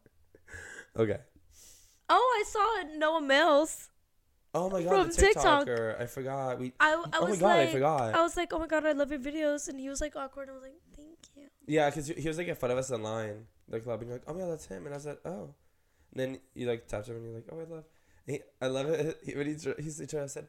Okay. 0.97 1.19
Oh, 2.09 2.41
I 2.41 2.45
saw 2.49 2.97
Noah 2.99 3.21
Mills. 3.21 3.89
Oh 4.55 4.71
my 4.71 4.81
god, 4.83 4.89
From 4.91 5.09
the 5.09 5.15
TikTok. 5.15 5.67
TikToker. 5.67 6.01
I 6.01 6.07
forgot. 6.07 6.61
We. 6.61 6.73
I, 6.79 6.93
I 6.93 6.95
oh 6.95 7.23
my 7.23 7.31
was 7.31 7.39
god, 7.41 7.47
like, 7.59 7.69
I 7.69 7.73
forgot. 7.73 8.15
I 8.15 8.23
was 8.23 8.37
like, 8.37 8.53
oh 8.53 8.61
my 8.61 8.69
god, 8.69 8.87
I 8.87 8.93
love 8.93 9.11
your 9.11 9.19
videos, 9.19 9.69
and 9.69 9.81
he 9.81 9.89
was 9.89 10.01
like 10.01 10.15
awkward. 10.15 10.49
And 10.49 10.53
I 10.53 10.55
was 10.55 10.63
like, 10.63 10.81
thank 10.97 11.19
you. 11.35 11.49
Yeah, 11.67 11.91
because 11.91 12.07
he 12.07 12.29
was 12.29 12.39
like 12.39 12.47
in 12.47 12.55
front 12.55 12.73
of 12.73 12.79
us 12.79 12.93
online, 12.93 13.47
the 13.69 13.81
club, 13.81 14.01
and 14.03 14.09
you're 14.11 14.19
like, 14.19 14.29
oh 14.29 14.39
yeah, 14.39 14.47
that's 14.47 14.67
him, 14.67 14.87
and 14.87 14.95
I 14.95 14.99
said, 14.99 15.17
oh, 15.25 15.43
and 15.43 15.55
then 16.15 16.39
you 16.55 16.67
like 16.67 16.87
tapped 16.87 17.09
him, 17.09 17.17
and 17.17 17.25
you're 17.25 17.35
like, 17.35 17.47
oh, 17.53 17.61
I 17.61 17.75
love, 17.75 17.85
and 18.27 18.37
he, 18.37 18.43
I 18.61 18.67
love 18.67 18.87
it. 18.89 19.19
He, 19.25 19.33
when 19.37 19.47
he 19.47 19.55
tr- 19.57 19.81
he's 19.81 19.99
he 19.99 20.07
tried, 20.07 20.25
I 20.25 20.27
said, 20.27 20.49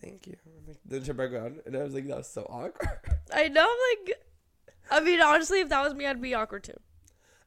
thank 0.00 0.26
you, 0.26 0.36
I'm 0.46 0.66
like 0.66 0.78
then 0.84 1.02
turned 1.02 1.18
back 1.18 1.32
around, 1.32 1.60
and 1.66 1.76
I 1.76 1.82
was 1.82 1.94
like, 1.94 2.06
that 2.08 2.16
was 2.18 2.28
so 2.28 2.42
awkward. 2.42 2.88
I 3.32 3.48
know, 3.48 3.68
like, 3.90 4.18
I 4.90 5.00
mean, 5.00 5.20
honestly, 5.20 5.60
if 5.60 5.68
that 5.68 5.82
was 5.82 5.94
me, 5.94 6.06
I'd 6.06 6.20
be 6.20 6.34
awkward 6.34 6.64
too. 6.64 6.78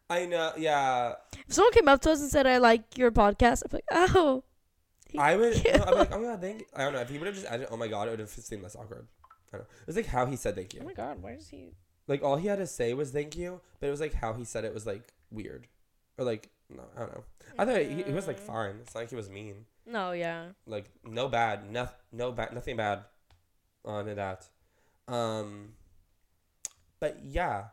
I 0.10 0.26
know, 0.26 0.54
yeah, 0.58 1.14
If 1.48 1.54
someone 1.54 1.74
came 1.74 1.88
up 1.88 2.02
to 2.02 2.12
us 2.12 2.22
and 2.22 2.32
said, 2.32 2.48
I 2.48 2.58
like 2.58 2.98
your 2.98 3.12
podcast, 3.12 3.64
I'd 3.66 3.72
be 3.72 3.78
like, 3.78 3.86
oh. 3.92 4.44
I 5.18 5.36
would, 5.36 5.64
no, 5.66 5.84
I'm 5.84 5.98
like, 5.98 6.12
oh 6.14 6.20
my 6.20 6.28
god, 6.28 6.42
thank, 6.42 6.60
you. 6.62 6.66
I 6.76 6.84
don't 6.84 6.94
know, 6.94 7.02
if 7.02 7.10
he 7.10 7.18
would 7.18 7.28
have 7.28 7.36
just 7.36 7.48
added, 7.48 7.68
oh 7.72 7.78
my 7.78 7.88
god, 7.88 8.08
it 8.08 8.12
would 8.12 8.20
have 8.20 8.30
seemed 8.30 8.64
less 8.64 8.76
awkward. 8.76 9.08
I 9.52 9.58
don't 9.58 9.62
know. 9.62 9.68
It 9.82 9.88
was 9.88 9.96
like 9.96 10.06
how 10.06 10.26
he 10.26 10.36
said 10.36 10.56
thank 10.56 10.74
you. 10.74 10.82
Oh 10.82 10.84
you, 10.84 10.88
my 10.90 10.94
god, 10.94 11.22
why 11.22 11.32
is 11.32 11.50
he? 11.50 11.74
like 12.10 12.24
all 12.24 12.36
he 12.36 12.48
had 12.48 12.58
to 12.58 12.68
say 12.68 12.94
was 12.94 13.12
thank 13.12 13.38
you, 13.38 13.62
but 13.80 13.88
it 13.88 13.92
was 13.92 14.02
like 14.02 14.16
how 14.16 14.34
he 14.34 14.44
said 14.44 14.66
it 14.66 14.74
was 14.74 14.86
like 14.86 15.14
weird, 15.32 15.68
or 16.18 16.26
like 16.26 16.50
no, 16.70 16.84
I 16.96 17.00
don't 17.00 17.14
know. 17.16 17.24
I 17.58 17.66
thought 17.66 17.82
he, 17.82 18.04
he 18.04 18.12
was 18.12 18.28
like 18.28 18.40
Mm. 18.40 18.46
fine. 18.48 18.76
It's 18.82 18.94
not 18.94 19.02
like 19.02 19.10
he 19.10 19.16
was 19.16 19.30
mean. 19.30 19.66
No, 19.86 20.12
yeah. 20.12 20.50
like 20.68 20.86
no 21.04 21.28
bad, 21.30 21.70
no, 21.72 21.90
no 22.12 22.32
bad, 22.32 22.54
nothing 22.54 22.78
bad 22.78 23.04
on 23.84 24.06
that. 24.16 24.48
Um, 25.08 25.74
but 27.00 27.20
yeah, 27.24 27.66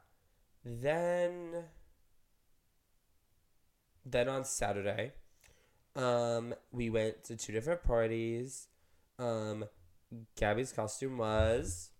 then 0.64 1.64
then 4.04 4.28
on 4.28 4.44
Saturday, 4.44 5.12
um, 5.96 6.54
we 6.70 6.88
went 6.90 7.24
to 7.24 7.36
two 7.36 7.52
different 7.52 7.82
parties. 7.82 8.68
Um, 9.18 9.64
Gabby's 10.36 10.72
costume 10.72 11.18
was, 11.18 11.90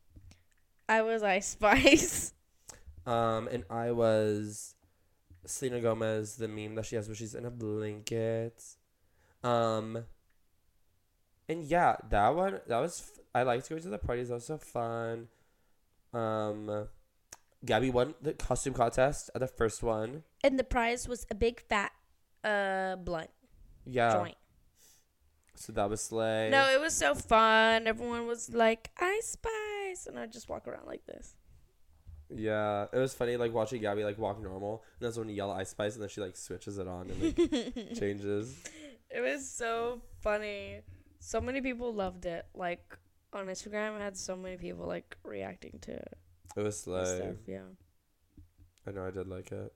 I 0.88 1.02
was 1.02 1.22
Ice 1.24 1.48
Spice. 1.48 2.32
um, 3.06 3.48
and 3.48 3.64
I 3.68 3.90
was 3.90 4.75
Selena 5.46 5.80
Gomez, 5.80 6.36
the 6.36 6.48
meme 6.48 6.74
that 6.74 6.86
she 6.86 6.96
has 6.96 7.08
where 7.08 7.14
she's 7.14 7.34
in 7.34 7.44
a 7.44 7.50
blanket. 7.50 8.62
Um, 9.42 10.04
and 11.48 11.64
yeah, 11.64 11.96
that 12.10 12.34
one 12.34 12.60
that 12.66 12.80
was 12.80 13.00
f- 13.00 13.24
I 13.34 13.42
liked 13.42 13.68
going 13.68 13.82
to 13.82 13.88
the 13.88 13.98
parties. 13.98 14.28
That 14.28 14.34
was 14.34 14.46
so 14.46 14.58
fun. 14.58 15.28
Um, 16.12 16.88
Gabby 17.64 17.90
won 17.90 18.14
the 18.20 18.32
costume 18.32 18.74
contest 18.74 19.30
at 19.34 19.40
the 19.40 19.46
first 19.46 19.82
one. 19.82 20.24
And 20.42 20.58
the 20.58 20.64
prize 20.64 21.08
was 21.08 21.26
a 21.30 21.34
big 21.34 21.60
fat 21.60 21.92
uh 22.44 22.96
blunt 22.96 23.30
Yeah, 23.84 24.12
joint. 24.12 24.36
So 25.54 25.72
that 25.72 25.88
was 25.88 26.02
Slay. 26.02 26.50
No, 26.50 26.68
it 26.70 26.80
was 26.80 26.94
so 26.94 27.14
fun. 27.14 27.86
Everyone 27.86 28.26
was 28.26 28.52
like, 28.52 28.90
Ice 28.98 29.28
Spice. 29.28 30.06
And 30.06 30.18
I 30.18 30.26
just 30.26 30.48
walk 30.48 30.68
around 30.68 30.86
like 30.86 31.06
this. 31.06 31.34
Yeah, 32.34 32.86
it 32.92 32.98
was 32.98 33.14
funny 33.14 33.36
like 33.36 33.52
watching 33.52 33.80
Gabby 33.80 34.02
like 34.04 34.18
walk 34.18 34.42
normal, 34.42 34.82
and 34.98 35.06
that's 35.06 35.16
when 35.16 35.28
you 35.28 35.34
yell 35.36 35.50
Ice 35.52 35.70
Spice, 35.70 35.94
and 35.94 36.02
then 36.02 36.08
she 36.08 36.20
like 36.20 36.36
switches 36.36 36.78
it 36.78 36.88
on 36.88 37.08
and 37.10 37.22
like 37.22 37.94
changes. 37.98 38.56
It 39.10 39.20
was 39.20 39.48
so 39.48 40.02
funny. 40.20 40.80
So 41.20 41.40
many 41.40 41.60
people 41.60 41.94
loved 41.94 42.26
it. 42.26 42.46
Like 42.54 42.96
on 43.32 43.46
Instagram, 43.46 43.92
I 44.00 44.04
had 44.04 44.16
so 44.16 44.36
many 44.36 44.56
people 44.56 44.86
like 44.86 45.16
reacting 45.24 45.78
to 45.82 45.92
It 45.92 46.14
It 46.56 46.60
was 46.62 46.82
the 46.82 47.04
Slay. 47.04 47.16
stuff. 47.16 47.36
Yeah. 47.46 47.60
I 48.86 48.90
know 48.92 49.06
I 49.06 49.10
did 49.10 49.28
like 49.28 49.52
it. 49.52 49.72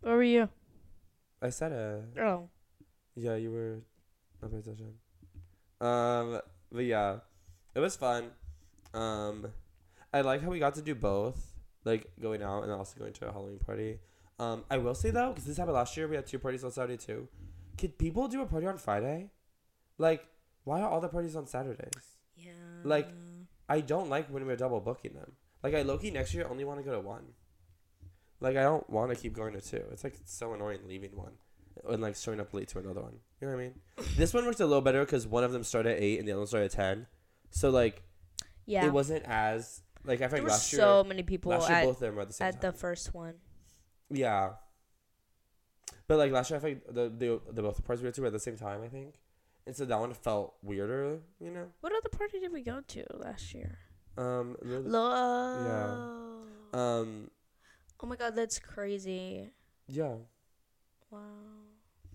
What 0.00 0.12
were 0.12 0.22
you? 0.22 0.48
I 1.42 1.50
said 1.50 1.72
it. 1.72 2.20
Oh. 2.20 2.48
Yeah, 3.16 3.34
you 3.36 3.50
were 3.50 3.80
not 4.40 4.50
paying 4.50 4.62
attention. 4.62 4.94
Um, 5.80 6.40
but 6.70 6.84
yeah, 6.84 7.18
it 7.74 7.80
was 7.80 7.96
fun. 7.96 8.30
Um, 8.94 9.46
I 10.12 10.20
like 10.22 10.42
how 10.42 10.50
we 10.50 10.58
got 10.58 10.74
to 10.76 10.82
do 10.82 10.94
both, 10.94 11.57
like 11.88 12.06
going 12.20 12.42
out 12.42 12.62
and 12.62 12.72
also 12.72 12.98
going 12.98 13.12
to 13.12 13.28
a 13.28 13.32
Halloween 13.32 13.58
party. 13.58 13.98
Um, 14.38 14.64
I 14.70 14.78
will 14.78 14.94
say 14.94 15.10
though, 15.10 15.30
because 15.30 15.44
this 15.44 15.56
happened 15.56 15.74
last 15.74 15.96
year, 15.96 16.06
we 16.06 16.16
had 16.16 16.26
two 16.26 16.38
parties 16.38 16.64
on 16.64 16.70
Saturday 16.70 16.96
too. 16.96 17.28
Could 17.76 17.98
people 17.98 18.28
do 18.28 18.42
a 18.42 18.46
party 18.46 18.66
on 18.66 18.78
Friday? 18.78 19.30
Like, 19.98 20.26
why 20.64 20.80
are 20.80 20.88
all 20.88 21.00
the 21.00 21.08
parties 21.08 21.34
on 21.36 21.46
Saturdays? 21.46 22.16
Yeah. 22.36 22.52
Like- 22.84 23.08
I 23.68 23.80
don't 23.80 24.08
like 24.08 24.28
when 24.28 24.46
we're 24.46 24.56
double 24.56 24.80
booking 24.80 25.12
them. 25.12 25.32
Like, 25.62 25.74
I 25.74 25.82
low 25.82 25.98
key 25.98 26.10
next 26.10 26.32
year 26.32 26.46
only 26.48 26.64
want 26.64 26.80
to 26.80 26.84
go 26.84 26.92
to 26.92 27.00
one. 27.00 27.34
Like, 28.40 28.56
I 28.56 28.62
don't 28.62 28.88
want 28.88 29.10
to 29.10 29.16
keep 29.16 29.34
going 29.34 29.52
to 29.52 29.60
two. 29.60 29.82
It's 29.92 30.04
like 30.04 30.14
it's 30.14 30.32
so 30.32 30.54
annoying 30.54 30.80
leaving 30.86 31.14
one 31.14 31.32
and 31.88 32.02
like 32.02 32.16
showing 32.16 32.40
up 32.40 32.52
late 32.54 32.68
to 32.68 32.78
another 32.78 33.02
one. 33.02 33.18
You 33.40 33.48
know 33.48 33.54
what 33.54 33.60
I 33.60 33.64
mean? 33.64 33.74
this 34.16 34.32
one 34.32 34.44
worked 34.46 34.60
a 34.60 34.66
little 34.66 34.80
better 34.80 35.04
because 35.04 35.26
one 35.26 35.44
of 35.44 35.52
them 35.52 35.64
started 35.64 35.96
at 35.96 36.02
eight 36.02 36.18
and 36.18 36.26
the 36.26 36.32
other 36.32 36.40
one 36.40 36.46
started 36.46 36.66
at 36.66 36.72
ten. 36.72 37.06
So 37.50 37.70
like, 37.70 38.02
yeah. 38.66 38.86
it 38.86 38.92
wasn't 38.92 39.24
as 39.24 39.82
like 40.04 40.18
I 40.18 40.26
there 40.26 40.28
think 40.30 40.44
were 40.44 40.50
last 40.50 40.72
year. 40.72 40.80
so 40.80 41.04
many 41.04 41.22
people 41.22 41.50
last 41.50 41.68
year 41.68 41.78
at, 41.78 41.84
both 41.84 41.96
of 41.96 42.00
them 42.00 42.14
were 42.16 42.22
at 42.22 42.28
the 42.28 42.34
same 42.34 42.48
at 42.48 42.60
time. 42.60 42.70
the 42.70 42.72
first 42.76 43.14
one. 43.14 43.34
yeah. 44.10 44.50
But 46.06 46.16
like 46.18 46.32
last 46.32 46.50
year, 46.50 46.58
I 46.58 46.62
think 46.62 46.86
the 46.86 47.10
the 47.10 47.40
the 47.52 47.62
both 47.62 47.76
the 47.76 47.82
parties 47.82 48.02
we 48.02 48.06
went 48.06 48.14
to 48.16 48.20
were 48.22 48.28
at 48.28 48.32
the 48.32 48.38
same 48.40 48.56
time. 48.56 48.82
I 48.82 48.88
think, 48.88 49.14
and 49.66 49.76
so 49.76 49.84
that 49.84 49.98
one 50.00 50.14
felt 50.14 50.54
weirder. 50.62 51.20
You 51.40 51.50
know. 51.50 51.66
What 51.80 51.92
other 51.94 52.08
party 52.08 52.40
did 52.40 52.50
we 52.52 52.62
go 52.62 52.80
to 52.80 53.04
last 53.14 53.52
year? 53.54 53.78
Um. 54.16 54.56
Lo- 54.62 56.44
Um. 56.72 57.30
Oh 58.00 58.06
my 58.06 58.16
god, 58.16 58.34
that's 58.36 58.58
crazy. 58.58 59.50
Yeah. 59.86 60.14
Wow. 61.10 61.20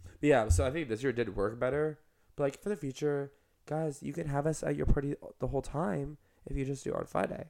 But 0.03 0.27
yeah, 0.27 0.49
so 0.49 0.65
I 0.65 0.71
think 0.71 0.87
this 0.89 1.03
year 1.03 1.11
did 1.11 1.35
work 1.35 1.59
better. 1.59 1.99
But 2.35 2.43
like 2.43 2.61
for 2.63 2.69
the 2.69 2.75
future, 2.75 3.31
guys, 3.65 4.01
you 4.01 4.13
can 4.13 4.27
have 4.27 4.47
us 4.47 4.63
at 4.63 4.75
your 4.75 4.85
party 4.85 5.15
the 5.39 5.47
whole 5.47 5.61
time 5.61 6.17
if 6.45 6.55
you 6.57 6.65
just 6.65 6.83
do 6.83 6.91
it 6.91 6.95
on 6.95 7.05
Friday. 7.05 7.49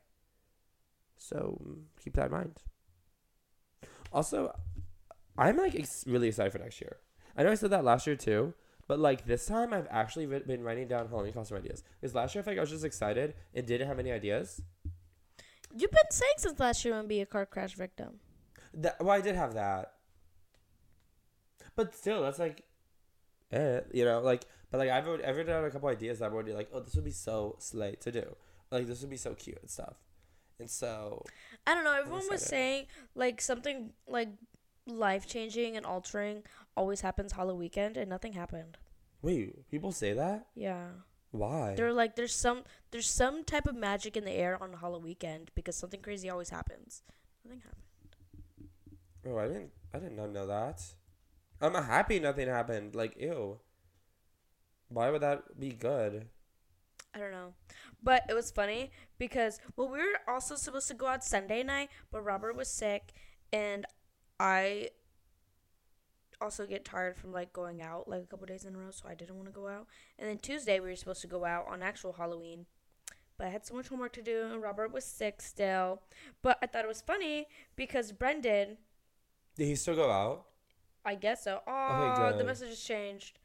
So 1.23 1.77
keep 2.03 2.15
that 2.15 2.25
in 2.25 2.31
mind. 2.33 2.57
Also, 4.11 4.53
I'm 5.37 5.55
like 5.55 5.73
ex- 5.73 6.03
really 6.05 6.27
excited 6.27 6.51
for 6.51 6.59
next 6.59 6.81
year. 6.81 6.97
I 7.37 7.43
know 7.43 7.51
I 7.51 7.55
said 7.55 7.69
that 7.69 7.85
last 7.85 8.05
year 8.05 8.17
too, 8.17 8.53
but 8.89 8.99
like 8.99 9.25
this 9.25 9.45
time 9.45 9.73
I've 9.73 9.87
actually 9.89 10.25
been 10.25 10.63
writing 10.63 10.89
down 10.89 11.07
Halloween 11.07 11.31
costume 11.31 11.59
ideas. 11.59 11.81
Because 12.01 12.13
last 12.13 12.35
year 12.35 12.41
I 12.41 12.43
feel 12.43 12.51
like 12.53 12.59
I 12.59 12.61
was 12.61 12.71
just 12.71 12.83
excited 12.83 13.35
and 13.53 13.65
didn't 13.65 13.87
have 13.87 13.99
any 13.99 14.11
ideas. 14.11 14.61
You've 15.73 15.91
been 15.91 16.11
saying 16.11 16.33
since 16.37 16.59
last 16.59 16.83
year 16.83 16.91
you 16.91 16.97
want 16.97 17.05
to 17.05 17.09
be 17.09 17.21
a 17.21 17.25
car 17.25 17.45
crash 17.45 17.73
victim. 17.73 18.19
That, 18.73 18.99
well, 18.99 19.11
I 19.11 19.21
did 19.21 19.35
have 19.35 19.53
that, 19.53 19.93
but 21.75 21.95
still, 21.95 22.21
that's 22.21 22.39
like, 22.39 22.63
eh, 23.51 23.79
you 23.93 24.03
know, 24.03 24.19
like, 24.19 24.43
but 24.71 24.79
like 24.79 24.89
I've 24.89 25.07
I've 25.07 25.37
written 25.37 25.47
down 25.47 25.63
a 25.63 25.71
couple 25.71 25.87
ideas 25.87 26.19
that 26.19 26.25
I'm 26.25 26.33
already 26.33 26.53
like, 26.53 26.69
oh, 26.73 26.81
this 26.81 26.95
would 26.95 27.05
be 27.05 27.11
so 27.11 27.55
slay 27.59 27.95
to 28.01 28.11
do, 28.11 28.35
like 28.71 28.87
this 28.87 29.01
would 29.01 29.09
be 29.09 29.17
so 29.17 29.35
cute 29.35 29.59
and 29.61 29.69
stuff, 29.69 29.95
and 30.59 30.69
so 30.69 31.23
I 31.67 31.73
don't 31.75 31.83
know. 31.83 31.93
Everyone 31.93 32.27
was 32.29 32.41
saying 32.43 32.87
like 33.15 33.41
something 33.41 33.93
like 34.07 34.29
life 34.85 35.27
changing 35.27 35.77
and 35.77 35.85
altering 35.85 36.43
always 36.75 37.01
happens 37.01 37.33
Halloween 37.33 37.59
weekend, 37.59 37.97
and 37.97 38.09
nothing 38.09 38.33
happened. 38.33 38.77
wait, 39.21 39.69
people 39.69 39.91
say 39.91 40.13
that? 40.13 40.47
Yeah, 40.55 40.87
Why? 41.31 41.75
they're 41.75 41.93
like 41.93 42.15
there's 42.15 42.35
some 42.35 42.63
there's 42.91 43.09
some 43.09 43.43
type 43.43 43.67
of 43.67 43.75
magic 43.75 44.17
in 44.17 44.25
the 44.25 44.31
air 44.31 44.61
on 44.61 44.73
Halloween 44.73 45.03
weekend 45.03 45.51
because 45.55 45.75
something 45.75 46.01
crazy 46.01 46.29
always 46.29 46.49
happens. 46.49 47.03
Nothing 47.45 47.61
happened. 47.61 47.83
oh, 49.27 49.37
I 49.37 49.47
didn't, 49.47 49.71
I 49.93 49.99
did 49.99 50.11
not 50.13 50.31
know 50.31 50.47
that. 50.47 50.81
I'm 51.61 51.73
happy 51.75 52.19
nothing 52.19 52.47
happened. 52.49 52.95
Like, 52.95 53.15
ew. 53.17 53.59
Why 54.89 55.09
would 55.09 55.21
that 55.21 55.59
be 55.59 55.71
good? 55.71 56.27
I 57.13 57.19
don't 57.19 57.31
know. 57.31 57.53
But 58.01 58.23
it 58.29 58.33
was 58.33 58.51
funny 58.51 58.91
because 59.17 59.59
well 59.75 59.89
we 59.89 59.97
were 59.99 60.19
also 60.27 60.55
supposed 60.55 60.87
to 60.89 60.93
go 60.93 61.07
out 61.07 61.23
Sunday 61.23 61.63
night, 61.63 61.89
but 62.11 62.21
Robert 62.21 62.55
was 62.55 62.67
sick 62.69 63.13
and 63.51 63.85
I 64.39 64.89
also 66.41 66.65
get 66.65 66.83
tired 66.83 67.15
from 67.15 67.31
like 67.31 67.53
going 67.53 67.81
out 67.81 68.09
like 68.09 68.23
a 68.23 68.25
couple 68.25 68.45
days 68.45 68.65
in 68.65 68.75
a 68.75 68.77
row, 68.77 68.91
so 68.91 69.07
I 69.07 69.15
didn't 69.15 69.35
want 69.35 69.47
to 69.47 69.53
go 69.53 69.67
out. 69.67 69.87
And 70.19 70.27
then 70.29 70.37
Tuesday 70.37 70.79
we 70.79 70.89
were 70.89 70.95
supposed 70.95 71.21
to 71.21 71.27
go 71.27 71.45
out 71.45 71.67
on 71.69 71.81
actual 71.81 72.13
Halloween. 72.13 72.65
But 73.37 73.47
I 73.47 73.49
had 73.49 73.65
so 73.65 73.73
much 73.75 73.87
homework 73.87 74.13
to 74.13 74.21
do 74.21 74.43
and 74.51 74.61
Robert 74.61 74.91
was 74.91 75.05
sick 75.05 75.41
still. 75.41 76.01
But 76.41 76.57
I 76.61 76.67
thought 76.67 76.83
it 76.85 76.87
was 76.87 77.01
funny 77.01 77.47
because 77.75 78.11
Brendan, 78.11 78.77
Did 79.55 79.67
he 79.67 79.75
still 79.75 79.95
go 79.95 80.11
out? 80.11 80.45
I 81.05 81.15
guess 81.15 81.43
so. 81.43 81.61
Oh, 81.67 82.33
the 82.37 82.43
message 82.43 82.69
has 82.69 82.79
changed. 82.79 83.39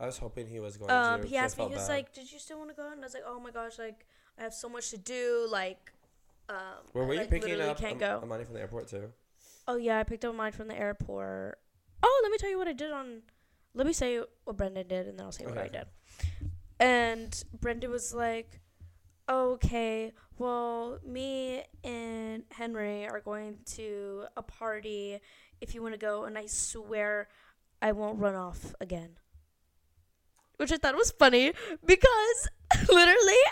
I 0.00 0.06
was 0.06 0.18
hoping 0.18 0.46
he 0.48 0.60
was 0.60 0.76
going 0.76 0.90
Um, 0.90 1.22
to. 1.22 1.26
he 1.26 1.38
I 1.38 1.44
asked 1.44 1.56
me, 1.58 1.64
he 1.68 1.70
was 1.74 1.82
bad. 1.82 1.88
like, 1.88 2.12
"Did 2.12 2.30
you 2.32 2.38
still 2.38 2.58
want 2.58 2.70
to 2.70 2.76
go?" 2.76 2.90
And 2.90 3.00
I 3.00 3.04
was 3.04 3.14
like, 3.14 3.22
"Oh 3.26 3.38
my 3.40 3.50
gosh, 3.50 3.78
like 3.78 4.06
I 4.38 4.42
have 4.42 4.54
so 4.54 4.68
much 4.68 4.90
to 4.90 4.98
do, 4.98 5.46
like, 5.48 5.92
um, 6.48 6.56
Where 6.92 7.04
I, 7.04 7.06
were 7.06 7.14
you 7.14 7.20
like, 7.20 7.30
picking 7.30 7.60
up 7.60 7.78
can't 7.78 7.94
um, 7.94 7.98
go." 7.98 8.20
uh, 8.22 8.26
money 8.26 8.44
from 8.44 8.54
the 8.54 8.60
airport 8.60 8.88
too? 8.88 9.12
oh 9.68 9.76
yeah, 9.76 9.98
I 9.98 10.02
picked 10.04 10.24
up 10.24 10.34
mine 10.34 10.52
from 10.52 10.68
the 10.68 10.78
airport. 10.78 11.58
Oh, 12.02 12.20
let 12.22 12.30
me 12.32 12.38
tell 12.38 12.50
you 12.50 12.58
what 12.58 12.68
I 12.68 12.72
did 12.74 12.92
on. 12.92 13.22
Let 13.72 13.86
me 13.86 13.92
say 13.92 14.20
what 14.44 14.56
Brendan 14.56 14.86
did, 14.88 15.06
and 15.08 15.18
then 15.18 15.24
I'll 15.26 15.32
say 15.32 15.46
what 15.46 15.56
I 15.58 15.68
did. 15.68 15.86
And 16.80 17.42
Brendan 17.60 17.90
was 17.90 18.12
like, 18.12 18.60
"Okay, 19.28 20.12
well, 20.38 20.98
me 21.04 21.64
and 21.82 22.44
Henry 22.50 23.06
are 23.06 23.20
going 23.20 23.58
to 23.76 24.24
a 24.36 24.42
party. 24.42 25.20
If 25.60 25.74
you 25.74 25.82
want 25.82 25.94
to 25.94 25.98
go, 25.98 26.24
and 26.24 26.36
I 26.36 26.46
swear, 26.46 27.28
I 27.80 27.92
won't 27.92 28.18
run 28.18 28.34
off 28.34 28.74
again." 28.80 29.16
Which 30.56 30.72
I 30.72 30.76
thought 30.76 30.94
was 30.94 31.10
funny 31.10 31.52
because 31.84 32.48
literally 32.88 33.42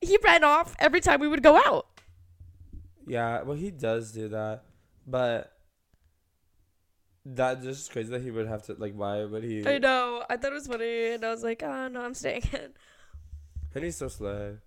he 0.00 0.18
ran 0.22 0.44
off 0.44 0.74
every 0.78 1.00
time 1.00 1.20
we 1.20 1.28
would 1.28 1.42
go 1.42 1.56
out. 1.56 1.86
Yeah, 3.06 3.42
well, 3.42 3.56
he 3.56 3.70
does 3.70 4.12
do 4.12 4.28
that, 4.28 4.62
but 5.06 5.52
that 7.24 7.62
just 7.62 7.90
crazy 7.92 8.10
that 8.10 8.22
he 8.22 8.30
would 8.30 8.46
have 8.46 8.64
to 8.64 8.74
like. 8.74 8.94
Why 8.94 9.24
would 9.24 9.44
he? 9.44 9.66
I 9.66 9.78
know. 9.78 10.24
I 10.28 10.36
thought 10.36 10.52
it 10.52 10.54
was 10.54 10.66
funny, 10.66 11.14
and 11.14 11.24
I 11.24 11.30
was 11.30 11.42
like, 11.42 11.62
"Oh 11.62 11.88
no, 11.88 12.02
I'm 12.02 12.14
staying 12.14 12.48
in." 12.52 12.72
Henry's 13.74 13.96
so 13.96 14.08
slow. 14.08 14.58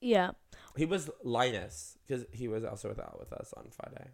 Yeah. 0.00 0.30
He 0.76 0.86
was 0.86 1.10
Linus 1.22 1.98
because 2.06 2.24
he 2.32 2.48
was 2.48 2.64
also 2.64 2.88
with 2.88 2.98
out 2.98 3.18
with 3.18 3.32
us 3.32 3.52
on 3.56 3.68
Friday. 3.70 4.10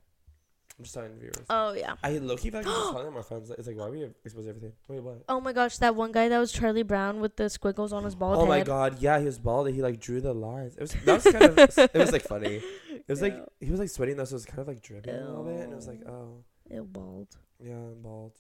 I'm 0.79 0.85
just 0.85 0.95
telling 0.95 1.11
the 1.11 1.18
viewers. 1.18 1.45
Oh 1.51 1.72
yeah. 1.72 1.95
I 2.05 2.18
low 2.18 2.37
key 2.37 2.51
feel 2.51 2.61
like 2.61 2.66
I'm 2.68 2.72
just 2.72 2.91
telling 2.93 3.05
them 3.07 3.16
our 3.16 3.22
friends. 3.24 3.51
It's 3.51 3.66
like 3.66 3.76
why 3.76 3.87
are 3.87 3.91
we 3.91 4.05
exposed 4.24 4.45
to 4.47 4.51
everything? 4.51 4.72
Wait, 4.87 5.03
what? 5.03 5.24
Oh 5.29 5.41
my 5.41 5.53
gosh, 5.53 5.76
that 5.79 5.97
one 5.97 6.12
guy 6.12 6.29
that 6.29 6.39
was 6.39 6.53
Charlie 6.53 6.85
Brown 6.85 7.20
with 7.20 7.37
the 7.37 7.51
squiggles 7.51 7.93
on 7.93 8.05
his 8.05 8.14
bald 8.14 8.37
Oh 8.37 8.41
head. 8.43 8.49
my 8.49 8.62
god, 8.62 9.01
yeah, 9.01 9.18
he 9.18 9.24
was 9.24 9.39
bald. 9.41 9.66
and 9.66 9.74
He 9.74 9.83
like 9.83 9.99
drew 9.99 10.20
the 10.20 10.33
lines. 10.33 10.76
It 10.76 10.83
was 10.83 10.93
that 11.05 11.14
was 11.14 11.24
kind 11.24 11.45
of 11.45 11.59
it 11.79 11.95
was 11.95 12.12
like 12.12 12.22
funny. 12.22 12.62
It 12.91 13.09
was 13.09 13.20
like 13.22 13.37
he 13.61 13.70
was 13.70 13.81
like 13.81 13.91
sweating 13.91 14.16
though, 14.16 14.24
so 14.24 14.35
it 14.35 14.37
was 14.37 14.47
kind 14.47 14.61
of 14.61 14.68
like 14.68 14.81
dripping 14.81 15.14
a 15.14 15.18
little 15.29 15.45
bit, 15.45 15.61
and 15.61 15.72
it 15.72 15.76
was 15.76 15.89
like 15.89 16.07
oh 16.07 16.45
Ew, 16.70 16.85
bald. 16.85 17.29
yeah, 17.61 17.72
I'm 17.74 18.01
bald. 18.03 18.33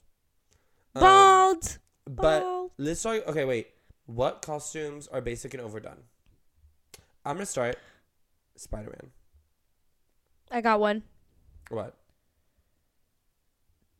Um, 0.94 1.02
Bald. 1.02 1.78
but 2.06 2.40
bald. 2.42 2.70
let's 2.78 3.00
start. 3.00 3.24
Okay, 3.26 3.44
wait. 3.44 3.68
What 4.06 4.42
costumes 4.42 5.08
are 5.08 5.20
basic 5.20 5.54
and 5.54 5.62
overdone? 5.62 6.04
I'm 7.24 7.34
gonna 7.36 7.46
start. 7.46 7.76
Spider 8.56 8.90
Man. 8.90 9.10
I 10.50 10.60
got 10.62 10.80
one. 10.80 11.02
What? 11.68 11.94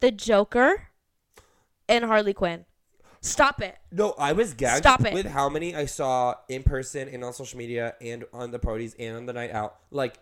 The 0.00 0.10
Joker 0.10 0.88
and 1.88 2.04
Harley 2.04 2.34
Quinn. 2.34 2.64
Stop 3.20 3.60
it. 3.60 3.76
No, 3.90 4.14
I 4.18 4.32
was 4.32 4.54
gagged 4.54 4.84
Stop 4.84 5.04
it. 5.04 5.12
with 5.12 5.26
how 5.26 5.48
many 5.48 5.74
I 5.74 5.86
saw 5.86 6.34
in 6.48 6.62
person 6.62 7.08
and 7.08 7.24
on 7.24 7.32
social 7.32 7.58
media 7.58 7.94
and 8.00 8.24
on 8.32 8.52
the 8.52 8.58
parties 8.58 8.94
and 8.98 9.16
on 9.16 9.26
the 9.26 9.32
night 9.32 9.50
out. 9.50 9.76
Like, 9.90 10.18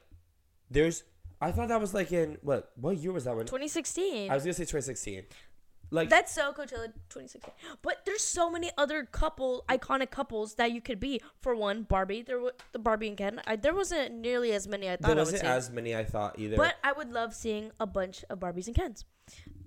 there's. 0.70 1.04
I 1.38 1.52
thought 1.52 1.68
that 1.68 1.80
was 1.80 1.92
like 1.92 2.12
in 2.12 2.38
what? 2.40 2.72
What 2.76 2.96
year 2.96 3.12
was 3.12 3.24
that 3.24 3.36
one? 3.36 3.44
2016. 3.44 4.30
I 4.30 4.34
was 4.34 4.44
gonna 4.44 4.54
say 4.54 4.62
2016. 4.62 5.24
Like, 5.90 6.08
That's 6.10 6.32
so 6.34 6.52
Coachella 6.52 6.86
2016. 7.10 7.52
But 7.82 8.04
there's 8.04 8.22
so 8.22 8.50
many 8.50 8.70
other 8.76 9.04
couple 9.04 9.64
iconic 9.68 10.10
couples 10.10 10.54
that 10.56 10.72
you 10.72 10.80
could 10.80 10.98
be. 10.98 11.20
For 11.42 11.54
one, 11.54 11.84
Barbie. 11.84 12.22
There 12.22 12.40
was 12.40 12.52
the 12.72 12.78
Barbie 12.80 13.08
and 13.08 13.16
Ken. 13.16 13.40
I, 13.46 13.54
there 13.56 13.74
wasn't 13.74 14.14
nearly 14.14 14.52
as 14.52 14.66
many 14.66 14.90
I 14.90 14.96
thought 14.96 15.06
there 15.06 15.16
wasn't 15.16 15.44
as 15.44 15.70
many 15.70 15.94
I 15.94 16.04
thought 16.04 16.38
either. 16.38 16.56
but 16.56 16.74
I 16.82 16.92
would 16.92 17.12
love 17.12 17.34
seeing 17.34 17.70
a 17.78 17.86
bunch 17.86 18.24
of 18.30 18.40
Barbies 18.40 18.66
and 18.66 18.74
Kens. 18.74 19.04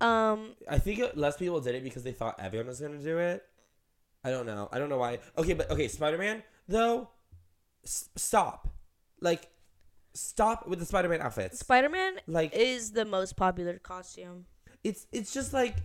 Um, 0.01 0.55
I 0.69 0.77
think 0.77 0.99
it- 0.99 1.17
less 1.17 1.37
people 1.37 1.59
did 1.61 1.75
it 1.75 1.83
because 1.83 2.03
they 2.03 2.11
thought 2.11 2.35
everyone 2.39 2.67
was 2.67 2.79
gonna 2.81 2.97
do 3.01 3.17
it. 3.17 3.43
I 4.23 4.29
don't 4.31 4.45
know. 4.45 4.67
I 4.71 4.79
don't 4.79 4.89
know 4.89 4.97
why. 4.97 5.19
Okay, 5.37 5.53
but 5.53 5.71
okay, 5.71 5.87
Spider 5.87 6.17
Man 6.17 6.43
though. 6.67 7.09
S- 7.85 8.09
stop, 8.17 8.67
like, 9.21 9.47
stop 10.13 10.67
with 10.67 10.79
the 10.79 10.85
Spider 10.85 11.07
Man 11.07 11.21
outfits. 11.21 11.59
Spider 11.59 11.87
Man 11.89 12.19
Like, 12.27 12.53
is 12.53 12.91
the 12.91 13.05
most 13.05 13.37
popular 13.37 13.79
costume. 13.79 14.45
it's 14.83 15.07
it's 15.13 15.33
just 15.33 15.53
like 15.53 15.77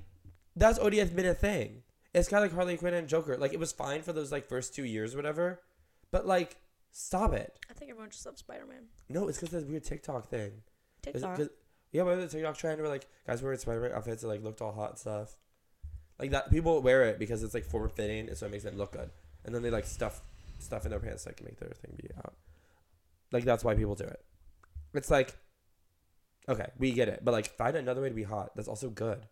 that's 0.56 0.78
already 0.78 1.02
been 1.04 1.26
a 1.26 1.34
thing. 1.34 1.82
It's 2.14 2.28
kind 2.28 2.44
of 2.44 2.50
like 2.50 2.56
Harley 2.56 2.76
Quinn 2.76 2.94
and 2.94 3.08
Joker. 3.08 3.36
Like 3.36 3.52
it 3.52 3.58
was 3.58 3.72
fine 3.72 4.02
for 4.02 4.12
those 4.12 4.30
like 4.30 4.48
first 4.48 4.74
two 4.74 4.84
years 4.84 5.14
or 5.14 5.18
whatever, 5.18 5.60
but 6.10 6.26
like 6.26 6.56
stop 6.92 7.32
it. 7.32 7.58
I 7.68 7.74
think 7.74 7.90
everyone 7.90 8.10
just 8.10 8.24
loves 8.24 8.38
Spider 8.40 8.66
Man. 8.66 8.84
No, 9.08 9.28
it's 9.28 9.38
because 9.38 9.50
that 9.50 9.68
weird 9.68 9.84
TikTok 9.84 10.28
thing. 10.28 10.62
It 11.06 11.12
TikTok. 11.12 11.40
yeah, 11.92 12.04
but 12.04 12.16
the 12.20 12.28
TikTok 12.28 12.56
trend 12.56 12.80
where 12.80 12.88
like 12.88 13.06
guys 13.26 13.42
wearing 13.42 13.58
Spider-Man 13.58 13.92
outfits 13.92 14.22
that 14.22 14.28
like 14.28 14.42
looked 14.42 14.62
all 14.62 14.72
hot 14.72 14.90
and 14.90 14.98
stuff. 14.98 15.36
Like 16.18 16.30
that, 16.30 16.50
people 16.50 16.80
wear 16.80 17.02
it 17.04 17.18
because 17.18 17.42
it's 17.42 17.54
like 17.54 17.64
form 17.64 17.90
fitting, 17.90 18.28
and 18.28 18.36
so 18.36 18.46
it 18.46 18.52
makes 18.52 18.62
them 18.62 18.76
look 18.76 18.92
good. 18.92 19.10
And 19.44 19.54
then 19.54 19.62
they 19.62 19.70
like 19.70 19.84
stuff 19.84 20.22
stuff 20.60 20.84
in 20.84 20.90
their 20.90 21.00
pants 21.00 21.26
like 21.26 21.42
make 21.44 21.58
their 21.58 21.70
thing 21.70 21.98
be 22.00 22.08
out. 22.16 22.34
Like 23.32 23.44
that's 23.44 23.64
why 23.64 23.74
people 23.74 23.96
do 23.96 24.04
it. 24.04 24.24
It's 24.94 25.10
like, 25.10 25.36
okay, 26.48 26.68
we 26.78 26.92
get 26.92 27.08
it, 27.08 27.24
but 27.24 27.32
like 27.32 27.48
find 27.56 27.76
another 27.76 28.00
way 28.00 28.08
to 28.08 28.14
be 28.14 28.22
hot. 28.22 28.52
That's 28.54 28.68
also 28.68 28.88
good. 28.88 29.26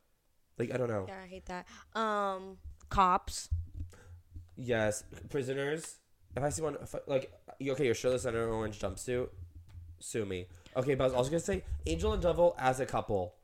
Like 0.68 0.74
I 0.74 0.78
don't 0.78 0.88
know. 0.88 1.04
Yeah, 1.08 1.20
I 1.24 1.26
hate 1.26 1.46
that. 1.46 1.66
Um, 1.94 2.58
cops. 2.88 3.48
Yes, 4.56 5.04
prisoners. 5.30 5.96
If 6.36 6.42
I 6.42 6.48
see 6.50 6.62
one, 6.62 6.76
I- 6.80 6.98
like 7.06 7.32
okay, 7.60 7.84
you're 7.86 7.94
shirtless 7.94 8.24
under 8.26 8.44
an 8.44 8.50
orange 8.50 8.78
jumpsuit, 8.78 9.28
sue 9.98 10.24
me. 10.24 10.46
Okay, 10.76 10.94
but 10.94 11.04
I 11.04 11.06
was 11.08 11.14
also 11.14 11.30
gonna 11.30 11.40
say 11.40 11.62
Angel 11.86 12.12
and 12.12 12.22
Devil 12.22 12.54
as 12.58 12.80
a 12.80 12.86
couple. 12.86 13.34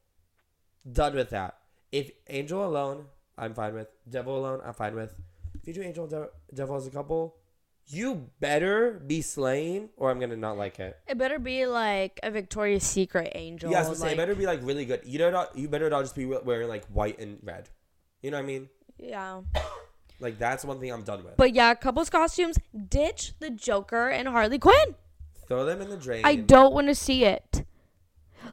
Done 0.91 1.15
with 1.15 1.31
that. 1.31 1.59
If 1.93 2.11
Angel 2.29 2.65
alone, 2.65 3.07
I'm 3.37 3.53
fine 3.55 3.75
with. 3.75 3.89
Devil 4.09 4.39
alone, 4.39 4.61
I'm 4.65 4.75
fine 4.75 4.95
with. 4.95 5.15
If 5.61 5.67
you 5.69 5.75
do 5.75 5.83
Angel 5.83 6.05
and 6.05 6.11
De- 6.11 6.29
Devil 6.55 6.77
as 6.77 6.87
a 6.87 6.91
couple, 6.91 7.37
you 7.89 8.29
better 8.41 9.01
be 9.07 9.23
slaying, 9.23 9.89
or 9.97 10.11
I'm 10.11 10.21
gonna 10.21 10.37
not 10.37 10.59
like 10.59 10.79
it. 10.79 10.99
It 11.09 11.19
better 11.19 11.39
be 11.39 11.67
like 11.67 12.21
a 12.23 12.31
Victoria's 12.31 12.85
Secret 12.85 13.33
angel. 13.35 13.71
yeah, 13.71 13.85
I 13.85 13.89
was 13.89 14.01
like, 14.01 14.13
it 14.13 14.17
better 14.17 14.35
be 14.35 14.47
like 14.47 14.61
really 14.63 14.85
good. 14.85 15.03
You 15.05 15.19
know, 15.19 15.31
not 15.31 15.57
you 15.57 15.69
better 15.69 15.89
not 15.89 16.03
just 16.03 16.15
be 16.15 16.27
wearing 16.27 16.69
like 16.69 16.85
white 16.87 17.19
and 17.19 17.39
red. 17.43 17.69
You 18.23 18.31
know 18.31 18.37
what 18.37 18.45
I 18.45 18.47
mean? 18.47 18.69
yeah. 18.99 19.41
Like 20.21 20.39
that's 20.39 20.65
one 20.65 20.81
thing 20.81 20.91
I'm 20.93 21.03
done 21.03 21.23
with. 21.23 21.37
But 21.37 21.55
yeah, 21.55 21.75
couples 21.75 22.11
costumes. 22.11 22.59
Ditch 22.89 23.35
the 23.39 23.51
Joker 23.51 24.09
and 24.09 24.27
Harley 24.29 24.59
Quinn. 24.59 24.97
Throw 25.47 25.65
them 25.65 25.81
in 25.81 25.89
the 25.89 25.97
drain. 25.97 26.23
I 26.25 26.37
don't 26.37 26.75
want 26.75 26.89
to 26.89 26.95
see 26.95 27.25
it. 27.25 27.65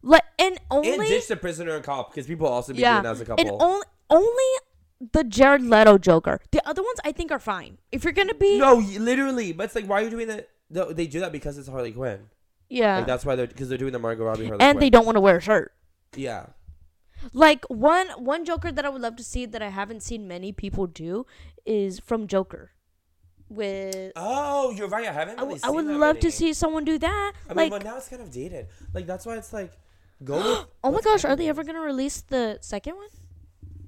Like 0.01 0.23
and 0.37 0.59
only 0.69 0.91
and 0.91 1.01
ditch 1.01 1.27
the 1.27 1.35
prisoner 1.35 1.75
and 1.75 1.83
cop 1.83 2.11
because 2.11 2.27
people 2.27 2.47
also 2.47 2.73
be 2.73 2.79
yeah, 2.79 2.93
doing 2.93 3.03
that 3.03 3.11
as 3.11 3.21
a 3.21 3.25
couple. 3.25 3.41
and 3.41 3.61
only 3.61 3.85
only 4.09 4.43
the 4.99 5.23
Jared 5.23 5.61
Leto 5.61 5.97
Joker. 5.97 6.39
The 6.51 6.67
other 6.67 6.81
ones 6.81 6.99
I 7.03 7.11
think 7.11 7.31
are 7.31 7.39
fine. 7.39 7.77
If 7.91 8.03
you're 8.03 8.13
gonna 8.13 8.33
be 8.33 8.57
no, 8.59 8.75
literally. 8.75 9.51
But 9.53 9.65
it's 9.65 9.75
like, 9.75 9.85
why 9.87 10.01
are 10.01 10.03
you 10.03 10.09
doing 10.09 10.27
that? 10.27 10.49
No, 10.69 10.91
they 10.91 11.07
do 11.07 11.19
that 11.19 11.31
because 11.31 11.57
it's 11.57 11.67
Harley 11.67 11.91
Quinn. 11.91 12.21
yeah, 12.69 12.97
Like 12.97 13.05
that's 13.07 13.25
why 13.25 13.35
they're 13.35 13.47
because 13.47 13.69
they're 13.69 13.77
doing 13.77 13.91
the 13.93 13.99
Margot 13.99 14.23
Robbie 14.25 14.47
Harley 14.47 14.63
and 14.63 14.77
Quinn. 14.77 14.79
they 14.79 14.89
don't 14.89 15.05
want 15.05 15.15
to 15.15 15.21
wear 15.21 15.37
a 15.37 15.41
shirt. 15.41 15.73
yeah. 16.15 16.47
Like 17.33 17.65
one 17.69 18.07
one 18.17 18.45
Joker 18.45 18.71
that 18.71 18.85
I 18.85 18.89
would 18.89 19.01
love 19.01 19.15
to 19.17 19.23
see 19.23 19.45
that 19.45 19.61
I 19.61 19.69
haven't 19.69 20.01
seen 20.03 20.27
many 20.27 20.51
people 20.51 20.85
do 20.85 21.25
is 21.65 21.99
from 21.99 22.27
Joker. 22.27 22.71
With 23.47 24.11
Oh, 24.15 24.71
you're 24.71 24.87
right. 24.87 25.07
I 25.07 25.11
haven't. 25.11 25.39
I, 25.39 25.43
Really 25.43 25.55
I 25.63 25.67
seen 25.67 25.75
would 25.75 25.85
love 25.85 26.19
to 26.19 26.31
see 26.31 26.51
someone 26.53 26.83
do 26.83 26.97
that. 26.97 27.31
I 27.49 27.53
mean, 27.53 27.57
like, 27.57 27.71
but 27.71 27.83
now 27.83 27.97
it's 27.97 28.09
kind 28.09 28.21
of 28.21 28.31
dated. 28.31 28.67
Like 28.93 29.05
that's 29.07 29.25
why 29.25 29.37
it's 29.37 29.53
like, 29.53 29.71
go 30.23 30.35
with. 30.37 30.65
oh 30.83 30.91
my 30.91 31.01
gosh, 31.01 31.23
are 31.25 31.35
they 31.35 31.47
ever 31.47 31.63
gonna 31.63 31.81
release 31.81 32.21
the 32.21 32.57
second 32.61 32.95
one? 32.95 33.07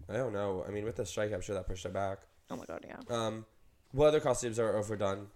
I 0.10 0.14
don't 0.14 0.34
know. 0.34 0.64
I 0.68 0.72
mean, 0.72 0.86
with 0.86 0.96
the 0.96 1.06
strike, 1.06 1.34
I'm 1.34 1.42
sure 1.42 1.56
that 1.56 1.68
pushed 1.68 1.86
it 1.86 1.94
back. 1.94 2.20
Oh 2.50 2.56
my 2.56 2.66
god, 2.66 2.86
yeah. 2.88 3.00
Um, 3.10 3.46
what 3.92 4.08
other 4.08 4.20
costumes 4.20 4.60
are 4.60 4.78
overdone? 4.78 5.28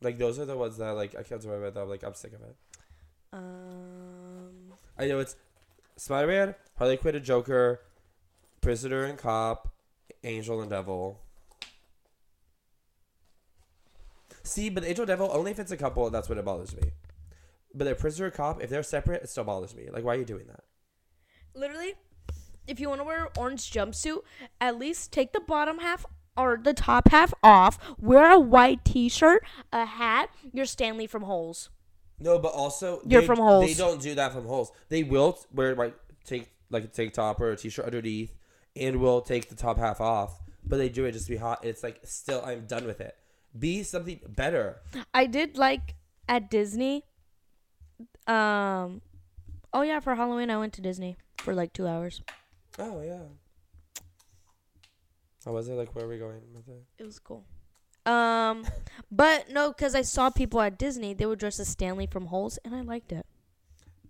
Like 0.00 0.18
those 0.18 0.38
are 0.38 0.44
the 0.44 0.56
ones 0.56 0.76
that 0.76 0.90
like 0.90 1.16
I 1.18 1.22
can't 1.22 1.42
remember 1.42 1.70
that. 1.70 1.84
Like 1.84 2.04
I'm 2.04 2.14
sick 2.14 2.32
of 2.32 2.42
it. 2.42 2.56
Um, 3.32 4.74
I 4.98 5.06
know 5.06 5.18
it's 5.18 5.36
Spider 5.96 6.28
Man, 6.28 6.54
Harley 6.78 6.96
Quinn 6.96 7.16
and 7.16 7.24
Joker, 7.24 7.80
Prisoner 8.60 9.04
and 9.04 9.18
Cop, 9.18 9.72
Angel 10.22 10.60
and 10.60 10.70
Devil. 10.70 11.20
See, 14.44 14.70
but 14.70 14.84
Angel 14.84 15.02
and 15.02 15.08
Devil 15.08 15.30
only 15.32 15.50
if 15.50 15.58
it's 15.58 15.72
a 15.72 15.76
couple, 15.76 16.08
that's 16.10 16.28
what 16.28 16.38
it 16.38 16.44
bothers 16.44 16.76
me. 16.76 16.92
But 17.74 17.86
the 17.86 17.94
Prisoner 17.96 18.30
Cop, 18.30 18.62
if 18.62 18.70
they're 18.70 18.84
separate, 18.84 19.22
it 19.22 19.28
still 19.28 19.44
bothers 19.44 19.74
me. 19.74 19.88
Like, 19.90 20.04
why 20.04 20.14
are 20.14 20.18
you 20.18 20.24
doing 20.24 20.46
that? 20.46 20.60
literally, 21.56 21.94
if 22.66 22.80
you 22.80 22.88
want 22.88 23.00
to 23.00 23.04
wear 23.04 23.24
an 23.24 23.30
orange 23.36 23.70
jumpsuit, 23.70 24.22
at 24.60 24.78
least 24.78 25.12
take 25.12 25.32
the 25.32 25.40
bottom 25.40 25.78
half 25.78 26.06
or 26.36 26.58
the 26.62 26.74
top 26.74 27.08
half 27.08 27.32
off. 27.42 27.78
Wear 27.98 28.32
a 28.32 28.38
white 28.38 28.84
T-shirt, 28.84 29.44
a 29.72 29.84
hat. 29.84 30.30
You're 30.52 30.66
Stanley 30.66 31.06
from 31.06 31.22
Holes. 31.22 31.70
No, 32.18 32.38
but 32.38 32.52
also 32.52 33.00
You're 33.06 33.20
they, 33.20 33.26
from 33.26 33.38
Holes. 33.38 33.66
They 33.66 33.74
don't 33.74 34.00
do 34.00 34.14
that 34.14 34.32
from 34.32 34.46
holes. 34.46 34.72
They 34.88 35.02
will 35.02 35.38
wear 35.52 35.74
like 35.74 35.94
take 36.24 36.50
like 36.70 36.84
a 36.84 36.88
tank 36.88 37.12
top 37.12 37.40
or 37.40 37.50
a 37.50 37.56
t-shirt 37.56 37.84
underneath, 37.84 38.34
and 38.74 39.00
will 39.00 39.20
take 39.20 39.48
the 39.48 39.54
top 39.54 39.78
half 39.78 40.00
off. 40.00 40.40
But 40.64 40.78
they 40.78 40.88
do 40.88 41.04
it 41.04 41.12
just 41.12 41.26
to 41.26 41.32
be 41.32 41.36
hot. 41.36 41.64
It's 41.64 41.82
like 41.82 42.00
still, 42.04 42.42
I'm 42.44 42.66
done 42.66 42.86
with 42.86 43.00
it. 43.00 43.16
Be 43.56 43.82
something 43.82 44.20
better. 44.26 44.80
I 45.14 45.26
did 45.26 45.56
like 45.56 45.94
at 46.28 46.50
Disney. 46.50 47.04
Um, 48.26 49.02
oh 49.72 49.82
yeah, 49.82 50.00
for 50.00 50.14
Halloween 50.14 50.50
I 50.50 50.56
went 50.56 50.72
to 50.74 50.80
Disney 50.80 51.16
for 51.38 51.54
like 51.54 51.72
two 51.72 51.86
hours. 51.86 52.22
Oh 52.78 53.00
yeah. 53.02 53.22
How 55.44 55.52
was 55.52 55.68
it? 55.68 55.74
Like, 55.74 55.94
where 55.94 56.04
are 56.04 56.08
we 56.08 56.18
going 56.18 56.40
with 56.54 56.68
it? 56.68 56.82
It 56.98 57.04
was 57.04 57.18
cool. 57.18 57.44
Um, 58.04 58.66
but 59.10 59.50
no, 59.50 59.68
because 59.68 59.94
I 59.94 60.02
saw 60.02 60.28
people 60.30 60.60
at 60.60 60.76
Disney, 60.78 61.14
they 61.14 61.26
were 61.26 61.36
dressed 61.36 61.60
as 61.60 61.68
Stanley 61.68 62.06
from 62.06 62.26
Holes, 62.26 62.58
and 62.64 62.74
I 62.74 62.80
liked 62.80 63.12
it. 63.12 63.24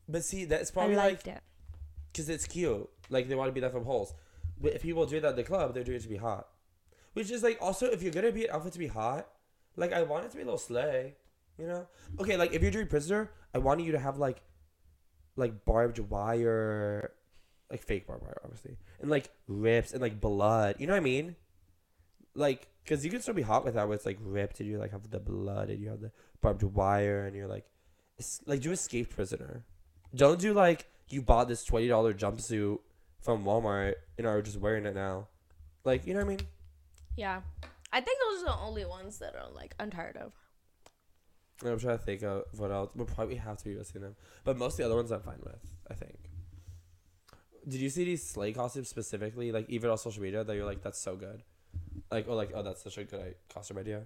But 0.09 0.25
see, 0.25 0.45
that's 0.45 0.71
probably 0.71 0.97
like 0.97 1.05
I 1.05 1.09
liked 1.09 1.27
it. 1.29 1.41
because 2.13 2.29
it's 2.29 2.47
cute. 2.47 2.89
Like 3.11 3.29
they 3.29 3.35
want 3.35 3.49
to 3.49 3.53
be 3.53 3.61
that 3.61 3.73
from 3.73 3.85
holes. 3.85 4.15
But 4.61 4.73
if 4.75 4.83
people 4.83 5.05
do 5.05 5.21
that 5.21 5.29
at 5.31 5.37
the 5.37 5.45
club, 5.45 5.75
they're 5.75 5.85
doing 5.85 5.99
it 5.99 6.03
to 6.03 6.09
be 6.09 6.17
hot. 6.17 6.49
Which 7.13 7.31
is 7.31 7.43
like 7.43 7.59
also 7.61 7.87
if 7.87 8.03
you're 8.03 8.13
gonna 8.13 8.33
be 8.33 8.47
an 8.47 8.55
outfit 8.55 8.73
to 8.75 8.79
be 8.79 8.87
hot, 8.87 9.29
like 9.77 9.93
I 9.93 10.03
want 10.03 10.25
it 10.25 10.31
to 10.31 10.37
be 10.37 10.43
a 10.43 10.47
little 10.47 10.59
slay. 10.59 11.17
You 11.59 11.67
know? 11.67 11.87
Okay, 12.21 12.37
like 12.37 12.53
if 12.53 12.63
you're 12.63 12.71
doing 12.71 12.87
prisoner, 12.87 13.31
I 13.55 13.59
want 13.59 13.81
you 13.81 13.93
to 13.93 13.99
have 13.99 14.19
like 14.19 14.43
like 15.37 15.65
barbed 15.65 15.99
wire 15.99 17.13
like 17.71 17.83
fake 17.83 18.07
barbed 18.07 18.23
wire, 18.23 18.41
obviously. 18.45 18.77
And 19.01 19.11
like 19.11 19.31
rips 19.47 19.93
and 19.93 20.01
like 20.01 20.21
blood. 20.21 20.77
You 20.79 20.87
know 20.87 20.93
what 20.93 21.01
I 21.01 21.05
mean? 21.05 21.37
Like, 22.35 22.69
cause 22.87 23.05
you 23.05 23.11
can 23.11 23.21
still 23.21 23.35
be 23.35 23.43
hot 23.43 23.65
with 23.65 23.75
that 23.75 23.89
where 23.89 23.95
it's 23.97 24.07
like 24.07 24.19
ripped 24.21 24.61
and 24.61 24.69
you 24.69 24.79
like 24.79 24.93
have 24.93 25.11
the 25.11 25.19
blood 25.19 25.71
and 25.71 25.81
you 25.81 25.89
have 25.89 26.01
the 26.01 26.13
barbed 26.41 26.63
wire 26.63 27.25
and 27.27 27.35
you're 27.35 27.49
like 27.49 27.65
it's 28.19 28.41
like 28.47 28.61
do 28.61 28.73
escape 28.73 29.15
prisoner. 29.15 29.65
Don't 30.15 30.41
do 30.41 30.53
like 30.53 30.87
you 31.09 31.23
bought 31.23 31.49
this 31.49 31.65
twenty 31.65 31.89
dollar 31.89 32.13
jumpsuit 32.15 32.79
from 33.21 33.45
Walmart 33.45 33.95
and 34.17 34.27
are 34.27 34.43
just 34.43 34.59
wearing 34.59 34.87
it 34.87 34.95
now. 34.95 35.29
Like, 35.85 36.07
you 36.07 36.15
know 36.15 36.21
what 36.21 36.27
I 36.27 36.37
mean? 36.37 36.41
Yeah, 37.17 37.41
I 37.93 38.01
think 38.01 38.19
those 38.21 38.43
are 38.43 38.47
the 38.47 38.59
only 38.59 38.85
ones 38.85 39.19
that 39.19 39.35
are 39.35 39.51
like 39.53 39.75
I'm 39.79 39.91
tired 39.91 40.17
of. 40.17 40.33
I'm 41.65 41.79
trying 41.79 41.99
to 41.99 42.05
think 42.05 42.23
of 42.23 42.45
what 42.57 42.71
else. 42.71 42.91
We'll 42.95 43.07
probably 43.07 43.37
have 43.37 43.57
to 43.59 43.65
be 43.65 43.75
listening 43.75 44.05
them. 44.05 44.17
But 44.45 44.59
most 44.59 44.75
of 44.75 44.79
the 44.79 44.85
other 44.85 44.97
ones 44.97 45.11
I'm 45.11 45.23
fine 45.23 45.41
with, 45.43 45.73
I 45.91 45.95
think. 45.95 46.19
Did 47.69 47.81
you 47.81 47.91
see 47.91 48.05
these 48.05 48.23
sleigh 48.25 48.53
costumes 48.53 48.89
specifically, 48.89 49.51
like 49.51 49.69
even 49.69 49.91
on 49.91 49.99
social 49.99 50.23
media, 50.23 50.45
that 50.45 50.55
you're 50.55 50.65
like, 50.65 50.83
that's 50.83 50.99
so 50.99 51.17
good? 51.17 51.43
Like, 52.11 52.27
oh, 52.29 52.35
like, 52.35 52.53
oh, 52.55 52.63
that's 52.63 52.83
such 52.83 52.99
a 52.99 53.05
good 53.05 53.35
costume 53.53 53.79
idea. 53.79 54.03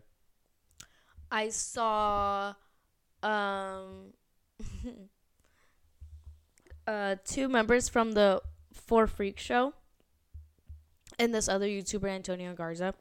I 1.31 1.51
saw, 1.51 2.55
um, 3.23 4.13
uh, 6.87 7.17
two 7.25 7.49
members 7.49 7.89
from 7.89 8.13
the 8.13 8.43
Four 8.73 9.07
Freak 9.07 9.39
Show, 9.39 9.75
and 11.19 11.35
this 11.35 11.49
other 11.49 11.67
YouTuber 11.67 12.09
Antonio 12.09 12.55
Garza. 12.55 12.95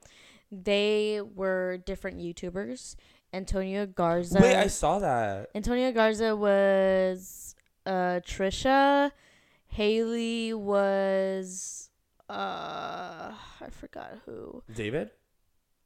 They 0.51 1.21
were 1.35 1.77
different 1.85 2.19
YouTubers. 2.19 2.95
Antonio 3.33 3.85
Garza. 3.85 4.39
Wait, 4.41 4.55
I 4.55 4.67
saw 4.67 4.99
that. 4.99 5.49
Antonio 5.55 5.91
Garza 5.91 6.35
was 6.35 7.55
uh 7.85 8.19
Trisha. 8.25 9.11
Haley 9.69 10.53
was 10.53 11.89
uh 12.29 13.31
I 13.61 13.69
forgot 13.71 14.19
who. 14.25 14.63
David? 14.73 15.11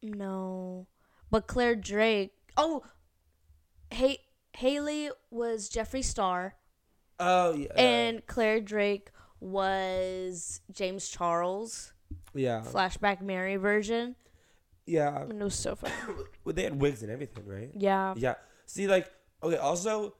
No. 0.02 0.88
But 1.30 1.48
Claire 1.48 1.76
Drake. 1.76 2.34
Oh, 2.58 2.84
hey 3.92 4.18
Haley 4.58 5.10
was 5.32 5.70
Jeffree 5.70 6.04
Star 6.04 6.56
Oh, 7.20 7.54
yeah. 7.54 7.68
and 7.76 8.26
Claire 8.28 8.60
Drake 8.62 9.10
was 9.40 10.62
James 10.72 11.08
Charles 11.10 11.94
yeah. 12.34 12.62
flashback 12.66 13.22
Mary 13.22 13.56
version. 13.56 14.16
Yeah. 14.86 15.22
And 15.24 15.40
it 15.42 15.44
was 15.44 15.56
so 15.56 15.76
funny. 15.76 15.94
Well, 16.44 16.54
they 16.54 16.64
had 16.64 16.80
wigs 16.80 17.02
and 17.04 17.12
everything, 17.12 17.46
right? 17.48 17.72
Yeah. 17.74 18.14
Yeah. 18.18 18.36
See, 18.66 18.86
like, 18.88 19.10
okay, 19.42 19.56
also, 19.56 20.14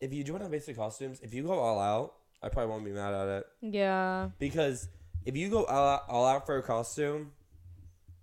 if 0.00 0.12
you 0.12 0.24
do 0.24 0.34
it 0.34 0.42
on 0.42 0.50
basic 0.50 0.76
costumes, 0.76 1.20
if 1.22 1.32
you 1.32 1.44
go 1.44 1.52
all 1.52 1.78
out, 1.78 2.14
I 2.44 2.50
probably 2.50 2.70
won't 2.70 2.84
be 2.84 2.92
mad 2.92 3.14
at 3.14 3.28
it. 3.28 3.46
Yeah. 3.62 4.28
Because 4.38 4.88
if 5.24 5.34
you 5.36 5.48
go 5.48 5.64
all 5.64 5.88
out, 5.88 6.02
all 6.08 6.26
out 6.26 6.44
for 6.44 6.58
a 6.58 6.62
costume, 6.62 7.32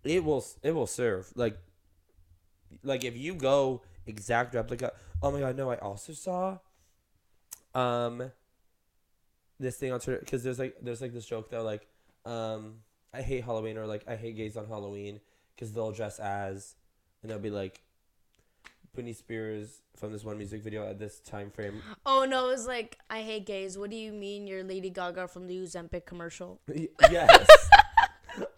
it 0.03 0.23
will 0.23 0.45
it 0.61 0.71
will 0.73 0.87
serve 0.87 1.31
like 1.35 1.57
like 2.83 3.03
if 3.03 3.17
you 3.17 3.33
go 3.33 3.81
exact 4.05 4.53
replica. 4.53 4.91
Oh 5.23 5.31
my 5.31 5.39
god, 5.39 5.57
no! 5.57 5.71
I 5.71 5.77
also 5.77 6.13
saw 6.13 6.59
um 7.73 8.31
this 9.59 9.77
thing 9.77 9.91
on 9.91 9.99
Twitter 9.99 10.19
because 10.19 10.43
there's 10.43 10.59
like 10.59 10.75
there's 10.81 11.01
like 11.01 11.13
this 11.13 11.25
joke 11.25 11.49
though 11.49 11.63
like 11.63 11.87
um 12.25 12.75
I 13.13 13.21
hate 13.21 13.43
Halloween 13.43 13.77
or 13.77 13.87
like 13.87 14.07
I 14.07 14.15
hate 14.15 14.35
gays 14.35 14.55
on 14.55 14.67
Halloween 14.67 15.19
because 15.55 15.73
they'll 15.73 15.91
dress 15.91 16.19
as 16.19 16.75
and 17.21 17.31
they'll 17.31 17.39
be 17.39 17.49
like 17.49 17.81
Britney 18.95 19.15
Spears 19.15 19.81
from 19.95 20.11
this 20.11 20.23
one 20.23 20.37
music 20.37 20.61
video 20.61 20.85
at 20.87 20.99
this 20.99 21.19
time 21.19 21.49
frame. 21.49 21.81
Oh 22.05 22.25
no, 22.25 22.47
it 22.47 22.51
was 22.51 22.67
like 22.67 22.97
I 23.09 23.21
hate 23.21 23.45
gays. 23.45 23.77
What 23.77 23.89
do 23.89 23.95
you 23.95 24.11
mean 24.11 24.47
you're 24.47 24.63
Lady 24.63 24.89
Gaga 24.89 25.27
from 25.27 25.47
the 25.47 25.57
Ozempic 25.59 26.05
commercial? 26.05 26.59
Y- 26.67 26.89
yes. 27.11 27.69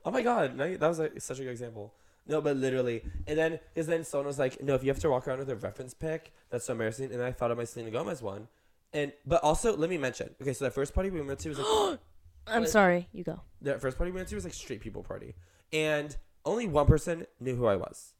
oh 0.05 0.11
my 0.11 0.21
god, 0.23 0.57
that 0.57 0.81
was 0.81 0.99
like 0.99 1.21
such 1.21 1.39
a 1.39 1.43
good 1.43 1.51
example. 1.51 1.93
No, 2.25 2.41
but 2.41 2.55
literally, 2.57 3.03
and 3.27 3.37
then 3.37 3.59
because 3.73 3.85
then 3.87 4.03
someone 4.03 4.27
was 4.27 4.39
like, 4.39 4.63
"No, 4.63 4.75
if 4.75 4.83
you 4.83 4.89
have 4.89 4.99
to 4.99 5.09
walk 5.09 5.27
around 5.27 5.39
with 5.39 5.49
a 5.49 5.55
reference 5.55 5.93
pic, 5.93 6.31
that's 6.49 6.65
so 6.65 6.71
embarrassing." 6.71 7.11
And 7.11 7.21
I 7.21 7.31
thought 7.31 7.51
of 7.51 7.57
my 7.57 7.65
Selena 7.65 7.91
Gomez 7.91 8.21
one, 8.21 8.47
and 8.93 9.11
but 9.25 9.43
also 9.43 9.75
let 9.75 9.89
me 9.89 9.97
mention. 9.97 10.33
Okay, 10.41 10.53
so 10.53 10.65
the 10.65 10.71
first 10.71 10.93
party 10.95 11.09
we 11.11 11.21
went 11.21 11.39
to 11.39 11.49
was 11.49 11.59
like 11.59 11.99
I'm 12.47 12.65
sorry, 12.65 13.07
you 13.11 13.23
go. 13.23 13.41
the 13.61 13.77
first 13.77 13.97
party 13.97 14.11
we 14.11 14.15
went 14.15 14.29
to 14.29 14.35
was 14.35 14.45
like 14.45 14.53
straight 14.53 14.79
people 14.81 15.03
party, 15.03 15.35
and 15.73 16.15
only 16.45 16.65
one 16.67 16.87
person 16.87 17.27
knew 17.39 17.55
who 17.55 17.65
I 17.67 17.75
was. 17.75 18.13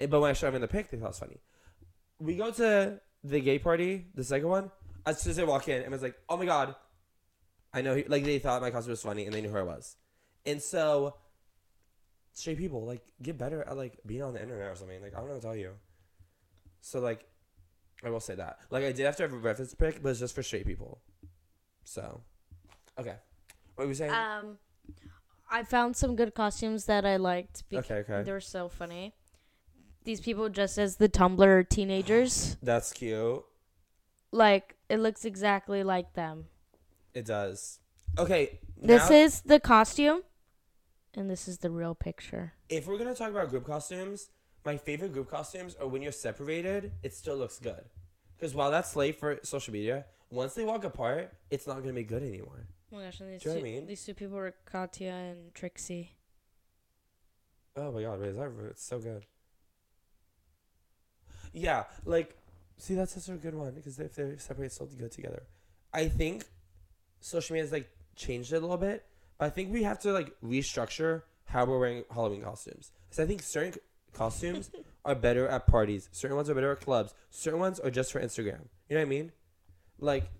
And- 0.00 0.10
but 0.10 0.20
when 0.20 0.30
I 0.30 0.34
showed 0.34 0.48
them 0.48 0.56
in 0.56 0.60
the 0.60 0.68
pic, 0.68 0.90
they 0.90 0.96
thought 0.98 1.06
it 1.06 1.08
was 1.10 1.18
funny. 1.20 1.38
We 2.18 2.36
go 2.36 2.50
to 2.50 3.00
the 3.22 3.40
gay 3.40 3.58
party, 3.58 4.06
the 4.14 4.24
second 4.24 4.48
one. 4.48 4.70
As 5.06 5.20
soon 5.20 5.32
as 5.32 5.38
I 5.38 5.44
walk 5.44 5.68
in, 5.68 5.82
and 5.82 5.90
was 5.90 6.02
like, 6.02 6.16
"Oh 6.28 6.36
my 6.36 6.46
god, 6.46 6.74
I 7.72 7.82
know." 7.82 7.94
He, 7.94 8.04
like 8.04 8.24
they 8.24 8.38
thought 8.38 8.62
my 8.62 8.70
costume 8.70 8.92
was 8.92 9.02
funny, 9.02 9.26
and 9.26 9.34
they 9.34 9.40
knew 9.40 9.50
who 9.50 9.58
I 9.58 9.62
was. 9.62 9.96
And 10.46 10.62
so, 10.62 11.16
straight 12.32 12.58
people 12.58 12.86
like 12.86 13.02
get 13.22 13.36
better 13.36 13.62
at 13.62 13.76
like 13.76 13.98
being 14.06 14.22
on 14.22 14.34
the 14.34 14.42
internet 14.42 14.70
or 14.70 14.76
something. 14.76 15.02
Like 15.02 15.14
I 15.14 15.18
don't 15.18 15.28
know 15.28 15.34
what 15.34 15.42
to 15.42 15.46
tell 15.46 15.56
you. 15.56 15.72
So 16.80 17.00
like, 17.00 17.26
I 18.04 18.10
will 18.10 18.20
say 18.20 18.34
that. 18.34 18.58
Like 18.70 18.84
I 18.84 18.92
did 18.92 19.04
have 19.06 19.16
to 19.16 19.24
have 19.24 19.32
a 19.32 19.36
reference 19.36 19.74
pic, 19.74 20.02
but 20.02 20.10
it's 20.10 20.20
just 20.20 20.34
for 20.34 20.42
straight 20.42 20.66
people. 20.66 21.00
So, 21.84 22.22
okay. 22.98 23.16
What 23.74 23.84
were 23.84 23.90
you 23.90 23.94
saying? 23.94 24.12
Um, 24.12 24.58
I 25.50 25.62
found 25.62 25.96
some 25.96 26.16
good 26.16 26.34
costumes 26.34 26.86
that 26.86 27.04
I 27.04 27.16
liked 27.16 27.64
because 27.68 27.84
okay, 27.84 28.00
okay. 28.00 28.22
they 28.22 28.32
were 28.32 28.40
so 28.40 28.68
funny. 28.68 29.14
These 30.04 30.20
people 30.20 30.48
dressed 30.48 30.78
as 30.78 30.96
the 30.96 31.08
Tumblr 31.08 31.68
teenagers. 31.68 32.56
That's 32.62 32.92
cute. 32.92 33.42
Like 34.32 34.76
it 34.88 34.98
looks 34.98 35.24
exactly 35.24 35.82
like 35.82 36.12
them. 36.14 36.46
It 37.14 37.24
does. 37.26 37.78
Okay. 38.18 38.58
This 38.76 39.08
now, 39.08 39.16
is 39.16 39.40
the 39.42 39.60
costume, 39.60 40.22
and 41.14 41.30
this 41.30 41.48
is 41.48 41.58
the 41.58 41.70
real 41.70 41.94
picture. 41.94 42.52
if 42.68 42.86
we're 42.86 42.98
gonna 42.98 43.14
talk 43.14 43.30
about 43.30 43.48
group 43.48 43.64
costumes, 43.66 44.28
my 44.64 44.76
favorite 44.76 45.12
group 45.12 45.30
costumes 45.30 45.74
are 45.80 45.86
when 45.86 46.02
you're 46.02 46.12
separated. 46.12 46.92
It 47.02 47.14
still 47.14 47.36
looks 47.36 47.58
good, 47.58 47.84
because 48.36 48.54
while 48.54 48.70
that's 48.70 48.94
late 48.96 49.18
for 49.18 49.38
social 49.42 49.72
media, 49.72 50.04
once 50.30 50.54
they 50.54 50.64
walk 50.64 50.84
apart, 50.84 51.32
it's 51.50 51.66
not 51.66 51.80
gonna 51.80 51.94
be 51.94 52.02
good 52.02 52.22
anymore. 52.22 52.66
Oh 52.92 52.96
my 52.96 53.04
gosh, 53.04 53.20
and 53.20 53.32
these 53.32 53.42
Do 53.42 53.48
you 53.48 53.54
know 53.54 53.60
two, 53.60 53.64
what 53.64 53.70
I 53.70 53.72
mean? 53.78 53.86
these 53.86 54.04
two 54.04 54.14
people 54.14 54.36
were 54.36 54.54
Katya 54.66 55.12
and 55.12 55.54
Trixie. 55.54 56.16
Oh 57.76 57.90
my 57.92 58.02
god, 58.02 58.20
wait, 58.20 58.28
is 58.30 58.36
that 58.36 58.52
it's 58.70 58.84
so 58.84 58.98
good? 58.98 59.24
Yeah, 61.54 61.84
like, 62.04 62.36
see, 62.76 62.94
that's 62.94 63.14
such 63.14 63.32
a 63.32 63.38
good 63.38 63.54
one 63.54 63.72
because 63.72 63.98
if 63.98 64.14
they're 64.14 64.38
separated, 64.38 64.72
still 64.72 64.86
good 64.86 65.12
together. 65.12 65.44
I 65.92 66.08
think 66.08 66.44
social 67.20 67.54
media 67.54 67.64
has 67.64 67.72
like 67.72 67.88
changed 68.16 68.52
it 68.52 68.56
a 68.56 68.60
little 68.60 68.76
bit, 68.76 69.06
but 69.38 69.46
I 69.46 69.50
think 69.50 69.72
we 69.72 69.84
have 69.84 70.00
to 70.00 70.12
like 70.12 70.34
restructure 70.44 71.22
how 71.46 71.64
we're 71.64 71.78
wearing 71.78 72.04
Halloween 72.12 72.42
costumes. 72.42 72.90
Because 73.06 73.22
I 73.22 73.26
think 73.26 73.42
certain 73.42 73.74
costumes 74.12 74.70
are 75.04 75.14
better 75.14 75.46
at 75.46 75.68
parties, 75.68 76.08
certain 76.10 76.36
ones 76.36 76.50
are 76.50 76.54
better 76.54 76.72
at 76.72 76.80
clubs, 76.80 77.14
certain 77.30 77.60
ones 77.60 77.78
are 77.78 77.90
just 77.90 78.10
for 78.10 78.20
Instagram. 78.20 78.66
You 78.88 78.96
know 78.96 79.00
what 79.00 79.02
I 79.02 79.04
mean? 79.04 79.32
Like, 80.00 80.30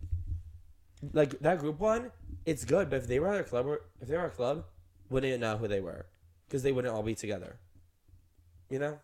like 1.13 1.39
that 1.41 1.61
group 1.61 1.79
one, 1.79 2.11
it's 2.45 2.65
good, 2.65 2.91
but 2.91 2.97
if 2.97 3.07
they 3.07 3.21
were 3.21 3.29
at 3.29 3.41
a 3.41 3.45
club, 3.45 3.67
or 3.67 3.83
if 4.01 4.09
they 4.09 4.17
were 4.17 4.25
at 4.25 4.33
a 4.33 4.37
club, 4.37 4.65
wouldn't 5.11 5.41
know 5.41 5.57
who 5.57 5.69
they 5.69 5.81
were 5.81 6.07
because 6.49 6.65
they 6.65 6.73
wouldn't 6.73 6.93
all 6.93 7.03
be 7.03 7.15
together. 7.15 7.57
You 8.69 8.81
know, 8.81 8.99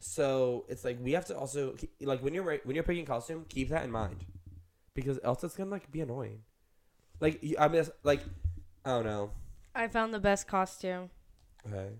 so 0.00 0.64
it's 0.68 0.84
like 0.84 0.98
we 1.02 1.12
have 1.12 1.26
to 1.26 1.36
also 1.36 1.74
like 2.00 2.22
when 2.22 2.34
you're 2.34 2.58
when 2.64 2.74
you're 2.74 2.84
picking 2.84 3.04
costume, 3.04 3.44
keep 3.48 3.68
that 3.70 3.84
in 3.84 3.90
mind, 3.90 4.24
because 4.94 5.18
else 5.24 5.42
it's 5.44 5.56
gonna 5.56 5.70
like 5.70 5.90
be 5.90 6.00
annoying. 6.00 6.42
Like 7.20 7.42
I 7.58 7.68
mean, 7.68 7.84
like 8.04 8.20
I 8.84 8.90
don't 8.90 9.04
know. 9.04 9.30
I 9.74 9.88
found 9.88 10.14
the 10.14 10.20
best 10.20 10.46
costume. 10.46 11.10
Okay, 11.66 11.90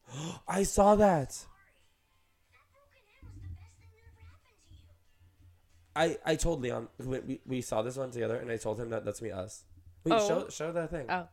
I 0.48 0.62
saw 0.64 0.96
that. 0.96 1.46
I 5.94 6.18
I 6.26 6.36
told 6.36 6.60
Leon 6.60 6.88
we, 6.98 7.20
we, 7.20 7.40
we 7.46 7.60
saw 7.62 7.82
this 7.82 7.96
one 7.96 8.10
together, 8.10 8.36
and 8.36 8.50
I 8.50 8.58
told 8.58 8.78
him 8.78 8.90
that 8.90 9.04
that's 9.04 9.22
me 9.22 9.30
us. 9.30 9.64
Wait, 10.04 10.12
Oh. 10.14 10.28
show 10.28 10.48
show 10.48 10.72
that 10.72 10.90
thing. 10.90 11.06
Oh. 11.08 11.28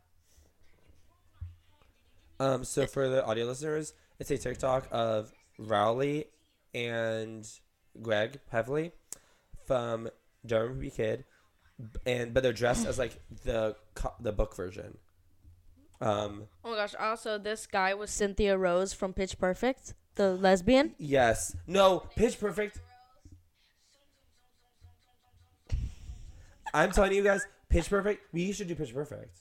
Um, 2.39 2.63
so 2.63 2.87
for 2.87 3.07
the 3.09 3.23
audio 3.25 3.45
listeners, 3.45 3.93
it's 4.19 4.31
a 4.31 4.37
TikTok 4.37 4.87
of 4.91 5.31
Rowley 5.57 6.25
and 6.73 7.47
Greg 8.01 8.39
Heffley 8.51 8.91
from 9.65 10.09
Diary 10.45 10.65
of 10.67 10.71
a 10.71 10.75
Wimpy 10.75 10.93
Kid, 10.95 11.25
and 12.05 12.33
but 12.33 12.43
they're 12.43 12.53
dressed 12.53 12.85
as 12.87 12.97
like 12.97 13.19
the 13.45 13.75
the 14.19 14.31
book 14.31 14.55
version. 14.55 14.97
Um, 16.01 16.47
Oh 16.65 16.71
my 16.71 16.75
gosh! 16.75 16.95
Also, 16.99 17.37
this 17.37 17.65
guy 17.65 17.93
was 17.93 18.11
Cynthia 18.11 18.57
Rose 18.57 18.91
from 18.93 19.13
Pitch 19.13 19.37
Perfect, 19.39 19.93
the 20.15 20.33
lesbian. 20.33 20.95
yes, 20.97 21.55
no, 21.67 21.99
Pitch 22.15 22.39
Perfect. 22.39 22.79
I'm 26.73 26.91
telling 26.91 27.13
you 27.13 27.23
guys, 27.23 27.45
Pitch 27.69 27.89
Perfect. 27.89 28.33
We 28.33 28.51
should 28.51 28.67
do 28.67 28.75
Pitch 28.75 28.93
Perfect. 28.93 29.37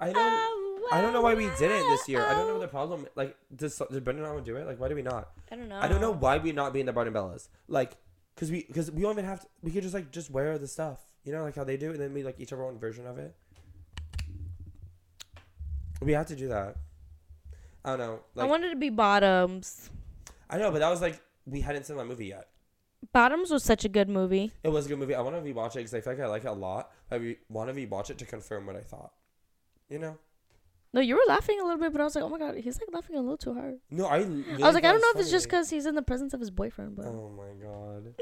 I 0.00 0.12
know. 0.12 0.51
I 0.90 1.00
don't 1.00 1.12
know 1.12 1.20
why 1.20 1.34
we 1.34 1.44
didn't 1.58 1.88
this 1.90 2.08
year. 2.08 2.24
I 2.24 2.34
don't 2.34 2.48
know 2.48 2.58
the 2.58 2.68
problem. 2.68 3.06
Like, 3.14 3.36
does 3.54 3.80
did 3.90 4.04
Brendan 4.04 4.26
want 4.26 4.44
to 4.44 4.50
do 4.50 4.56
it? 4.56 4.66
Like, 4.66 4.80
why 4.80 4.88
do 4.88 4.94
we 4.94 5.02
not? 5.02 5.30
I 5.50 5.56
don't 5.56 5.68
know. 5.68 5.78
I 5.80 5.88
don't 5.88 6.00
know 6.00 6.12
why 6.12 6.38
we 6.38 6.52
not 6.52 6.72
be 6.72 6.80
in 6.80 6.86
the 6.86 6.92
Barden 6.92 7.12
Bellas. 7.12 7.48
Like, 7.68 7.96
cause 8.36 8.50
we, 8.50 8.62
cause 8.62 8.90
we 8.90 9.02
don't 9.02 9.12
even 9.12 9.24
have 9.24 9.40
to. 9.40 9.46
We 9.62 9.70
could 9.70 9.82
just 9.82 9.94
like 9.94 10.10
just 10.10 10.30
wear 10.30 10.58
the 10.58 10.68
stuff, 10.68 11.00
you 11.24 11.32
know, 11.32 11.42
like 11.42 11.56
how 11.56 11.64
they 11.64 11.76
do, 11.76 11.90
and 11.90 12.00
then 12.00 12.12
we 12.12 12.22
like 12.22 12.40
each 12.40 12.50
have 12.50 12.58
our 12.58 12.66
own 12.66 12.78
version 12.78 13.06
of 13.06 13.18
it. 13.18 13.34
We 16.00 16.12
have 16.12 16.26
to 16.26 16.36
do 16.36 16.48
that. 16.48 16.76
I 17.84 17.90
don't 17.90 17.98
know. 17.98 18.20
I 18.36 18.40
Like, 18.40 18.48
I, 18.48 18.50
wanted 18.50 18.70
to 18.70 18.76
be 18.76 18.90
Bottoms. 18.90 19.90
I 20.50 20.58
know, 20.58 20.70
but 20.70 20.80
that 20.80 20.90
was 20.90 21.00
like 21.00 21.20
we 21.46 21.60
hadn't 21.60 21.86
seen 21.86 21.96
that 21.96 22.06
movie 22.06 22.26
yet. 22.26 22.48
Bottoms 23.12 23.50
was 23.50 23.64
such 23.64 23.84
a 23.84 23.88
good 23.88 24.08
movie. 24.08 24.52
It 24.62 24.68
was 24.68 24.86
a 24.86 24.88
good 24.88 24.98
movie. 24.98 25.14
I 25.14 25.20
want 25.20 25.36
to 25.36 25.42
rewatch 25.42 25.72
it 25.72 25.78
because 25.78 25.94
I 25.94 26.00
feel 26.00 26.12
like 26.14 26.22
I 26.22 26.26
like 26.26 26.44
it 26.44 26.48
a 26.48 26.52
lot. 26.52 26.92
I 27.10 27.16
re- 27.16 27.38
want 27.48 27.68
to 27.68 27.74
rewatch 27.74 28.10
it 28.10 28.18
to 28.18 28.24
confirm 28.24 28.66
what 28.66 28.76
I 28.76 28.80
thought. 28.80 29.12
You 29.88 29.98
know? 29.98 30.18
No, 30.94 31.00
you 31.00 31.14
were 31.14 31.22
laughing 31.26 31.58
a 31.58 31.64
little 31.64 31.78
bit, 31.78 31.90
but 31.92 32.00
I 32.00 32.04
was 32.04 32.14
like, 32.14 32.24
oh 32.24 32.28
my 32.28 32.38
god, 32.38 32.56
he's 32.56 32.78
like 32.78 32.92
laughing 32.92 33.16
a 33.16 33.20
little 33.20 33.38
too 33.38 33.54
hard. 33.54 33.78
No, 33.90 34.06
I. 34.06 34.18
I 34.18 34.22
was 34.66 34.74
like, 34.74 34.84
I 34.84 34.92
don't 34.92 35.00
know 35.00 35.12
if 35.14 35.20
it's 35.20 35.30
just 35.30 35.46
because 35.46 35.70
he's 35.70 35.86
in 35.86 35.94
the 35.94 36.02
presence 36.02 36.34
of 36.34 36.40
his 36.40 36.50
boyfriend, 36.50 36.96
but 36.96 37.06
Oh 37.06 37.30
my 37.30 37.48
god. 37.66 38.14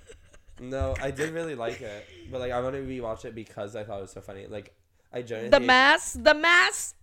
no, 0.60 0.94
I 1.00 1.10
did 1.12 1.32
really 1.32 1.54
like 1.54 1.80
it, 1.80 2.06
but 2.30 2.40
like 2.40 2.50
I 2.52 2.60
want 2.60 2.74
to 2.74 2.82
rewatch 2.82 3.24
it 3.24 3.34
because 3.34 3.76
I 3.76 3.84
thought 3.84 3.98
it 3.98 4.02
was 4.02 4.10
so 4.12 4.20
funny. 4.20 4.46
Like 4.48 4.74
I 5.12 5.22
generally 5.22 5.50
the 5.50 5.60
masks, 5.60 6.12
the 6.14 6.34
masks, 6.34 6.94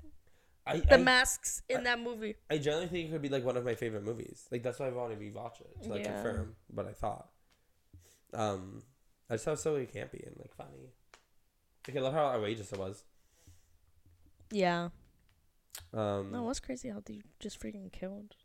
I, 0.65 0.77
the 0.79 0.95
I, 0.95 0.97
masks 0.97 1.61
in 1.69 1.83
that 1.83 2.01
movie. 2.01 2.35
I 2.49 2.57
generally 2.57 2.87
think 2.87 3.07
it 3.07 3.11
could 3.13 3.21
be 3.21 3.29
like 3.29 3.45
one 3.45 3.55
of 3.55 3.63
my 3.63 3.75
favorite 3.75 4.03
movies. 4.03 4.45
Like 4.51 4.63
that's 4.63 4.79
why 4.79 4.87
I 4.87 4.89
want 4.91 5.11
to 5.11 5.17
rewatch 5.17 5.61
it 5.61 5.83
to 5.83 5.89
like 5.89 6.03
Yeah. 6.03 6.21
confirm 6.21 6.55
what 6.67 6.85
I 6.85 6.91
thought. 6.91 7.29
Um, 8.33 8.83
I 9.29 9.35
just 9.35 9.45
thought 9.45 9.51
it 9.51 9.53
was 9.53 9.61
so 9.63 9.75
campy 9.85 10.27
and 10.27 10.35
like 10.37 10.53
funny. 10.53 10.91
Like 11.87 11.95
I 11.95 11.99
love 12.01 12.13
how 12.13 12.25
outrageous 12.25 12.73
it 12.73 12.79
was. 12.79 13.03
Yeah. 14.51 14.89
Um, 15.93 16.31
No, 16.31 16.43
what's 16.43 16.59
crazy 16.59 16.89
how 16.89 17.01
they 17.05 17.21
just 17.39 17.59
freaking 17.59 17.91
killed. 17.91 18.35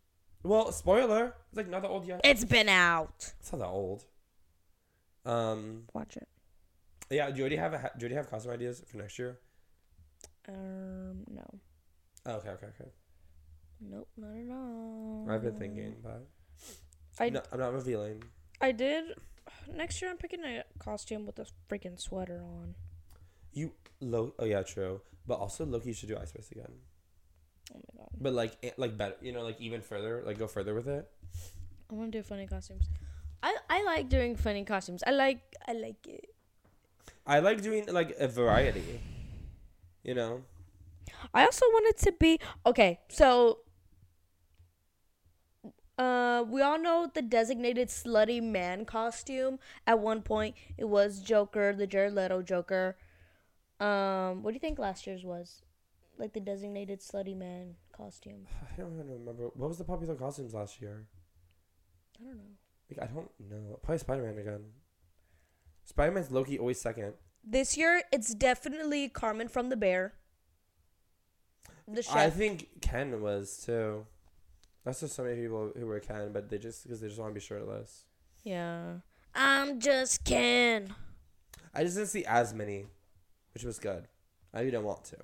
well, 0.43 0.73
spoiler. 0.73 1.35
It's 1.51 1.57
like 1.57 1.69
not 1.69 1.83
that 1.83 1.89
old 1.89 2.07
yet. 2.07 2.21
It's 2.25 2.45
been 2.45 2.69
out. 2.69 3.33
It's 3.41 3.53
not 3.53 3.59
that 3.61 3.69
old. 3.69 4.05
Um, 5.25 5.85
Watch 5.95 6.17
it. 6.17 6.29
yeah. 7.11 7.31
Do 7.31 7.37
you 7.37 7.43
already 7.43 7.57
have 7.57 7.73
a 7.75 7.79
ha- 7.79 7.91
do 7.97 8.05
you 8.05 8.09
already 8.09 8.17
have 8.17 8.29
costume 8.31 8.53
ideas 8.53 8.83
for 8.87 8.97
next 8.97 9.19
year? 9.19 9.39
Um, 10.49 11.25
no. 11.31 11.47
Oh, 12.27 12.33
okay, 12.35 12.51
okay, 12.51 12.67
okay. 12.67 12.91
Nope, 13.81 14.09
not 14.17 14.31
at 14.37 14.51
all. 14.51 15.27
I've 15.31 15.43
been 15.43 15.59
thinking, 15.59 15.97
but 16.03 16.27
I, 17.19 17.31
no, 17.31 17.43
I'm 17.53 17.59
not 17.61 17.73
revealing. 17.73 18.23
I 18.61 18.73
did. 18.73 19.05
Next 19.75 20.01
year, 20.01 20.11
I'm 20.11 20.17
picking 20.17 20.45
a 20.45 20.63
costume 20.79 21.27
with 21.27 21.39
a 21.39 21.47
freaking 21.71 22.01
sweater 22.01 22.43
on. 22.43 22.75
You 23.53 23.73
low. 24.01 24.35
Oh 24.39 24.45
yeah, 24.45 24.63
true. 24.63 25.01
But 25.27 25.39
also, 25.39 25.65
Loki 25.65 25.93
should 25.93 26.09
do 26.09 26.19
Ice 26.19 26.31
Spice 26.31 26.51
again. 26.51 26.73
Oh 27.75 27.79
my 27.79 27.99
god. 27.99 28.11
But 28.21 28.33
like, 28.35 28.75
like 28.77 28.97
better. 28.97 29.17
You 29.21 29.33
know, 29.33 29.43
like 29.43 29.61
even 29.61 29.81
further. 29.81 30.23
Like 30.27 30.39
go 30.39 30.47
further 30.47 30.75
with 30.75 30.89
it. 30.89 31.09
I 31.91 31.95
want 31.95 32.13
to 32.13 32.19
do 32.19 32.23
funny 32.23 32.47
costumes. 32.47 32.89
I 33.43 33.57
I 33.69 33.83
like 33.85 34.09
doing 34.09 34.37
funny 34.37 34.65
costumes. 34.65 35.03
I 35.07 35.11
like 35.11 35.41
I 35.67 35.73
like 35.73 36.07
it. 36.07 36.31
I 37.27 37.39
like 37.41 37.63
doing 37.63 37.87
like 37.87 38.17
a 38.19 38.29
variety. 38.29 39.01
You 40.03 40.15
know. 40.15 40.43
I 41.35 41.45
also 41.45 41.67
wanted 41.67 41.97
to 42.05 42.13
be 42.13 42.41
okay. 42.67 43.01
So 43.09 43.59
Uh, 45.99 46.43
we 46.49 46.63
all 46.63 46.79
know 46.79 47.11
the 47.13 47.23
designated 47.23 47.89
slutty 47.89 48.43
man 48.43 48.85
costume. 48.85 49.59
At 49.87 50.01
one 50.01 50.23
point, 50.23 50.57
it 50.79 50.89
was 50.89 51.21
Joker, 51.21 51.75
the 51.75 51.87
Jared 51.87 52.15
Leto 52.15 52.43
Joker. 52.43 52.97
Um, 53.83 54.43
what 54.43 54.51
do 54.51 54.55
you 54.55 54.61
think 54.61 54.79
last 54.79 55.07
year's 55.07 55.25
was? 55.25 55.63
Like 56.19 56.33
the 56.33 56.41
designated 56.41 57.01
slutty 57.01 57.37
man 57.37 57.75
costume. 57.97 58.47
I 58.73 58.81
don't 58.81 58.93
even 58.95 59.09
remember 59.11 59.51
what 59.55 59.69
was 59.69 59.79
the 59.79 59.85
popular 59.85 60.15
costumes 60.15 60.55
last 60.55 60.81
year. 60.81 61.07
I 62.21 62.25
don't 62.25 62.37
know. 62.37 62.43
Like 62.91 63.03
I 63.03 63.13
don't 63.13 63.31
know. 63.41 63.79
Probably 63.83 63.99
Spider 63.99 64.23
Man 64.23 64.39
again. 64.39 64.65
Spider 65.85 66.13
Man's 66.13 66.31
Loki 66.31 66.59
always 66.59 66.81
second. 66.81 67.15
This 67.45 67.77
year, 67.77 68.03
it's 68.13 68.35
definitely 68.35 69.09
Carmen 69.09 69.49
from 69.49 69.69
the 69.69 69.77
Bear. 69.77 70.13
The 71.89 72.03
chef. 72.03 72.15
I 72.17 72.31
think 72.31 72.81
Ken 72.81 73.21
was 73.21 73.63
too. 73.67 74.07
That's 74.85 75.01
just 75.01 75.15
so 75.17 75.25
many 75.25 75.41
people 75.41 75.73
who 75.77 75.87
were 75.87 75.99
Ken, 75.99 76.33
but 76.33 76.49
they 76.51 76.59
just 76.59 76.85
because 76.85 77.01
they 77.01 77.09
just 77.09 77.19
want 77.19 77.31
to 77.31 77.35
be 77.35 77.41
shirtless. 77.41 78.05
yeah. 78.45 78.95
I'm 79.35 79.81
just 79.81 80.25
Ken. 80.25 80.95
I 81.75 81.85
just 81.85 81.97
didn't 81.97 82.11
see 82.11 82.25
as 82.27 82.53
many, 82.53 82.85
which 83.55 83.65
was 83.65 83.79
good. 83.79 84.09
I 84.55 84.63
didn't 84.65 84.85
want 84.85 85.05
to, 85.07 85.17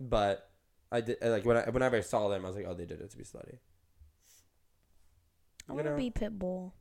but 0.00 0.50
I 0.90 1.00
did. 1.00 1.18
Like 1.22 1.44
when 1.44 1.56
I, 1.56 1.68
whenever 1.70 1.96
I 1.96 2.00
saw 2.00 2.28
them, 2.28 2.44
I 2.44 2.48
was 2.48 2.56
like, 2.56 2.66
oh, 2.68 2.74
they 2.74 2.86
did 2.86 3.00
it 3.00 3.10
to 3.10 3.16
be 3.18 3.24
slutty. 3.24 3.58
I 5.68 5.72
You 5.72 5.74
want 5.74 5.84
to 5.86 5.90
know? 5.92 5.96
be 5.96 6.10
Pitbull. 6.10 6.72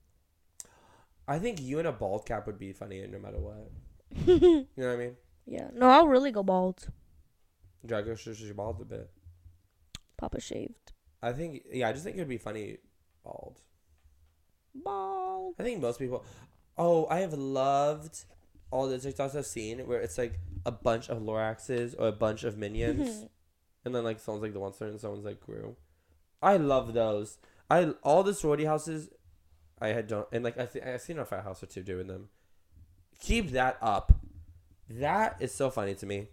I 1.27 1.39
think 1.39 1.61
you 1.61 1.79
in 1.79 1.85
a 1.85 1.91
bald 1.91 2.25
cap 2.25 2.45
would 2.47 2.59
be 2.59 2.73
funny 2.73 3.05
no 3.07 3.19
matter 3.19 3.39
what. 3.39 3.71
You 4.27 4.67
know 4.77 4.87
what 4.87 4.93
I 4.93 4.97
mean? 4.97 5.15
yeah. 5.45 5.69
No, 5.73 5.89
I'll 5.89 6.07
really 6.07 6.31
go 6.31 6.43
bald. 6.43 6.87
Drago 7.87 8.17
should 8.17 8.37
should 8.37 8.55
bald 8.55 8.81
a 8.81 8.85
bit. 8.85 9.09
Papa 10.17 10.39
shaved. 10.39 10.93
I 11.21 11.31
think 11.33 11.63
yeah, 11.71 11.89
I 11.89 11.93
just 11.93 12.03
think 12.03 12.15
it 12.17 12.19
would 12.19 12.29
be 12.29 12.37
funny 12.37 12.77
bald. 13.23 13.59
Bald. 14.75 15.55
I 15.59 15.63
think 15.63 15.81
most 15.81 15.99
people. 15.99 16.23
Oh, 16.77 17.07
I 17.09 17.19
have 17.19 17.33
loved 17.33 18.25
all 18.73 18.87
the 18.87 18.97
TikToks 18.97 19.35
I've 19.35 19.45
seen 19.45 19.79
where 19.85 20.01
it's 20.01 20.17
like 20.17 20.39
a 20.65 20.71
bunch 20.71 21.07
of 21.07 21.19
Loraxes 21.19 21.93
or 21.97 22.07
a 22.07 22.11
bunch 22.11 22.43
of 22.43 22.57
minions, 22.57 23.07
mm-hmm. 23.07 23.25
and 23.85 23.93
then 23.93 24.03
like 24.03 24.19
someone's 24.19 24.41
like 24.41 24.53
the 24.53 24.59
monster 24.59 24.85
and 24.85 24.99
someone's 24.99 25.23
like 25.23 25.39
Gru. 25.39 25.75
I 26.41 26.57
love 26.57 26.93
those. 26.93 27.37
I 27.69 27.93
all 28.01 28.23
the 28.23 28.33
sorority 28.33 28.65
houses. 28.65 29.09
I 29.79 29.89
had 29.89 30.07
done 30.07 30.25
and 30.31 30.43
like 30.43 30.57
I 30.57 30.65
th- 30.65 30.83
I 30.83 30.97
seen 30.97 31.19
a 31.19 31.25
frat 31.25 31.43
house 31.43 31.61
or 31.61 31.67
two 31.67 31.83
doing 31.83 32.07
them. 32.07 32.29
Keep 33.19 33.51
that 33.51 33.77
up. 33.79 34.11
That 34.89 35.37
is 35.39 35.53
so 35.53 35.69
funny 35.69 35.93
to 35.95 36.05
me. 36.05 36.29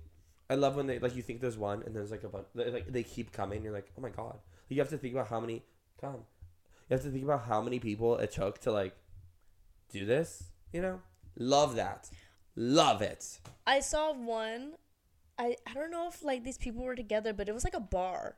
I 0.48 0.54
love 0.54 0.76
when 0.76 0.86
they 0.86 0.98
like 0.98 1.14
you 1.14 1.22
think 1.22 1.42
there's 1.42 1.58
one 1.58 1.82
and 1.84 1.94
there's 1.94 2.10
like 2.10 2.24
a 2.24 2.28
bunch 2.28 2.46
like 2.54 2.90
they 2.90 3.02
keep 3.02 3.32
coming. 3.32 3.62
You're 3.62 3.74
like, 3.74 3.92
oh 3.98 4.00
my 4.00 4.08
god. 4.08 4.38
You 4.68 4.78
have 4.80 4.88
to 4.90 4.98
think 4.98 5.14
about 5.14 5.28
how 5.28 5.40
many 5.40 5.62
come. 6.00 6.24
You 6.88 6.94
have 6.94 7.02
to 7.02 7.10
think 7.10 7.24
about 7.24 7.44
how 7.44 7.60
many 7.60 7.78
people 7.78 8.16
it 8.16 8.32
took 8.32 8.60
to 8.60 8.72
like 8.72 8.96
do 9.92 10.06
this. 10.06 10.44
You 10.72 10.80
know, 10.80 11.00
love 11.36 11.74
that, 11.76 12.08
love 12.60 13.00
it. 13.00 13.40
I 13.66 13.80
saw 13.80 14.12
one. 14.12 14.72
I 15.38 15.56
I 15.66 15.72
don't 15.72 15.90
know 15.90 16.08
if 16.08 16.22
like 16.22 16.44
these 16.44 16.58
people 16.58 16.84
were 16.84 16.94
together, 16.94 17.32
but 17.32 17.48
it 17.48 17.52
was 17.52 17.64
like 17.64 17.74
a 17.74 17.80
bar, 17.80 18.36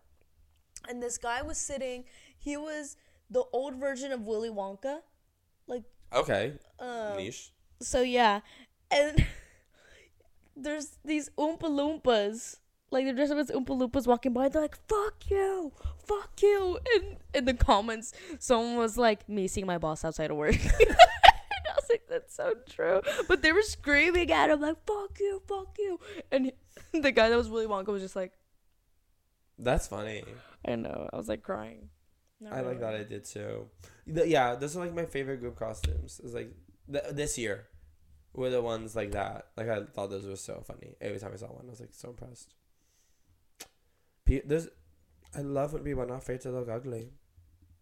and 0.88 1.02
this 1.02 1.18
guy 1.18 1.42
was 1.42 1.58
sitting. 1.58 2.04
He 2.38 2.56
was 2.56 2.96
the 3.28 3.42
old 3.52 3.74
version 3.76 4.12
of 4.12 4.20
Willy 4.26 4.50
Wonka, 4.50 5.00
like 5.66 5.82
Okay, 6.14 6.52
um. 6.78 7.16
niche. 7.16 7.50
So 7.80 8.02
yeah, 8.02 8.40
and 8.90 9.26
there's 10.56 10.98
these 11.04 11.28
Oompa 11.38 11.62
Loompas. 11.62 12.56
Like 12.90 13.06
they're 13.06 13.14
dressed 13.14 13.32
up 13.32 13.38
as 13.38 13.50
Oompa 13.50 13.68
Loompas 13.70 14.06
walking 14.06 14.32
by. 14.34 14.48
They're 14.48 14.62
like, 14.62 14.76
"Fuck 14.86 15.30
you, 15.30 15.72
fuck 16.06 16.40
you!" 16.42 16.78
And 16.94 17.16
in 17.34 17.44
the 17.46 17.54
comments, 17.54 18.12
someone 18.38 18.76
was 18.76 18.96
like, 18.98 19.28
"Me 19.28 19.48
seeing 19.48 19.66
my 19.66 19.78
boss 19.78 20.04
outside 20.04 20.30
of 20.30 20.36
work." 20.36 20.56
and 21.92 22.00
I 22.10 22.14
was 22.14 22.20
like, 22.20 22.22
"That's 22.22 22.34
so 22.34 22.54
true." 22.68 23.00
But 23.28 23.42
they 23.42 23.52
were 23.52 23.62
screaming 23.62 24.30
at 24.32 24.50
him 24.50 24.60
like, 24.60 24.84
"Fuck 24.86 25.18
you, 25.20 25.42
fuck 25.46 25.76
you!" 25.78 25.98
And 26.30 26.52
the 26.92 27.12
guy 27.12 27.28
that 27.28 27.36
was 27.36 27.48
Willy 27.48 27.66
Wonka 27.66 27.88
was 27.88 28.02
just 28.02 28.16
like, 28.16 28.32
That's 29.58 29.86
funny. 29.86 30.24
"I 30.66 30.76
know." 30.76 31.08
I 31.12 31.16
was 31.16 31.28
like 31.28 31.42
crying. 31.42 31.88
Not 32.40 32.54
I 32.54 32.60
like 32.62 32.80
that. 32.80 32.94
I 32.94 33.04
did 33.04 33.24
too. 33.24 33.68
The- 34.06 34.26
yeah, 34.28 34.56
those 34.56 34.76
are 34.76 34.80
like 34.80 34.94
my 34.94 35.04
favorite 35.04 35.38
group 35.40 35.56
costumes. 35.56 36.20
It's 36.24 36.34
like 36.34 36.50
th- 36.90 37.04
this 37.12 37.38
year 37.38 37.68
were 38.34 38.50
the 38.50 38.60
ones 38.62 38.96
like 38.96 39.12
that. 39.12 39.46
Like 39.56 39.68
I 39.68 39.84
thought 39.84 40.10
those 40.10 40.26
were 40.26 40.36
so 40.36 40.62
funny. 40.66 40.96
Every 41.00 41.18
time 41.20 41.30
I 41.32 41.36
saw 41.36 41.46
one, 41.46 41.66
I 41.66 41.70
was 41.70 41.80
like 41.80 41.92
so 41.92 42.08
impressed. 42.10 42.54
Pe- 44.24 44.42
there's, 44.44 44.68
I 45.36 45.40
love 45.42 45.72
when 45.72 45.84
people 45.84 46.02
are 46.02 46.06
not 46.06 46.18
afraid 46.18 46.40
to 46.42 46.50
look 46.50 46.68
ugly. 46.68 47.12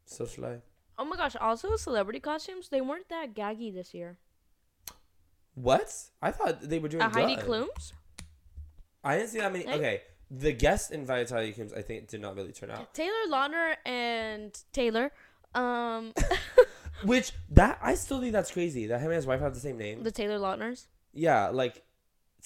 So 0.04 0.24
slay. 0.26 0.61
Oh 1.01 1.05
my 1.05 1.16
gosh! 1.16 1.34
Also, 1.36 1.76
celebrity 1.76 2.20
costumes 2.20 2.68
they 2.68 2.80
weren't 2.82 3.09
that 3.09 3.34
gaggy 3.34 3.72
this 3.72 3.94
year. 3.94 4.18
What? 5.55 5.92
I 6.22 6.30
thought 6.30 6.61
they 6.62 6.78
were 6.78 6.88
doing 6.88 7.03
Uh, 7.03 7.11
Heidi 7.11 7.36
good. 7.36 7.44
Klum's. 7.46 7.92
I 9.03 9.16
didn't 9.16 9.30
see 9.30 9.38
that 9.40 9.53
many. 9.53 9.66
Okay, 9.66 10.03
the 10.30 10.53
guest 10.53 10.90
invited 10.92 11.30
Heidi 11.30 11.53
Klum's 11.53 11.72
I 11.72 11.82
think 11.82 12.09
did 12.09 12.20
not 12.20 12.36
really 12.36 12.53
turn 12.53 12.70
out. 12.70 12.92
Taylor 12.94 13.24
Lautner 13.28 13.76
and 13.86 14.57
Taylor, 14.72 15.11
um, 15.55 16.12
Which 17.05 17.32
that 17.51 17.78
I 17.82 17.94
still 17.94 18.20
think 18.20 18.32
that's 18.32 18.51
crazy 18.51 18.86
that 18.88 18.98
him 19.01 19.07
and 19.07 19.16
his 19.16 19.26
wife 19.26 19.40
have 19.40 19.55
the 19.55 19.61
same 19.61 19.78
name. 19.78 20.03
the 20.03 20.11
Taylor 20.12 20.38
Lautners. 20.38 20.86
yeah, 21.14 21.48
like 21.48 21.82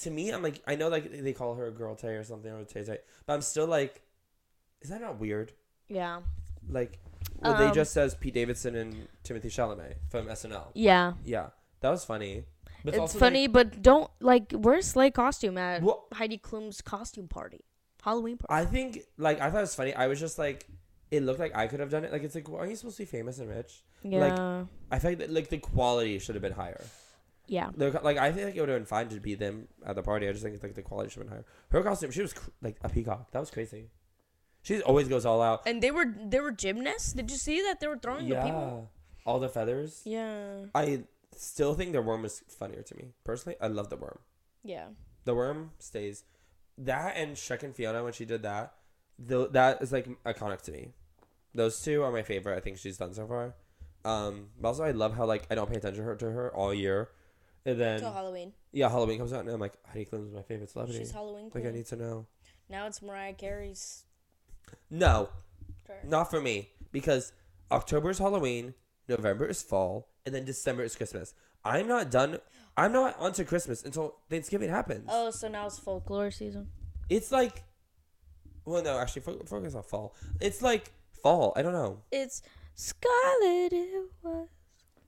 to 0.03 0.11
me, 0.11 0.31
I'm 0.31 0.43
like 0.43 0.63
I 0.67 0.77
know 0.77 0.89
like 0.89 1.11
they 1.11 1.33
call 1.33 1.57
her 1.57 1.67
a 1.67 1.73
girl 1.73 1.97
Tay 1.97 2.15
or 2.15 2.25
something 2.25 2.51
or 2.53 2.65
Tay 2.65 2.85
Tay, 2.85 2.99
but 3.27 3.35
I'm 3.35 3.43
still 3.43 3.67
like, 3.67 4.01
is 4.81 4.91
that 4.91 5.01
not 5.01 5.19
weird? 5.19 5.53
Yeah. 5.89 6.21
Like, 6.67 6.99
well, 7.41 7.57
they 7.57 7.67
Um, 7.67 7.75
just 7.75 7.93
says 7.93 8.15
Pete 8.15 8.35
Davidson 8.35 8.75
and 8.75 9.09
Timothée 9.25 9.47
Chalamet 9.47 9.97
from 10.09 10.27
SNL. 10.27 10.69
Yeah. 10.75 11.15
Yeah, 11.25 11.51
that 11.81 11.91
was 11.91 12.05
funny. 12.05 12.45
But 12.85 12.95
It's 12.95 13.01
also, 13.01 13.19
funny, 13.19 13.47
but 13.47 13.81
don't 13.83 14.11
like 14.21 14.53
where's 14.53 14.87
Slay 14.87 15.11
costume 15.11 15.57
at 15.57 15.83
Like, 15.83 15.87
well, 15.87 16.07
Heidi 16.13 16.37
Klum's 16.39 16.81
costume 16.83 17.29
party, 17.29 17.65
Halloween 18.03 18.37
party. 18.37 18.63
I 18.63 18.67
think 18.67 19.01
like 19.17 19.41
I 19.41 19.51
thought 19.51 19.59
it 19.59 19.63
was 19.63 19.75
funny. 19.75 19.95
I 19.95 20.07
was 20.07 20.21
just 20.21 20.39
like, 20.39 20.67
it 21.11 21.23
looked 21.23 21.41
like 21.41 21.57
I 21.57 21.67
could 21.67 21.81
have 21.81 21.91
done 21.91 22.05
it. 22.05 22.13
Like 22.13 22.23
it's 22.25 22.35
like, 22.35 22.49
well, 22.49 22.61
are 22.61 22.67
you 22.67 22.77
supposed 22.77 22.99
to 22.99 23.03
be 23.03 23.07
famous 23.07 23.39
and 23.39 23.49
rich? 23.49 23.83
yeah. 24.03 24.65
I 24.91 24.99
feel 24.99 25.13
like 25.13 25.19
that, 25.21 25.31
like 25.31 25.49
the 25.49 25.57
quality 25.59 26.19
should 26.19 26.35
have 26.35 26.43
been 26.43 26.53
higher. 26.53 26.85
yeah. 27.47 27.71
They're, 27.75 27.91
like 27.91 28.19
I 28.19 28.31
think 28.33 28.47
like, 28.49 28.57
it 28.57 28.61
would 28.61 28.69
have 28.69 28.79
been 28.79 28.85
fine 28.87 29.09
to 29.09 29.19
be 29.19 29.35
them 29.35 29.69
at 29.87 29.97
the 29.97 30.03
party. 30.03 30.29
I 30.29 30.33
just 30.33 30.45
think 30.45 30.63
like 30.63 30.75
the 30.75 30.83
quality 30.83 31.09
should 31.09 31.21
have 31.21 31.29
been 31.29 31.37
higher. 31.39 31.47
Her 31.71 31.83
costume, 31.83 32.11
she 32.11 32.21
was 32.21 32.35
cr- 32.35 32.51
like 32.61 32.77
a 32.83 32.91
peacock. 32.91 33.31
That 33.31 33.41
was 33.41 33.51
crazy. 33.51 33.89
She 34.65 34.81
always 34.83 35.09
goes 35.09 35.25
all 35.25 35.41
out. 35.41 35.63
And 35.67 35.81
they 35.83 35.91
were 35.93 36.07
they 36.25 36.41
were 36.41 36.51
gymnasts. 36.51 37.13
Did 37.13 37.31
you 37.31 37.37
see 37.37 37.63
that 37.63 37.79
they 37.81 37.87
were 37.87 37.99
throwing 37.99 38.29
the 38.29 38.35
people? 38.37 38.89
Yeah, 38.91 39.31
all 39.31 39.39
the 39.39 39.49
feathers. 39.49 40.01
Yeah. 40.05 40.65
I 40.75 41.05
still 41.37 41.75
think 41.75 41.93
the 41.93 42.01
worm 42.03 42.25
is 42.25 42.43
funnier 42.49 42.83
to 42.83 42.97
me 42.97 43.13
personally. 43.25 43.57
I 43.61 43.69
love 43.69 43.91
the 43.91 43.97
worm. 43.97 44.19
Yeah. 44.65 44.87
The 45.25 45.35
worm 45.35 45.71
stays. 45.79 46.25
That 46.79 47.15
and 47.17 47.37
Shrek 47.37 47.63
and 47.63 47.77
Fiona 47.77 48.03
when 48.03 48.13
she 48.15 48.25
did 48.25 48.43
that, 48.43 48.73
though 49.19 49.47
that 49.49 49.83
is 49.83 49.93
like 49.93 50.09
iconic 50.25 50.63
to 50.63 50.73
me. 50.73 50.89
Those 51.55 51.81
two 51.83 52.03
are 52.03 52.11
my 52.11 52.23
favorite. 52.23 52.57
I 52.57 52.61
think 52.61 52.79
she's 52.79 52.97
done 52.97 53.13
so 53.15 53.27
far. 53.27 53.55
Um, 54.05 54.49
but 54.61 54.69
also 54.69 54.85
I 54.85 54.91
love 54.93 55.15
how 55.15 55.27
like 55.27 55.47
I 55.51 55.55
don't 55.55 55.69
pay 55.71 55.77
attention 55.77 56.03
to 56.03 56.09
her, 56.09 56.17
to 56.17 56.31
her 56.31 56.55
all 56.57 56.73
year, 56.75 57.11
and 57.67 57.79
then 57.79 58.01
Till 58.01 58.13
Halloween. 58.13 58.53
yeah, 58.73 58.89
Halloween 58.89 59.19
comes 59.19 59.33
out 59.35 59.41
and 59.41 59.51
I'm 59.51 59.61
like 59.61 59.75
Heidi 59.87 60.07
Klum 60.07 60.27
is 60.27 60.33
my 60.33 60.43
favorite 60.43 60.71
celebrity. 60.71 60.99
She's 61.01 61.13
Halloween 61.13 61.51
Queen. 61.51 61.65
like. 61.65 61.73
I 61.73 61.77
need 61.77 61.87
to 61.87 61.97
know. 61.97 62.27
now 62.69 62.87
it's 62.87 63.01
Mariah 63.03 63.35
Carey's 63.35 64.05
No, 64.91 65.29
turn. 65.87 65.97
not 66.09 66.31
for 66.31 66.41
me 66.41 66.71
because 66.93 67.33
October 67.71 68.11
is 68.11 68.19
Halloween, 68.19 68.75
November 69.09 69.47
is 69.47 69.63
fall, 69.63 70.09
and 70.25 70.35
then 70.35 70.45
December 70.45 70.83
is 70.85 70.97
Christmas. 70.97 71.35
I'm 71.65 71.89
not 71.89 72.11
done. 72.11 72.39
I'm 72.77 72.93
not 72.93 73.17
onto 73.19 73.45
Christmas 73.45 73.85
until 73.85 74.17
Thanksgiving 74.29 74.69
happens. 74.69 75.09
Oh, 75.11 75.31
so 75.31 75.49
now 75.49 75.67
it's 75.67 75.79
folklore 75.79 76.31
season. 76.31 76.69
It's 77.09 77.31
like, 77.33 77.63
well, 78.65 78.83
no, 78.83 78.99
actually, 78.99 79.23
fo- 79.23 79.45
focus 79.47 79.75
on 79.75 79.83
fall. 79.83 80.15
It's 80.41 80.63
like 80.63 80.91
fall. 81.23 81.53
I 81.57 81.63
don't 81.63 81.73
know. 81.73 82.01
It's 82.11 82.43
Scarlet. 82.75 83.73
It 83.73 84.11
was. 84.23 84.49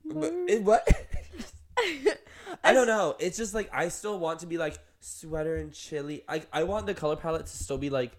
But 0.05 0.33
it, 0.47 0.63
what? 0.63 0.87
I 2.63 2.73
don't 2.73 2.87
know. 2.87 3.15
It's 3.19 3.37
just 3.37 3.53
like 3.53 3.69
I 3.73 3.89
still 3.89 4.19
want 4.19 4.39
to 4.39 4.45
be 4.45 4.57
like 4.57 4.79
sweater 4.99 5.57
and 5.57 5.73
chilly. 5.73 6.23
I 6.27 6.43
I 6.51 6.63
want 6.63 6.85
the 6.85 6.93
color 6.93 7.15
palette 7.15 7.45
to 7.45 7.51
still 7.51 7.77
be 7.77 7.89
like, 7.89 8.13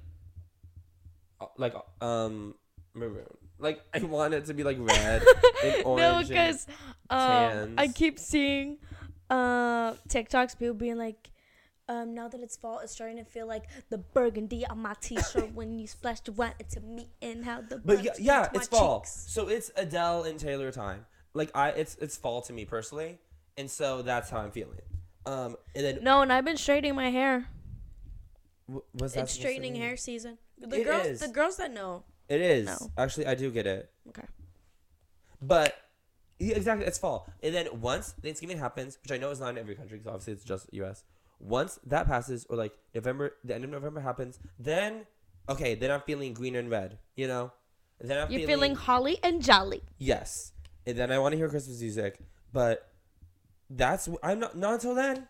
like 1.57 1.74
um 2.01 2.55
maroon. 2.95 3.26
Like 3.59 3.80
I 3.95 4.01
want 4.01 4.34
it 4.34 4.47
to 4.47 4.55
be 4.55 4.62
like 4.64 4.76
red 4.78 5.22
and 5.64 5.84
orange. 5.84 6.01
no, 6.01 6.28
because 6.28 6.66
um, 7.11 7.74
I 7.76 7.89
keep 7.89 8.18
seeing 8.18 8.78
uh, 9.30 9.95
TikToks 10.09 10.59
people 10.59 10.74
being 10.74 10.97
like, 10.97 11.30
um, 11.89 12.14
now 12.14 12.28
that 12.28 12.41
it's 12.41 12.57
fall, 12.57 12.78
it's 12.80 12.93
starting 12.93 13.16
to 13.16 13.24
feel 13.24 13.47
like 13.47 13.64
the 13.91 13.99
burgundy 13.99 14.66
on 14.66 14.78
my 14.80 14.95
t-shirt 15.01 15.55
when 15.55 15.72
you 15.78 15.86
splashed 15.86 16.26
the 16.26 16.32
wine 16.32 16.53
into 16.61 16.80
me 16.80 17.09
and 17.22 17.45
how 17.45 17.62
the 17.62 17.78
But 17.78 18.05
yeah, 18.05 18.12
yeah 18.18 18.49
it's 18.55 18.68
fall. 18.68 19.01
cheeks. 19.01 19.24
So 19.28 19.49
it's 19.49 19.70
Adele 19.76 20.24
and 20.24 20.39
Taylor 20.39 20.70
time. 20.70 21.07
Like 21.34 21.51
I, 21.55 21.70
it's 21.70 21.97
it's 21.97 22.16
fall 22.16 22.43
to 22.43 22.53
me 22.53 22.64
personally, 22.64 23.18
and 23.57 23.70
so 23.70 24.03
that's 24.03 24.30
how 24.30 24.39
I'm 24.39 24.51
feeling. 24.51 24.80
Um, 25.26 25.57
and 25.74 25.84
then 25.84 25.99
No, 26.03 26.22
and 26.22 26.32
I've 26.32 26.45
been 26.45 26.57
straightening 26.57 26.95
my 26.95 27.11
hair. 27.11 27.49
w- 28.66 28.84
was 28.95 29.12
that 29.14 29.24
It's 29.24 29.32
straightening 29.32 29.74
hair 29.74 29.97
season. 29.97 30.39
The 30.61 30.80
It 30.80 30.84
girls, 30.84 31.06
is. 31.06 31.20
the 31.20 31.28
girls 31.28 31.56
that 31.59 31.72
know. 31.72 32.04
It 32.28 32.40
is 32.40 32.66
No. 32.66 32.90
actually. 32.98 33.26
I 33.26 33.34
do 33.34 33.50
get 33.50 33.66
it. 33.66 33.90
Okay. 34.09 34.26
But 35.40 35.74
yeah, 36.38 36.56
exactly, 36.56 36.86
it's 36.86 36.98
fall. 36.98 37.28
And 37.42 37.54
then 37.54 37.68
once 37.80 38.12
Thanksgiving 38.22 38.59
happens, 38.59 38.98
which 39.02 39.12
I 39.12 39.16
know 39.18 39.30
is 39.30 39.40
not 39.40 39.50
in 39.50 39.59
every 39.59 39.74
country 39.74 39.98
because 39.98 40.09
obviously 40.12 40.32
it's 40.34 40.44
just 40.44 40.72
U.S. 40.72 41.04
Once 41.40 41.78
that 41.86 42.06
passes, 42.06 42.46
or 42.50 42.56
like 42.56 42.72
November, 42.94 43.34
the 43.44 43.54
end 43.54 43.64
of 43.64 43.70
November 43.70 44.00
happens, 44.00 44.38
then 44.59 45.06
okay, 45.48 45.74
then 45.74 45.90
I'm 45.90 46.00
feeling 46.02 46.34
green 46.34 46.56
and 46.56 46.70
red. 46.70 46.98
You 47.16 47.28
know, 47.28 47.52
then 48.00 48.18
I'm 48.18 48.30
You're 48.32 48.46
feeling 48.46 48.74
holly 48.74 49.18
and 49.22 49.42
jolly. 49.42 49.82
yes, 49.98 50.52
and 50.86 50.98
then 50.98 51.12
I 51.12 51.18
want 51.18 51.32
to 51.32 51.36
hear 51.36 51.48
Christmas 51.48 51.80
music, 51.80 52.18
but 52.52 52.90
that's 53.70 54.09
I'm 54.22 54.40
not 54.40 54.56
not 54.56 54.74
until 54.74 54.94
then. 54.94 55.28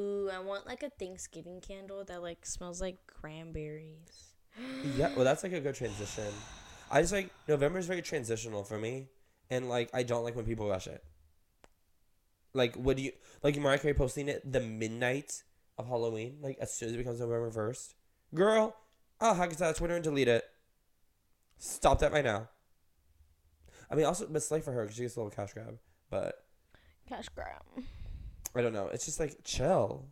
Ooh, 0.00 0.30
I 0.32 0.38
want 0.38 0.66
like 0.66 0.82
a 0.82 0.90
Thanksgiving 0.90 1.60
candle 1.60 2.04
that 2.04 2.22
like 2.22 2.46
smells 2.46 2.80
like 2.80 2.98
cranberries. 3.06 4.34
Yeah, 4.96 5.10
well, 5.14 5.24
that's 5.24 5.42
like 5.42 5.52
a 5.52 5.60
good 5.60 5.74
transition. 5.74 6.32
I 6.90 7.00
just 7.00 7.12
like 7.12 7.30
November 7.46 7.78
is 7.78 7.86
very 7.86 8.02
transitional 8.02 8.64
for 8.64 8.78
me, 8.78 9.08
and 9.48 9.68
like 9.68 9.90
I 9.94 10.02
don't 10.02 10.24
like 10.24 10.34
when 10.34 10.44
people 10.44 10.68
rush 10.68 10.86
it. 10.86 11.04
Like, 12.52 12.74
what 12.74 12.96
do 12.96 13.04
you 13.04 13.12
like? 13.42 13.56
Mariah 13.56 13.78
Carey 13.78 13.94
posting 13.94 14.28
it 14.28 14.50
the 14.50 14.60
midnight 14.60 15.44
of 15.78 15.86
Halloween, 15.86 16.38
like 16.42 16.58
as 16.60 16.74
soon 16.74 16.88
as 16.88 16.94
it 16.94 16.98
becomes 16.98 17.20
November 17.20 17.50
first. 17.50 17.94
Girl, 18.34 18.76
I'll 19.20 19.34
hack 19.34 19.52
it 19.52 19.58
to 19.58 19.72
Twitter 19.72 19.94
and 19.94 20.04
delete 20.04 20.28
it. 20.28 20.44
Stop 21.58 22.00
that 22.00 22.12
right 22.12 22.24
now. 22.24 22.48
I 23.90 23.94
mean, 23.94 24.06
also, 24.06 24.26
but 24.28 24.42
slay 24.42 24.60
for 24.60 24.72
her 24.72 24.82
because 24.82 24.96
she 24.96 25.02
gets 25.02 25.16
a 25.16 25.20
little 25.20 25.30
cash 25.30 25.52
grab. 25.52 25.78
But 26.10 26.44
Cash 27.08 27.28
grab. 27.30 27.62
I 28.54 28.62
don't 28.62 28.72
know. 28.72 28.88
It's 28.88 29.04
just 29.04 29.20
like 29.20 29.38
chill. 29.44 30.06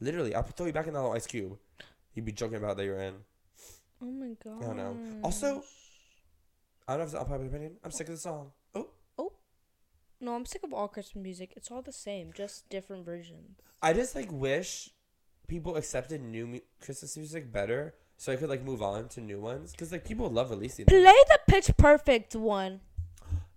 Literally, 0.00 0.34
I'll 0.34 0.42
throw 0.42 0.66
you 0.66 0.72
back 0.72 0.86
in 0.86 0.92
that 0.94 1.00
little 1.00 1.14
ice 1.14 1.26
cube. 1.26 1.56
You'd 2.14 2.24
be 2.24 2.32
joking 2.32 2.56
about 2.56 2.76
that 2.76 2.84
you're 2.84 2.98
in. 3.00 3.14
Oh 4.02 4.06
my 4.06 4.34
god. 4.42 4.62
I 4.62 4.66
don't 4.66 4.76
know. 4.76 4.96
Also, 5.22 5.62
I 6.86 6.92
don't 6.92 6.98
know 6.98 7.02
if 7.04 7.06
it's 7.08 7.14
an 7.14 7.20
unpopular 7.20 7.46
opinion. 7.46 7.76
I'm 7.84 7.90
sick 7.90 8.08
of 8.08 8.14
the 8.14 8.20
song. 8.20 8.50
Oh. 8.74 8.88
Oh, 9.18 9.32
no, 10.20 10.34
I'm 10.34 10.46
sick 10.46 10.62
of 10.64 10.72
all 10.72 10.88
Christmas 10.88 11.22
music. 11.22 11.52
It's 11.56 11.70
all 11.70 11.82
the 11.82 11.92
same, 11.92 12.32
just 12.34 12.68
different 12.68 13.04
versions. 13.04 13.58
I 13.80 13.92
just 13.92 14.14
like 14.14 14.30
wish 14.30 14.90
people 15.46 15.76
accepted 15.76 16.22
new 16.22 16.46
mu- 16.46 16.60
Christmas 16.80 17.16
music 17.16 17.52
better, 17.52 17.94
so 18.16 18.32
I 18.32 18.36
could 18.36 18.48
like 18.48 18.62
move 18.62 18.82
on 18.82 19.08
to 19.10 19.20
new 19.20 19.40
ones. 19.40 19.72
Cause 19.76 19.92
like 19.92 20.04
people 20.04 20.28
love 20.28 20.50
releasing. 20.50 20.86
Them. 20.86 21.00
Play 21.02 21.12
the 21.28 21.38
Pitch 21.46 21.70
Perfect 21.76 22.34
one. 22.34 22.80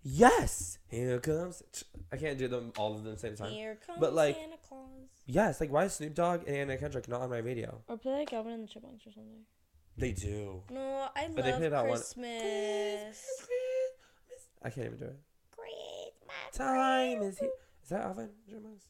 Yes, 0.10 0.78
here 0.88 1.20
comes. 1.20 1.62
I 2.14 2.16
can't 2.18 2.38
do 2.38 2.48
them 2.48 2.72
all 2.78 2.96
of 2.96 3.04
them 3.04 3.12
at 3.12 3.20
the 3.20 3.28
same 3.28 3.36
time. 3.36 3.52
Here 3.52 3.76
comes 3.86 4.00
But, 4.00 4.14
like- 4.14 4.36
Santa 4.38 4.56
Claus. 4.68 4.82
Yes, 5.26 5.60
like 5.60 5.70
why 5.70 5.84
is 5.84 5.94
Snoop 5.96 6.14
Dogg 6.16 6.48
and 6.48 6.56
Anna 6.56 6.78
Kendrick 6.78 7.10
not 7.10 7.20
on 7.20 7.30
my 7.30 7.40
radio? 7.40 7.82
Or 7.90 7.98
play 7.98 8.14
like 8.14 8.32
Alvin 8.32 8.54
and 8.54 8.64
the 8.64 8.68
Chipmunks 8.70 9.06
or 9.06 9.12
something. 9.12 9.42
They 9.98 10.14
do. 10.14 10.64
No, 10.72 11.10
I 11.14 11.28
But 11.36 11.44
they 11.44 11.52
love 11.52 11.60
play 11.60 11.70
that 11.70 11.82
one. 11.86 11.98
Christmas. 11.98 13.48
I 14.64 14.70
can't 14.70 14.86
even 14.88 14.98
do 14.98 15.06
it. 15.06 15.20
Christmas. 15.52 16.56
Time 16.58 17.22
is 17.24 17.40
here. 17.40 17.50
Is 17.84 17.90
that 17.90 18.02
Alvin? 18.06 18.30
Jeremiah's? 18.48 18.88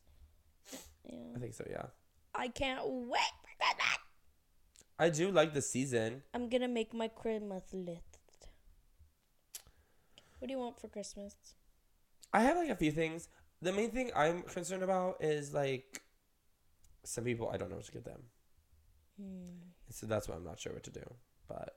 Yeah. 1.04 1.18
I 1.36 1.40
think 1.40 1.54
so. 1.56 1.66
Yeah. 1.68 1.86
I 2.36 2.50
can't 2.50 2.86
wait 2.86 3.34
for 3.42 3.50
Christmas. 3.58 3.98
I 5.00 5.10
do 5.10 5.32
like 5.32 5.56
the 5.56 5.62
season. 5.64 6.22
I'm 6.36 6.48
gonna 6.50 6.68
make 6.68 6.94
my 6.94 7.08
Christmas 7.08 7.64
list. 7.74 8.17
What 10.40 10.48
do 10.48 10.54
you 10.54 10.60
want 10.60 10.80
for 10.80 10.88
Christmas? 10.88 11.36
I 12.34 12.42
have 12.42 12.58
like 12.58 12.70
a 12.70 12.76
few 12.76 12.92
things. 12.92 13.30
The 13.62 13.72
main 13.72 13.92
thing 13.92 14.12
I'm 14.16 14.44
concerned 14.44 14.84
about 14.84 15.18
is 15.24 15.54
like 15.54 16.02
some 17.04 17.24
people 17.24 17.50
I 17.52 17.58
don't 17.58 17.70
know 17.70 17.78
what 17.78 17.86
to 17.86 17.92
get 17.92 18.06
them. 18.06 18.22
Hmm. 19.20 19.70
So 19.90 20.06
that's 20.06 20.28
why 20.28 20.36
I'm 20.36 20.44
not 20.44 20.60
sure 20.60 20.74
what 20.74 20.84
to 20.84 20.92
do. 20.92 21.14
But 21.48 21.76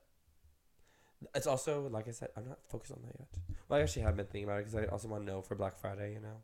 it's 1.35 1.47
also 1.47 1.89
like 1.89 2.09
I 2.09 2.13
said, 2.13 2.29
I'm 2.37 2.49
not 2.49 2.59
focused 2.69 2.93
on 2.93 2.99
that 3.07 3.15
yet. 3.19 3.29
Well, 3.69 3.79
I 3.79 3.83
actually 3.83 4.03
have 4.03 4.17
been 4.17 4.27
thinking 4.27 4.45
about 4.45 4.61
it 4.61 4.67
because 4.67 4.75
I 4.75 4.91
also 4.91 5.09
want 5.09 5.25
to 5.25 5.33
know 5.33 5.41
for 5.41 5.55
Black 5.55 5.79
Friday, 5.79 6.13
you 6.13 6.21
know, 6.21 6.43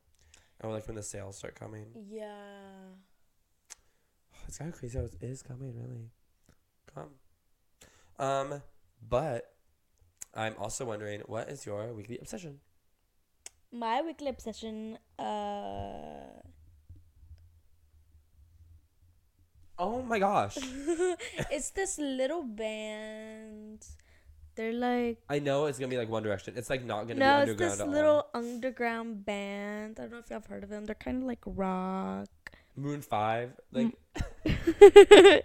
or 0.61 0.73
like 0.73 0.87
when 0.87 0.97
the 0.97 1.03
sales 1.03 1.37
start 1.37 1.59
coming. 1.59 1.87
Yeah. 2.09 2.29
It's 4.47 4.59
kind 4.59 4.73
of 4.73 4.79
crazy 4.79 4.97
how 4.97 5.05
it 5.05 5.17
is 5.21 5.43
coming, 5.43 5.75
really. 5.75 6.11
Come. 6.95 7.11
Um, 8.19 8.63
but 9.07 9.56
I'm 10.37 10.55
also 10.59 10.85
wondering, 10.85 11.23
what 11.27 11.49
is 11.49 11.65
your 11.67 11.93
weekly 11.95 12.19
obsession? 12.19 12.61
My 13.73 14.03
weekly 14.03 14.29
obsession, 14.29 14.99
uh, 15.19 16.43
Oh 19.79 20.03
my 20.03 20.19
gosh! 20.19 20.57
it's 21.51 21.71
this 21.71 21.99
little 21.99 22.43
band. 22.43 23.85
They're 24.55 24.73
like 24.73 25.19
I 25.29 25.39
know 25.39 25.67
it's 25.67 25.79
gonna 25.79 25.91
be 25.91 25.99
like 25.99 26.09
One 26.09 26.23
Direction. 26.23 26.55
It's 26.57 26.71
like 26.71 26.83
not 26.85 27.07
gonna 27.07 27.21
no, 27.21 27.45
be 27.45 27.53
it's 27.53 27.61
underground 27.61 27.73
this 27.73 27.81
at 27.81 27.87
all. 27.87 27.93
little 27.93 28.27
underground 28.33 29.27
band. 29.27 29.99
I 29.99 30.03
don't 30.05 30.13
know 30.13 30.19
if 30.19 30.31
y'all 30.31 30.41
have 30.41 30.47
heard 30.47 30.65
of 30.65 30.71
them. 30.71 30.87
They're 30.87 30.95
kind 30.95 31.19
of 31.19 31.25
like 31.25 31.41
rock. 31.45 32.27
Moon 32.77 33.01
Five, 33.03 33.53
like 33.73 33.93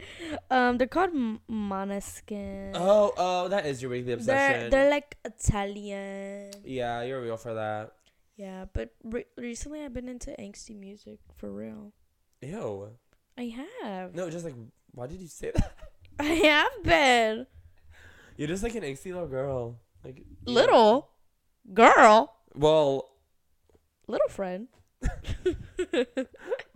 um, 0.51 0.77
they're 0.77 0.87
called 0.87 1.11
M- 1.11 1.39
Måneskin. 1.49 2.71
oh 2.75 3.13
oh, 3.17 3.47
that 3.47 3.65
is 3.65 3.81
your 3.81 3.91
weekly 3.91 4.13
obsession. 4.13 4.69
they're 4.69 4.69
they're 4.69 4.89
like 4.89 5.17
Italian. 5.25 6.51
yeah, 6.65 7.01
you're 7.03 7.21
real 7.21 7.37
for 7.37 7.53
that. 7.55 7.93
Yeah, 8.37 8.65
but 8.73 8.89
re- 9.03 9.25
recently 9.37 9.81
I've 9.83 9.93
been 9.93 10.09
into 10.09 10.31
angsty 10.39 10.77
music 10.77 11.19
for 11.37 11.51
real. 11.51 11.93
Ew. 12.41 12.89
I 13.37 13.53
have. 13.83 14.13
No, 14.15 14.29
just 14.29 14.43
like, 14.45 14.55
why 14.93 15.07
did 15.07 15.19
you 15.21 15.27
say 15.27 15.51
that? 15.55 15.71
I 16.19 16.23
have 16.23 16.83
been 16.83 17.47
You're 18.37 18.47
just 18.47 18.63
like 18.63 18.75
an 18.75 18.83
angsty 18.83 19.13
little 19.13 19.27
girl. 19.27 19.79
Like 20.03 20.23
little 20.45 21.09
girl, 21.73 22.33
Well, 22.55 23.09
little 24.07 24.29
friend. 24.29 24.67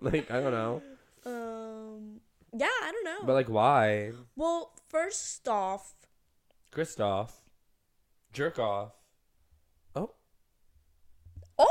like 0.06 0.30
I 0.32 0.40
don't 0.42 0.52
know, 0.52 0.82
Um. 1.26 2.20
Yeah, 2.58 2.68
I 2.68 2.92
don't 2.92 3.04
know. 3.04 3.26
but 3.26 3.34
like 3.34 3.50
why? 3.50 4.12
well, 4.36 4.72
first 4.88 5.48
off, 5.48 5.94
Kristoff, 6.72 7.32
jerk 8.32 8.58
off. 8.60 8.92
Oh. 9.96 10.12
Oh. 11.60 11.68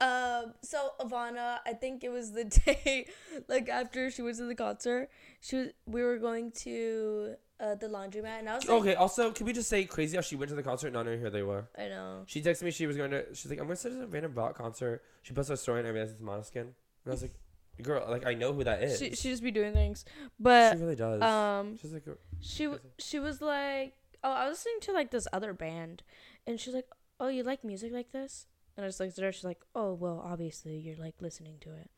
Um, 0.00 0.54
so 0.62 0.90
Ivana, 1.00 1.58
I 1.66 1.72
think 1.72 2.04
it 2.04 2.10
was 2.10 2.32
the 2.32 2.44
day, 2.66 3.06
like 3.48 3.68
after 3.68 4.10
she 4.10 4.22
went 4.22 4.36
to 4.38 4.44
the 4.44 4.54
concert, 4.54 5.10
she 5.40 5.56
was, 5.56 5.66
we 5.86 6.02
were 6.02 6.18
going 6.18 6.50
to 6.64 7.34
uh 7.58 7.74
the 7.74 7.86
laundromat, 7.88 8.38
and 8.40 8.48
I 8.48 8.54
was 8.56 8.66
like, 8.68 8.80
Okay. 8.80 8.94
Also, 8.94 9.30
can 9.32 9.46
we 9.46 9.52
just 9.52 9.68
say 9.68 9.84
crazy 9.84 10.16
how 10.16 10.22
she 10.22 10.36
went 10.36 10.48
to 10.50 10.54
the 10.54 10.62
concert? 10.62 10.88
and 10.88 10.94
None 10.94 11.08
of 11.08 11.18
here 11.20 11.30
they 11.30 11.42
were. 11.42 11.68
I 11.78 11.88
know. 11.88 12.22
She 12.26 12.42
texted 12.42 12.62
me 12.64 12.70
she 12.70 12.86
was 12.86 12.96
going 12.96 13.10
to. 13.10 13.34
She's 13.34 13.50
like, 13.50 13.58
I'm 13.60 13.66
going 13.66 13.76
to 13.76 13.90
to 13.90 14.02
a 14.02 14.06
random 14.06 14.34
rock 14.34 14.56
concert. 14.56 15.02
She 15.22 15.32
posted 15.34 15.54
a 15.54 15.56
story 15.56 15.80
and 15.80 15.88
I 15.88 15.90
realized 15.92 16.12
it's 16.14 16.22
Måneskin. 16.22 16.60
And 16.62 16.74
I 17.06 17.10
was 17.10 17.22
like, 17.22 17.34
girl, 17.82 18.04
like 18.08 18.26
I 18.26 18.34
know 18.34 18.52
who 18.52 18.64
that 18.64 18.82
is. 18.82 18.98
She 18.98 19.14
she 19.14 19.30
just 19.30 19.42
be 19.42 19.50
doing 19.50 19.72
things, 19.72 20.04
but 20.40 20.72
she 20.76 20.82
really 20.82 20.96
does. 20.96 21.22
um, 21.22 21.76
She's 21.78 21.92
like, 21.92 22.04
she 22.40 22.64
w- 22.64 22.82
she 22.98 23.18
was 23.18 23.40
like, 23.40 23.94
oh, 24.24 24.30
I 24.32 24.48
was 24.48 24.58
listening 24.58 24.80
to 24.82 24.92
like 24.92 25.10
this 25.10 25.26
other 25.32 25.52
band, 25.52 26.02
and 26.46 26.58
she's 26.60 26.74
like, 26.74 26.86
oh, 27.20 27.28
you 27.28 27.42
like 27.42 27.64
music 27.64 27.92
like 27.92 28.12
this? 28.12 28.46
And 28.76 28.84
I 28.84 28.88
just 28.88 29.00
looked 29.00 29.16
at 29.18 29.24
her. 29.24 29.32
She's 29.32 29.44
like, 29.44 29.62
oh, 29.74 29.94
well, 29.94 30.22
obviously 30.24 30.76
you're 30.76 30.96
like 30.96 31.14
listening 31.20 31.56
to 31.60 31.70
it, 31.72 31.90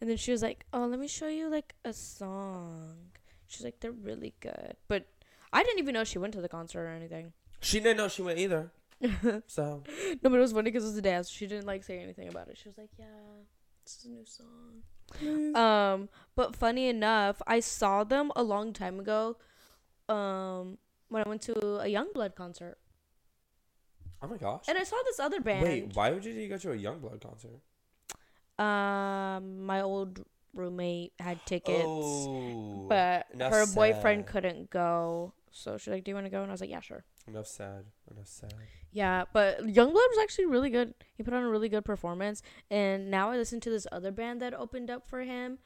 and 0.00 0.08
then 0.10 0.16
she 0.16 0.32
was 0.32 0.42
like, 0.42 0.66
oh, 0.72 0.86
let 0.86 0.98
me 1.00 1.08
show 1.08 1.28
you 1.28 1.48
like 1.48 1.74
a 1.84 1.92
song. 1.92 2.96
She's 3.46 3.64
like, 3.64 3.80
they're 3.80 3.92
really 3.92 4.34
good, 4.40 4.76
but 4.88 5.06
I 5.52 5.62
didn't 5.62 5.78
even 5.78 5.94
know 5.94 6.04
she 6.04 6.18
went 6.18 6.34
to 6.34 6.40
the 6.40 6.48
concert 6.48 6.80
or 6.84 6.88
anything. 6.88 7.32
she 7.60 7.78
didn't 7.80 7.96
know 7.98 8.08
she 8.08 8.22
went 8.22 8.38
either. 8.38 8.70
so 9.46 9.82
no, 10.22 10.30
but 10.30 10.32
it 10.34 10.38
was 10.40 10.52
funny 10.52 10.70
because 10.70 10.84
it 10.84 10.88
was 10.88 10.96
a 10.96 11.02
dance. 11.02 11.28
She 11.28 11.46
didn't 11.46 11.66
like 11.66 11.84
say 11.84 11.98
anything 11.98 12.28
about 12.28 12.48
it. 12.48 12.56
She 12.58 12.68
was 12.68 12.78
like, 12.78 12.88
yeah, 12.98 13.04
this 13.84 13.96
is 13.98 14.04
a 14.06 14.08
new 14.08 14.24
song. 14.24 14.82
Um, 15.54 16.08
but 16.34 16.54
funny 16.56 16.88
enough, 16.88 17.40
I 17.46 17.60
saw 17.60 18.04
them 18.04 18.30
a 18.36 18.42
long 18.42 18.72
time 18.72 19.00
ago. 19.00 19.36
Um, 20.08 20.78
when 21.08 21.22
I 21.24 21.28
went 21.28 21.42
to 21.42 21.54
a 21.80 21.86
Yungblud 21.86 22.34
concert, 22.34 22.78
oh 24.22 24.28
my 24.28 24.36
gosh. 24.36 24.64
and 24.68 24.76
I 24.78 24.84
saw 24.84 24.96
this 25.04 25.18
other 25.20 25.40
band. 25.40 25.62
Wait, 25.62 25.94
why 25.94 26.10
would 26.10 26.24
you 26.24 26.48
go 26.48 26.58
to 26.58 26.72
a 26.72 26.76
Yungblud 26.76 27.20
concert? 27.20 27.60
Um, 28.62 29.64
my 29.66 29.80
old 29.82 30.24
roommate 30.54 31.12
had 31.18 31.44
tickets, 31.46 31.84
Oh, 31.86 32.86
but 32.88 33.26
her 33.38 33.66
boyfriend 33.66 34.24
said. 34.24 34.32
couldn't 34.32 34.70
go. 34.70 35.32
So 35.50 35.76
she's 35.78 35.88
like, 35.88 36.04
"Do 36.04 36.10
you 36.10 36.14
want 36.14 36.26
to 36.26 36.30
go?" 36.30 36.42
And 36.42 36.50
I 36.50 36.52
was 36.54 36.60
like, 36.60 36.70
"Yeah, 36.70 36.80
sure." 36.80 37.04
enough 37.28 37.46
sad. 37.48 37.86
Enough 38.10 38.26
sad. 38.28 38.54
Yeah, 38.96 39.24
but 39.34 39.60
Yungblud 39.60 39.92
was 39.92 40.18
actually 40.22 40.46
really 40.46 40.70
good. 40.70 40.94
He 41.16 41.22
put 41.22 41.34
on 41.34 41.42
a 41.42 41.48
really 41.50 41.68
good 41.68 41.84
performance, 41.84 42.40
and 42.70 43.10
now 43.10 43.30
I 43.30 43.36
listen 43.36 43.60
to 43.60 43.70
this 43.70 43.86
other 43.92 44.10
band 44.10 44.40
that 44.40 44.54
opened 44.54 44.88
up 44.90 45.06
for 45.06 45.20
him, 45.20 45.58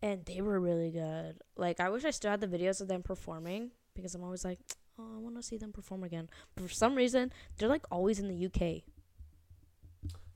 and 0.00 0.24
they 0.24 0.40
were 0.40 0.60
really 0.60 0.92
good. 0.92 1.38
Like 1.56 1.80
I 1.80 1.88
wish 1.88 2.04
I 2.04 2.10
still 2.10 2.30
had 2.30 2.40
the 2.40 2.46
videos 2.46 2.80
of 2.80 2.86
them 2.86 3.02
performing 3.02 3.72
because 3.96 4.14
I'm 4.14 4.22
always 4.22 4.44
like, 4.44 4.60
oh, 5.00 5.16
I 5.16 5.18
want 5.18 5.34
to 5.34 5.42
see 5.42 5.56
them 5.56 5.72
perform 5.72 6.04
again. 6.04 6.28
But 6.54 6.62
for 6.68 6.72
some 6.72 6.94
reason, 6.94 7.32
they're 7.58 7.68
like 7.68 7.84
always 7.90 8.20
in 8.20 8.28
the 8.28 8.46
UK. 8.46 8.84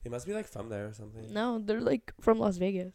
They 0.03 0.09
must 0.09 0.25
be 0.27 0.33
like 0.33 0.47
from 0.47 0.67
there 0.67 0.87
or 0.87 0.93
something. 0.93 1.31
No, 1.31 1.57
they're 1.57 1.79
like 1.79 2.11
from 2.19 2.37
Las 2.37 2.57
Vegas, 2.57 2.91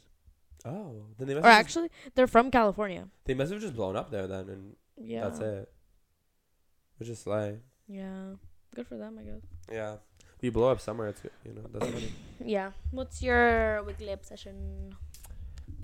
Oh, 0.67 1.07
then 1.19 1.29
they 1.29 1.35
must. 1.35 1.47
or 1.47 1.49
actually, 1.51 1.89
they're 2.15 2.27
from 2.27 2.51
California. 2.51 3.09
they 3.25 3.33
must 3.35 3.53
have 3.53 3.61
just 3.63 3.75
blown 3.77 3.97
up 3.97 4.11
there 4.11 4.27
then, 4.27 4.49
and 4.51 4.77
Yeah, 4.99 5.23
that's 5.29 5.41
it. 5.41 5.73
Which 6.99 7.09
is 7.09 7.21
slay. 7.21 7.61
Yeah, 7.89 8.35
good 8.77 8.87
for 8.87 8.97
them, 8.97 9.19
I 9.19 9.23
guess. 9.25 9.43
Yeah. 9.73 9.97
you 10.43 10.53
blow 10.53 10.71
up 10.71 10.81
somewhere, 10.81 11.09
it's 11.09 11.21
good. 11.21 11.33
You 11.45 11.55
know, 11.55 11.65
that's 11.73 11.91
funny. 11.91 12.13
Yeah. 12.45 12.71
What's 12.93 13.23
your 13.23 13.83
weekly 13.85 14.13
obsession? 14.13 14.95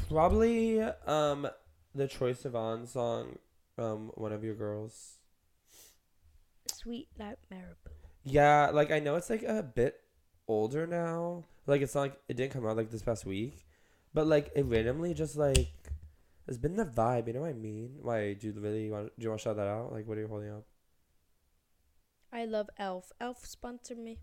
Probably 0.09 0.81
um 0.83 1.49
the 1.95 2.07
Troye 2.07 2.37
Sivan 2.37 2.87
song, 2.87 3.39
um, 3.79 4.11
one 4.15 4.33
of 4.33 4.45
your 4.45 4.55
girls. 4.55 5.19
Sweet 6.73 7.09
like 7.19 7.39
Marabou. 7.51 7.91
Yeah, 8.25 8.71
like 8.73 8.91
I 8.93 9.01
know 9.01 9.17
it's 9.17 9.31
like 9.31 9.43
a 9.43 9.63
bit 9.63 9.99
older 10.47 10.87
now. 10.87 11.45
Like 11.67 11.81
it's 11.81 11.95
not 11.95 12.03
like 12.03 12.21
it 12.29 12.37
didn't 12.37 12.53
come 12.53 12.67
out 12.67 12.77
like 12.77 12.91
this 12.91 13.03
past 13.03 13.25
week, 13.25 13.65
but 14.15 14.27
like 14.27 14.51
it 14.55 14.65
randomly 14.67 15.15
just 15.15 15.37
like 15.37 15.73
it's 16.47 16.59
been 16.59 16.77
the 16.77 16.85
vibe. 16.85 17.27
You 17.29 17.35
know 17.35 17.41
what 17.41 17.51
I 17.51 17.55
mean? 17.55 17.99
Why 18.03 18.35
do 18.35 18.49
you 18.49 18.53
really 18.57 18.91
want? 18.91 19.13
Do 19.19 19.23
you 19.25 19.29
want 19.31 19.41
to 19.41 19.45
shout 19.45 19.57
that 19.57 19.69
out? 19.69 19.93
Like, 19.93 20.07
what 20.07 20.19
are 20.19 20.23
you 20.23 20.29
holding 20.29 20.51
up? 20.51 20.65
I 22.33 22.45
love 22.47 22.71
Elf. 22.79 23.13
Elf 23.21 23.45
sponsor 23.45 23.95
me. 23.95 24.19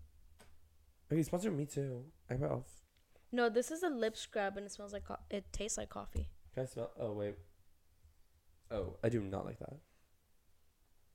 Okay, 1.12 1.22
sponsor 1.22 1.50
me 1.50 1.66
too. 1.66 2.04
I 2.28 2.34
have 2.34 2.42
Elf. 2.42 2.66
No, 3.32 3.48
this 3.48 3.70
is 3.70 3.82
a 3.82 3.88
lip 3.88 4.16
scrub 4.16 4.56
and 4.56 4.66
it 4.66 4.72
smells 4.72 4.92
like 4.92 5.04
co- 5.04 5.18
it 5.30 5.44
tastes 5.52 5.78
like 5.78 5.88
coffee. 5.90 6.28
Can 6.54 6.64
I 6.64 6.66
smell? 6.66 6.90
Oh 6.98 7.12
wait. 7.12 7.36
Oh, 8.70 8.96
I 9.04 9.08
do 9.08 9.20
not 9.20 9.44
like 9.44 9.58
that. 9.60 9.74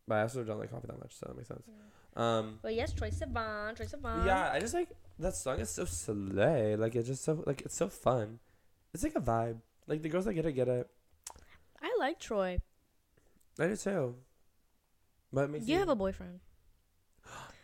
But 0.07 0.15
I 0.15 0.21
also 0.21 0.43
don't 0.43 0.59
like 0.59 0.71
coffee 0.71 0.87
that 0.87 0.99
much, 0.99 1.15
so 1.17 1.25
that 1.27 1.35
makes 1.35 1.47
sense. 1.49 1.67
Um, 2.15 2.59
But 2.61 2.75
yes, 2.75 2.93
Troye 2.93 3.13
Sivan, 3.13 3.75
Troye 3.77 3.89
Sivan. 3.93 4.25
yeah, 4.25 4.51
I 4.53 4.59
just 4.59 4.73
like 4.73 4.89
that 5.19 5.35
song 5.35 5.59
is 5.59 5.69
so 5.69 5.85
slay. 5.85 6.75
Like 6.75 6.95
it's 6.95 7.07
just 7.07 7.23
so 7.23 7.43
like 7.45 7.61
it's 7.61 7.75
so 7.75 7.89
fun. 7.89 8.39
It's 8.93 9.03
like 9.03 9.15
a 9.15 9.21
vibe. 9.21 9.57
Like 9.87 10.01
the 10.01 10.09
girls 10.09 10.25
that 10.25 10.33
get 10.33 10.45
it 10.45 10.53
get 10.53 10.67
it. 10.69 10.89
I 11.81 11.95
like 11.99 12.19
Troye. 12.19 12.59
I 13.59 13.67
do 13.67 13.75
too. 13.75 14.15
But 15.33 15.45
it 15.45 15.49
makes 15.49 15.67
You 15.67 15.75
me- 15.75 15.79
have 15.79 15.89
a 15.89 15.95
boyfriend. 15.95 16.39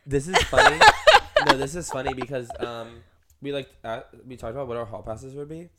This 0.05 0.27
is 0.27 0.37
funny. 0.43 0.79
no, 1.45 1.57
this 1.57 1.75
is 1.75 1.89
funny 1.89 2.13
because 2.13 2.49
um 2.59 3.03
we 3.41 3.51
like 3.51 3.69
uh, 3.83 4.01
we 4.25 4.35
talked 4.35 4.53
about 4.53 4.67
what 4.67 4.77
our 4.77 4.85
hall 4.85 5.01
passes 5.01 5.33
would 5.35 5.49
be, 5.49 5.69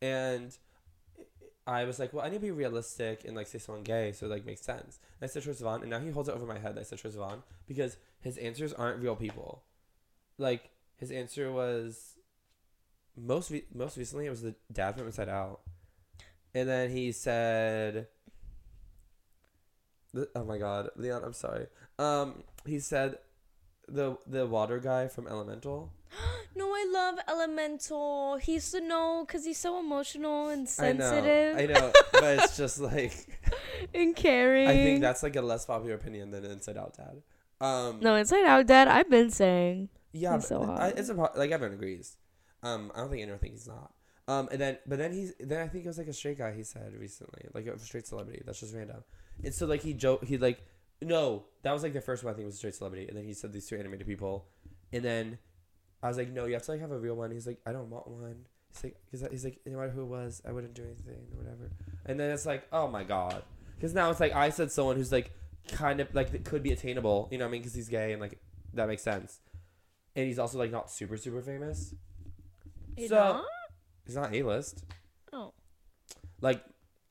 and 0.00 0.56
I 1.66 1.84
was 1.84 1.98
like, 1.98 2.12
well, 2.12 2.24
I 2.24 2.28
need 2.28 2.36
to 2.36 2.40
be 2.40 2.50
realistic 2.50 3.24
and 3.24 3.36
like 3.36 3.46
say 3.46 3.58
someone 3.58 3.84
gay, 3.84 4.12
so 4.12 4.26
it 4.26 4.30
like 4.30 4.44
makes 4.44 4.62
sense. 4.62 4.98
And 5.20 5.28
I 5.28 5.32
said 5.32 5.42
Troye 5.42 5.60
Sivan, 5.60 5.82
and 5.82 5.90
now 5.90 6.00
he 6.00 6.10
holds 6.10 6.28
it 6.28 6.34
over 6.34 6.46
my 6.46 6.58
head. 6.58 6.76
I 6.78 6.82
said 6.82 6.98
Troye 6.98 7.14
Sivan 7.14 7.42
because 7.66 7.96
his 8.20 8.36
answers 8.38 8.72
aren't 8.72 9.02
real 9.02 9.16
people. 9.16 9.62
Like 10.38 10.70
his 10.96 11.10
answer 11.10 11.52
was 11.52 12.14
most 13.16 13.50
re- 13.50 13.66
most 13.72 13.96
recently 13.96 14.26
it 14.26 14.30
was 14.30 14.42
the 14.42 14.54
dad 14.72 14.96
from 14.96 15.06
Inside 15.06 15.28
Out, 15.28 15.60
and 16.54 16.68
then 16.68 16.90
he 16.90 17.12
said. 17.12 18.08
Oh 20.36 20.44
my 20.44 20.58
God, 20.58 20.90
Leon! 20.96 21.22
I'm 21.24 21.32
sorry. 21.32 21.68
Um, 21.98 22.42
he 22.66 22.80
said 22.80 23.16
the 23.92 24.16
the 24.26 24.46
water 24.46 24.78
guy 24.78 25.08
from 25.08 25.26
Elemental. 25.26 25.92
No, 26.54 26.66
I 26.66 26.86
love 26.92 27.18
Elemental. 27.26 28.36
He 28.36 28.52
used 28.54 28.72
to 28.72 28.82
know 28.82 29.24
because 29.26 29.46
he's 29.46 29.56
so 29.56 29.80
emotional 29.80 30.50
and 30.50 30.68
I 30.78 30.92
know, 30.92 31.10
sensitive 31.10 31.56
I 31.56 31.64
know, 31.64 31.92
but 32.12 32.38
it's 32.40 32.58
just 32.58 32.78
like 32.78 33.40
and 33.94 34.14
caring. 34.14 34.68
I 34.68 34.74
think 34.74 35.00
that's 35.00 35.22
like 35.22 35.34
a 35.36 35.40
less 35.40 35.64
popular 35.64 35.94
opinion 35.94 36.30
than 36.30 36.44
Inside 36.44 36.76
Out 36.76 36.94
Dad. 36.94 37.22
Um, 37.58 38.00
no, 38.00 38.16
Inside 38.16 38.44
Out 38.44 38.66
Dad. 38.66 38.86
I've 38.86 39.08
been 39.08 39.30
saying. 39.30 39.88
yeah, 40.12 40.34
he's 40.34 40.46
so 40.46 40.62
I, 40.62 40.88
it's 40.88 41.08
a, 41.08 41.14
like 41.14 41.52
everyone 41.52 41.74
agrees. 41.74 42.18
Um, 42.62 42.92
I 42.94 43.00
don't 43.00 43.08
think 43.08 43.22
anyone 43.22 43.38
thinks 43.38 43.60
he's 43.60 43.68
not. 43.68 43.94
Um, 44.28 44.48
and 44.52 44.60
then 44.60 44.78
but 44.86 44.98
then 44.98 45.12
he's 45.12 45.32
then 45.40 45.62
I 45.62 45.68
think 45.68 45.86
it 45.86 45.88
was 45.88 45.96
like 45.96 46.08
a 46.08 46.12
straight 46.12 46.36
guy 46.36 46.52
he 46.52 46.64
said 46.64 46.92
recently, 46.98 47.48
like 47.54 47.66
a 47.66 47.78
straight 47.78 48.06
celebrity. 48.06 48.42
That's 48.44 48.60
just 48.60 48.74
random. 48.74 49.04
And 49.42 49.54
so 49.54 49.66
like 49.66 49.82
he 49.82 49.94
joke 49.94 50.24
he 50.24 50.36
like 50.36 50.62
no 51.02 51.44
that 51.62 51.72
was 51.72 51.82
like 51.82 51.92
the 51.92 52.00
first 52.00 52.24
one 52.24 52.32
I 52.32 52.36
think 52.36 52.46
was 52.46 52.54
a 52.54 52.58
straight 52.58 52.74
celebrity, 52.74 53.08
and 53.08 53.16
then 53.16 53.24
he 53.24 53.32
said 53.34 53.52
these 53.52 53.66
two 53.66 53.76
animated 53.76 54.06
people, 54.06 54.46
and 54.92 55.04
then 55.04 55.38
I 56.02 56.08
was 56.08 56.16
like 56.16 56.30
no 56.30 56.46
you 56.46 56.54
have 56.54 56.62
to 56.64 56.72
like 56.72 56.80
have 56.80 56.90
a 56.90 56.98
real 56.98 57.14
one. 57.14 57.30
He's 57.30 57.46
like 57.46 57.60
I 57.66 57.72
don't 57.72 57.90
want 57.90 58.08
one. 58.08 58.46
He's 58.72 58.84
like 58.84 58.96
cause 59.10 59.24
he's 59.30 59.44
like 59.44 59.60
no 59.66 59.78
matter 59.78 59.90
who 59.90 60.02
it 60.02 60.06
was 60.06 60.42
I 60.48 60.52
wouldn't 60.52 60.74
do 60.74 60.82
anything 60.84 61.26
or 61.32 61.38
whatever. 61.42 61.70
And 62.06 62.18
then 62.18 62.30
it's 62.30 62.46
like 62.46 62.66
oh 62.72 62.88
my 62.88 63.04
god, 63.04 63.42
because 63.76 63.94
now 63.94 64.10
it's 64.10 64.20
like 64.20 64.34
I 64.34 64.50
said 64.50 64.72
someone 64.72 64.96
who's 64.96 65.12
like 65.12 65.30
kind 65.68 66.00
of 66.00 66.12
like 66.14 66.32
that 66.32 66.44
could 66.44 66.62
be 66.62 66.72
attainable. 66.72 67.28
You 67.30 67.38
know 67.38 67.44
what 67.44 67.50
I 67.50 67.52
mean? 67.52 67.60
Because 67.62 67.74
he's 67.74 67.88
gay 67.88 68.12
and 68.12 68.20
like 68.20 68.38
that 68.74 68.88
makes 68.88 69.02
sense. 69.02 69.40
And 70.16 70.26
he's 70.26 70.38
also 70.38 70.58
like 70.58 70.70
not 70.70 70.90
super 70.90 71.16
super 71.16 71.40
famous. 71.42 71.94
You 72.96 73.08
So- 73.08 73.14
not? 73.16 73.44
He's 74.04 74.16
not 74.16 74.34
A 74.34 74.42
list. 74.42 74.84
Oh. 75.32 75.52
Like, 76.40 76.64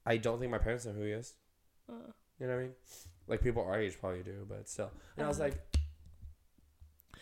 I 0.06 0.18
don't 0.18 0.40
think 0.40 0.52
my 0.52 0.58
parents 0.58 0.86
know 0.86 0.92
who 0.92 1.04
he 1.04 1.12
is. 1.12 1.34
Uh, 1.90 1.94
You 2.38 2.48
know 2.48 2.54
what 2.56 2.60
I 2.60 2.64
mean? 2.64 2.74
Like 3.28 3.42
people 3.42 3.64
our 3.64 3.80
age 3.80 3.98
probably 4.00 4.24
do, 4.24 4.46
but 4.48 4.68
still. 4.70 4.92
And 5.18 5.26
I 5.26 5.28
was 5.30 5.40
Uh. 5.40 5.44
like, 5.46 5.58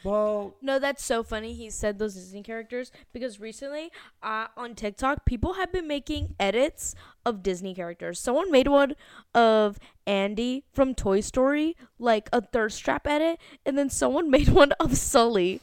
well, 0.04 0.56
No, 0.62 0.80
that's 0.80 1.04
so 1.04 1.24
funny. 1.24 1.54
He 1.54 1.70
said 1.70 2.00
those 2.00 2.14
Disney 2.16 2.42
characters 2.42 2.90
because 3.12 3.40
recently, 3.42 3.92
uh, 4.24 4.48
on 4.56 4.74
TikTok, 4.74 5.26
people 5.26 5.54
have 5.56 5.74
been 5.74 5.88
making 5.90 6.36
edits 6.40 6.96
of 7.26 7.44
Disney 7.44 7.76
characters. 7.76 8.18
Someone 8.18 8.50
made 8.50 8.70
one 8.70 8.96
of 9.36 9.78
Andy 10.08 10.64
from 10.72 10.96
Toy 10.96 11.20
Story, 11.20 11.76
like 12.00 12.30
a 12.32 12.40
thirst 12.42 12.82
trap 12.82 13.06
edit, 13.08 13.40
and 13.66 13.78
then 13.78 13.90
someone 13.90 14.30
made 14.38 14.48
one 14.50 14.72
of 14.80 14.98
Sully. 14.98 15.60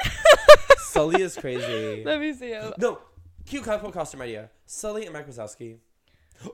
Sully 0.78 1.20
is 1.22 1.36
crazy. 1.36 2.04
Let 2.04 2.20
me 2.20 2.32
see 2.32 2.50
it. 2.52 2.74
no, 2.78 3.00
cute 3.44 3.64
couple 3.64 3.90
costume 3.90 4.22
idea. 4.22 4.50
Sully 4.66 5.04
and 5.04 5.12
Mike 5.12 5.28
Wazowski. 5.28 5.78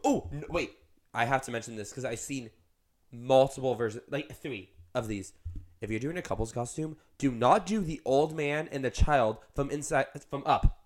Oh 0.03 0.31
wait, 0.49 0.73
I 1.13 1.27
have 1.27 1.43
to 1.43 1.51
mention 1.51 1.77
this 1.77 1.91
because 1.91 2.07
I've 2.07 2.19
seen 2.19 2.49
multiple 3.15 3.75
versions, 3.75 4.05
like 4.11 4.35
three 4.41 4.71
of 4.95 5.09
these. 5.09 5.33
If 5.81 5.91
you're 5.91 6.01
doing 6.01 6.17
a 6.17 6.23
couple's 6.23 6.53
costume, 6.53 6.97
do 7.19 7.31
not 7.31 7.67
do 7.67 7.81
the 7.81 8.01
old 8.05 8.35
man 8.37 8.69
and 8.73 8.85
the 8.85 8.91
child 8.91 9.39
from 9.55 9.71
inside 9.71 10.07
from 10.31 10.43
up. 10.47 10.79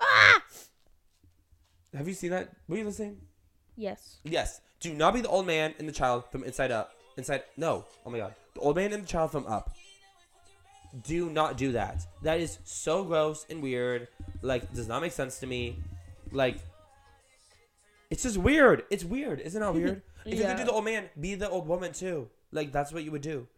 Ah! 0.00 0.42
Have 1.94 2.06
you 2.06 2.14
seen 2.14 2.30
that? 2.30 2.50
Were 2.68 2.76
you 2.78 2.84
listening? 2.84 3.18
Yes. 3.76 4.18
Yes. 4.24 4.60
Do 4.78 4.94
not 4.94 5.14
be 5.14 5.20
the 5.20 5.28
old 5.28 5.46
man 5.46 5.74
and 5.78 5.88
the 5.88 5.92
child 5.92 6.24
from 6.30 6.44
inside 6.44 6.70
up. 6.70 6.94
Inside. 7.16 7.42
No. 7.56 7.84
Oh 8.06 8.10
my 8.10 8.18
god. 8.18 8.34
The 8.54 8.60
old 8.60 8.76
man 8.76 8.92
and 8.92 9.02
the 9.02 9.06
child 9.08 9.32
from 9.32 9.46
up. 9.46 9.74
Do 11.04 11.28
not 11.30 11.56
do 11.56 11.72
that. 11.72 12.06
That 12.22 12.40
is 12.40 12.58
so 12.64 13.04
gross 13.04 13.46
and 13.50 13.62
weird. 13.62 14.08
Like, 14.42 14.72
does 14.72 14.88
not 14.88 15.02
make 15.02 15.12
sense 15.12 15.38
to 15.40 15.46
me. 15.46 15.78
Like, 16.32 16.58
it's 18.10 18.22
just 18.22 18.38
weird. 18.38 18.84
It's 18.90 19.04
weird. 19.04 19.40
Isn't 19.40 19.60
that 19.60 19.74
weird? 19.74 20.02
If 20.24 20.34
you 20.34 20.40
Yeah. 20.40 20.48
could 20.48 20.58
do 20.58 20.64
the 20.64 20.72
old 20.72 20.84
man, 20.84 21.10
be 21.18 21.34
the 21.34 21.48
old 21.48 21.66
woman 21.66 21.92
too. 21.92 22.30
Like, 22.52 22.72
that's 22.72 22.92
what 22.92 23.04
you 23.04 23.10
would 23.12 23.22
do. 23.22 23.48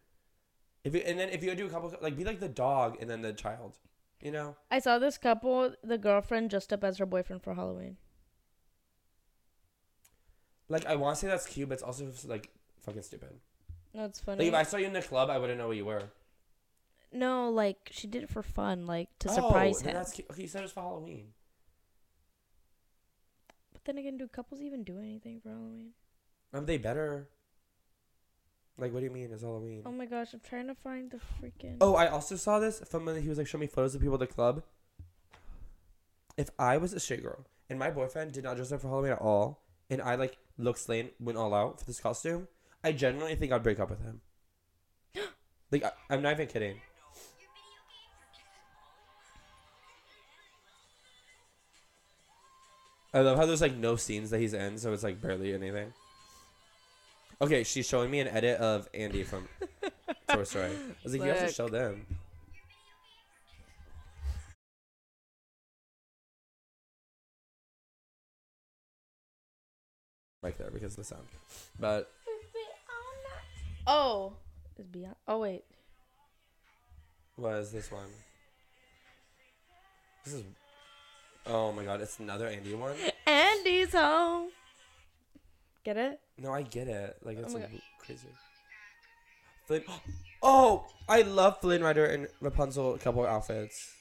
If 0.83 0.93
you, 0.93 1.01
and 1.01 1.17
then 1.19 1.29
if 1.29 1.43
you 1.43 1.55
do 1.55 1.65
a 1.65 1.69
couple, 1.69 1.93
like, 2.01 2.15
be 2.17 2.23
like 2.23 2.39
the 2.39 2.49
dog 2.49 2.97
and 3.01 3.09
then 3.09 3.21
the 3.21 3.33
child. 3.33 3.77
You 4.21 4.31
know? 4.31 4.55
I 4.71 4.79
saw 4.79 4.99
this 4.99 5.17
couple, 5.17 5.75
the 5.83 5.97
girlfriend 5.97 6.49
dressed 6.49 6.71
up 6.71 6.83
as 6.83 6.97
her 6.99 7.05
boyfriend 7.05 7.43
for 7.43 7.53
Halloween. 7.55 7.97
Like, 10.69 10.85
I 10.85 10.95
want 10.95 11.15
to 11.17 11.21
say 11.21 11.27
that's 11.27 11.45
cute, 11.45 11.67
but 11.69 11.75
it's 11.75 11.83
also 11.83 12.11
like 12.25 12.49
fucking 12.81 13.01
stupid. 13.01 13.39
No, 13.93 14.05
it's 14.05 14.19
Like, 14.19 14.37
funny. 14.37 14.47
if 14.47 14.53
I 14.53 14.63
saw 14.63 14.77
you 14.77 14.87
in 14.87 14.93
the 14.93 15.01
club, 15.01 15.29
I 15.29 15.37
wouldn't 15.37 15.57
know 15.59 15.67
what 15.67 15.77
you 15.77 15.85
were. 15.85 16.03
no, 17.11 17.49
like 17.49 17.89
she 17.91 18.07
did 18.07 18.23
it 18.23 18.29
for 18.29 18.41
fun, 18.41 18.87
like 18.87 19.07
to 19.19 19.29
Oh, 19.29 19.33
surprise 19.35 19.81
him. 19.81 19.93
That's 19.93 20.13
cute. 20.13 20.27
Okay, 20.31 20.41
you 20.43 20.47
said 20.47 20.59
it 20.59 20.63
was 20.63 20.71
for 20.71 20.81
Halloween. 20.81 21.33
But 23.71 23.85
then 23.85 23.97
again, 23.99 24.17
do 24.17 24.27
couples 24.27 24.61
even 24.61 24.83
do 24.83 24.97
anything 24.99 25.39
for 25.41 25.49
Halloween? 25.49 25.91
Aren't 26.53 26.67
they 26.67 26.77
better? 26.77 27.27
Like, 28.77 28.93
what 28.93 28.99
do 28.99 29.05
you 29.05 29.11
mean? 29.11 29.29
It's 29.31 29.41
Halloween. 29.41 29.83
Oh 29.85 29.91
my 29.91 30.05
gosh, 30.05 30.33
I'm 30.33 30.41
trying 30.47 30.67
to 30.67 30.75
find 30.75 31.11
the 31.11 31.17
freaking. 31.17 31.77
Oh, 31.81 31.95
I 31.95 32.07
also 32.07 32.35
saw 32.35 32.59
this 32.59 32.79
from 32.89 33.05
when 33.05 33.21
he 33.21 33.29
was 33.29 33.37
like 33.37 33.47
showing 33.47 33.61
me 33.61 33.67
photos 33.67 33.95
of 33.95 34.01
people 34.01 34.15
at 34.15 34.19
the 34.19 34.27
club. 34.27 34.63
If 36.37 36.49
I 36.57 36.77
was 36.77 36.93
a 36.93 36.99
straight 36.99 37.23
girl 37.23 37.45
and 37.69 37.77
my 37.77 37.91
boyfriend 37.91 38.31
did 38.31 38.43
not 38.43 38.55
dress 38.55 38.71
up 38.71 38.81
for 38.81 38.87
Halloween 38.87 39.13
at 39.13 39.21
all, 39.21 39.63
and 39.89 40.01
I 40.01 40.15
like 40.15 40.37
looked 40.57 40.79
slain, 40.79 41.09
went 41.19 41.37
all 41.37 41.53
out 41.53 41.79
for 41.79 41.85
this 41.85 41.99
costume, 41.99 42.47
I 42.83 42.91
genuinely 42.91 43.35
think 43.35 43.51
I'd 43.51 43.63
break 43.63 43.79
up 43.79 43.89
with 43.89 44.01
him. 44.01 44.21
like, 45.71 45.83
I, 45.83 45.91
I'm 46.09 46.21
not 46.21 46.33
even 46.33 46.47
kidding. 46.47 46.77
I 53.13 53.21
love 53.21 53.37
how 53.37 53.45
there's 53.45 53.61
like 53.61 53.75
no 53.75 53.95
scenes 53.95 54.31
that 54.31 54.39
he's 54.39 54.53
in, 54.53 54.79
so 54.79 54.91
it's 54.91 55.03
like 55.03 55.21
barely 55.21 55.53
anything. 55.53 55.93
Okay, 57.43 57.63
she's 57.65 57.85
showing 57.85 58.09
me 58.09 58.21
an 58.21 58.29
edit 58.29 58.57
of 58.61 58.87
Andy 58.93 59.23
from 59.23 59.49
Toy 60.29 60.43
Story. 60.45 60.67
I 60.71 60.93
was 61.03 61.11
like, 61.13 61.23
you 61.23 61.27
have 61.27 61.39
to 61.39 61.47
Sick. 61.47 61.55
show 61.57 61.67
them. 61.67 62.05
Right 70.41 70.57
there 70.57 70.69
because 70.71 70.93
of 70.93 70.97
the 70.97 71.03
sound. 71.03 71.23
But 71.79 72.09
Oh, 73.87 74.33
it's 74.77 74.87
beyond. 74.87 75.15
Oh 75.27 75.39
wait, 75.39 75.63
what 77.35 77.55
is 77.55 77.71
this 77.71 77.91
one? 77.91 78.07
This 80.23 80.35
is. 80.35 80.43
Oh 81.45 81.71
my 81.73 81.83
god, 81.83 81.99
it's 82.01 82.19
another 82.19 82.47
Andy 82.47 82.73
one. 82.73 82.95
Andy's 83.27 83.91
home. 83.91 84.49
Get 85.83 85.97
it? 85.97 86.19
No, 86.37 86.51
I 86.53 86.61
get 86.61 86.87
it. 86.87 87.17
Like 87.23 87.37
it's 87.37 87.53
my 87.53 87.61
like 87.61 87.69
crazy. 87.99 88.27
Like, 89.69 89.87
Oh, 90.45 90.85
I 91.07 91.21
love 91.21 91.61
Flynn 91.61 91.81
Rider 91.83 92.05
and 92.05 92.27
Rapunzel 92.41 92.97
couple 92.97 93.25
outfits. 93.25 93.93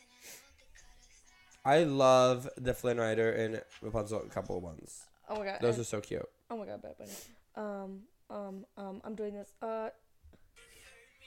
I 1.64 1.84
love 1.84 2.48
the 2.56 2.74
Flynn 2.74 2.98
Rider 2.98 3.30
and 3.30 3.62
Rapunzel 3.80 4.20
couple 4.30 4.60
ones. 4.60 5.04
Oh 5.28 5.36
my 5.38 5.44
god. 5.44 5.58
Those 5.60 5.78
are 5.78 5.84
so 5.84 6.00
cute. 6.00 6.28
oh 6.50 6.56
my 6.56 6.66
god, 6.66 6.82
Bad 6.82 6.98
Bunny. 6.98 7.10
Um, 7.54 8.00
um, 8.30 8.66
um, 8.76 9.00
I'm 9.04 9.14
doing 9.14 9.34
this. 9.34 9.54
Uh, 9.62 9.90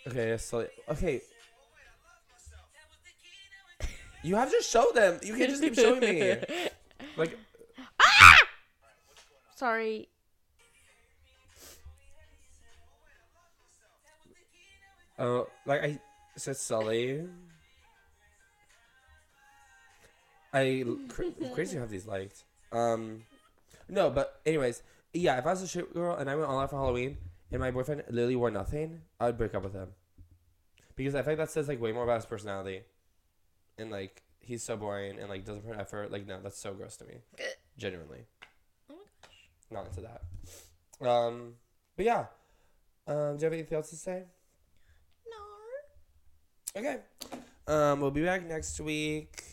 Okay, 0.07 0.37
so 0.37 0.67
okay. 0.89 1.19
You 4.23 4.35
have 4.35 4.51
to 4.51 4.61
show 4.61 4.91
them. 4.93 5.19
You 5.23 5.35
can't 5.35 5.49
just 5.49 5.61
keep 5.63 5.75
showing 5.75 5.99
me. 5.99 6.35
Like, 7.17 7.37
Ah! 7.99 8.37
sorry. 9.55 10.09
Oh, 15.19 15.47
like 15.65 15.83
I 15.83 15.99
said, 16.35 16.57
Sully. 16.57 17.27
I 20.53 20.85
cra- 21.09 21.31
crazy 21.53 21.77
have 21.77 21.89
these 21.89 22.05
liked. 22.05 22.43
Um, 22.71 23.23
no, 23.89 24.09
but 24.09 24.41
anyways, 24.45 24.83
yeah. 25.13 25.37
If 25.37 25.45
I 25.45 25.51
was 25.51 25.61
a 25.61 25.67
shit 25.67 25.93
girl 25.93 26.15
and 26.15 26.29
I 26.29 26.35
went 26.35 26.49
all 26.49 26.59
out 26.59 26.69
for 26.69 26.77
Halloween 26.77 27.17
and 27.51 27.59
my 27.59 27.71
boyfriend 27.71 28.03
literally 28.09 28.35
wore 28.35 28.51
nothing, 28.51 29.01
I 29.19 29.25
would 29.25 29.37
break 29.37 29.53
up 29.53 29.63
with 29.63 29.73
him 29.73 29.89
because 30.95 31.15
I 31.15 31.21
think 31.21 31.37
that 31.37 31.51
says 31.51 31.67
like 31.67 31.81
way 31.81 31.91
more 31.91 32.03
about 32.03 32.15
his 32.15 32.25
personality, 32.25 32.81
and 33.77 33.91
like 33.91 34.23
he's 34.39 34.63
so 34.63 34.77
boring 34.77 35.19
and 35.19 35.29
like 35.29 35.45
doesn't 35.45 35.67
put 35.67 35.77
effort. 35.77 36.11
Like 36.11 36.25
no, 36.25 36.39
that's 36.41 36.59
so 36.59 36.73
gross 36.73 36.95
to 36.97 37.05
me. 37.05 37.15
Genuinely. 37.77 38.25
Oh 38.89 38.95
my 38.95 38.95
gosh. 39.21 39.31
not 39.71 39.87
into 39.87 40.01
that. 40.01 41.07
Um, 41.07 41.55
but 41.95 42.05
yeah. 42.05 42.25
Um, 43.07 43.37
do 43.37 43.41
you 43.41 43.45
have 43.45 43.53
anything 43.53 43.75
else 43.75 43.89
to 43.89 43.95
say? 43.95 44.23
Okay. 46.75 46.97
Um, 47.67 48.01
we'll 48.01 48.11
be 48.11 48.23
back 48.23 48.45
next 48.45 48.79
week. 48.81 49.43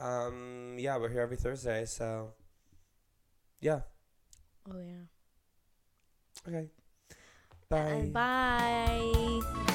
Um, 0.00 0.76
yeah, 0.78 0.96
we're 0.96 1.08
here 1.08 1.22
every 1.22 1.36
Thursday, 1.36 1.84
so 1.84 2.32
yeah. 3.60 3.80
Oh 4.68 4.80
yeah. 4.84 6.48
Okay. 6.48 6.68
Bye. 7.68 7.78
And 7.78 8.12
bye. 8.12 9.71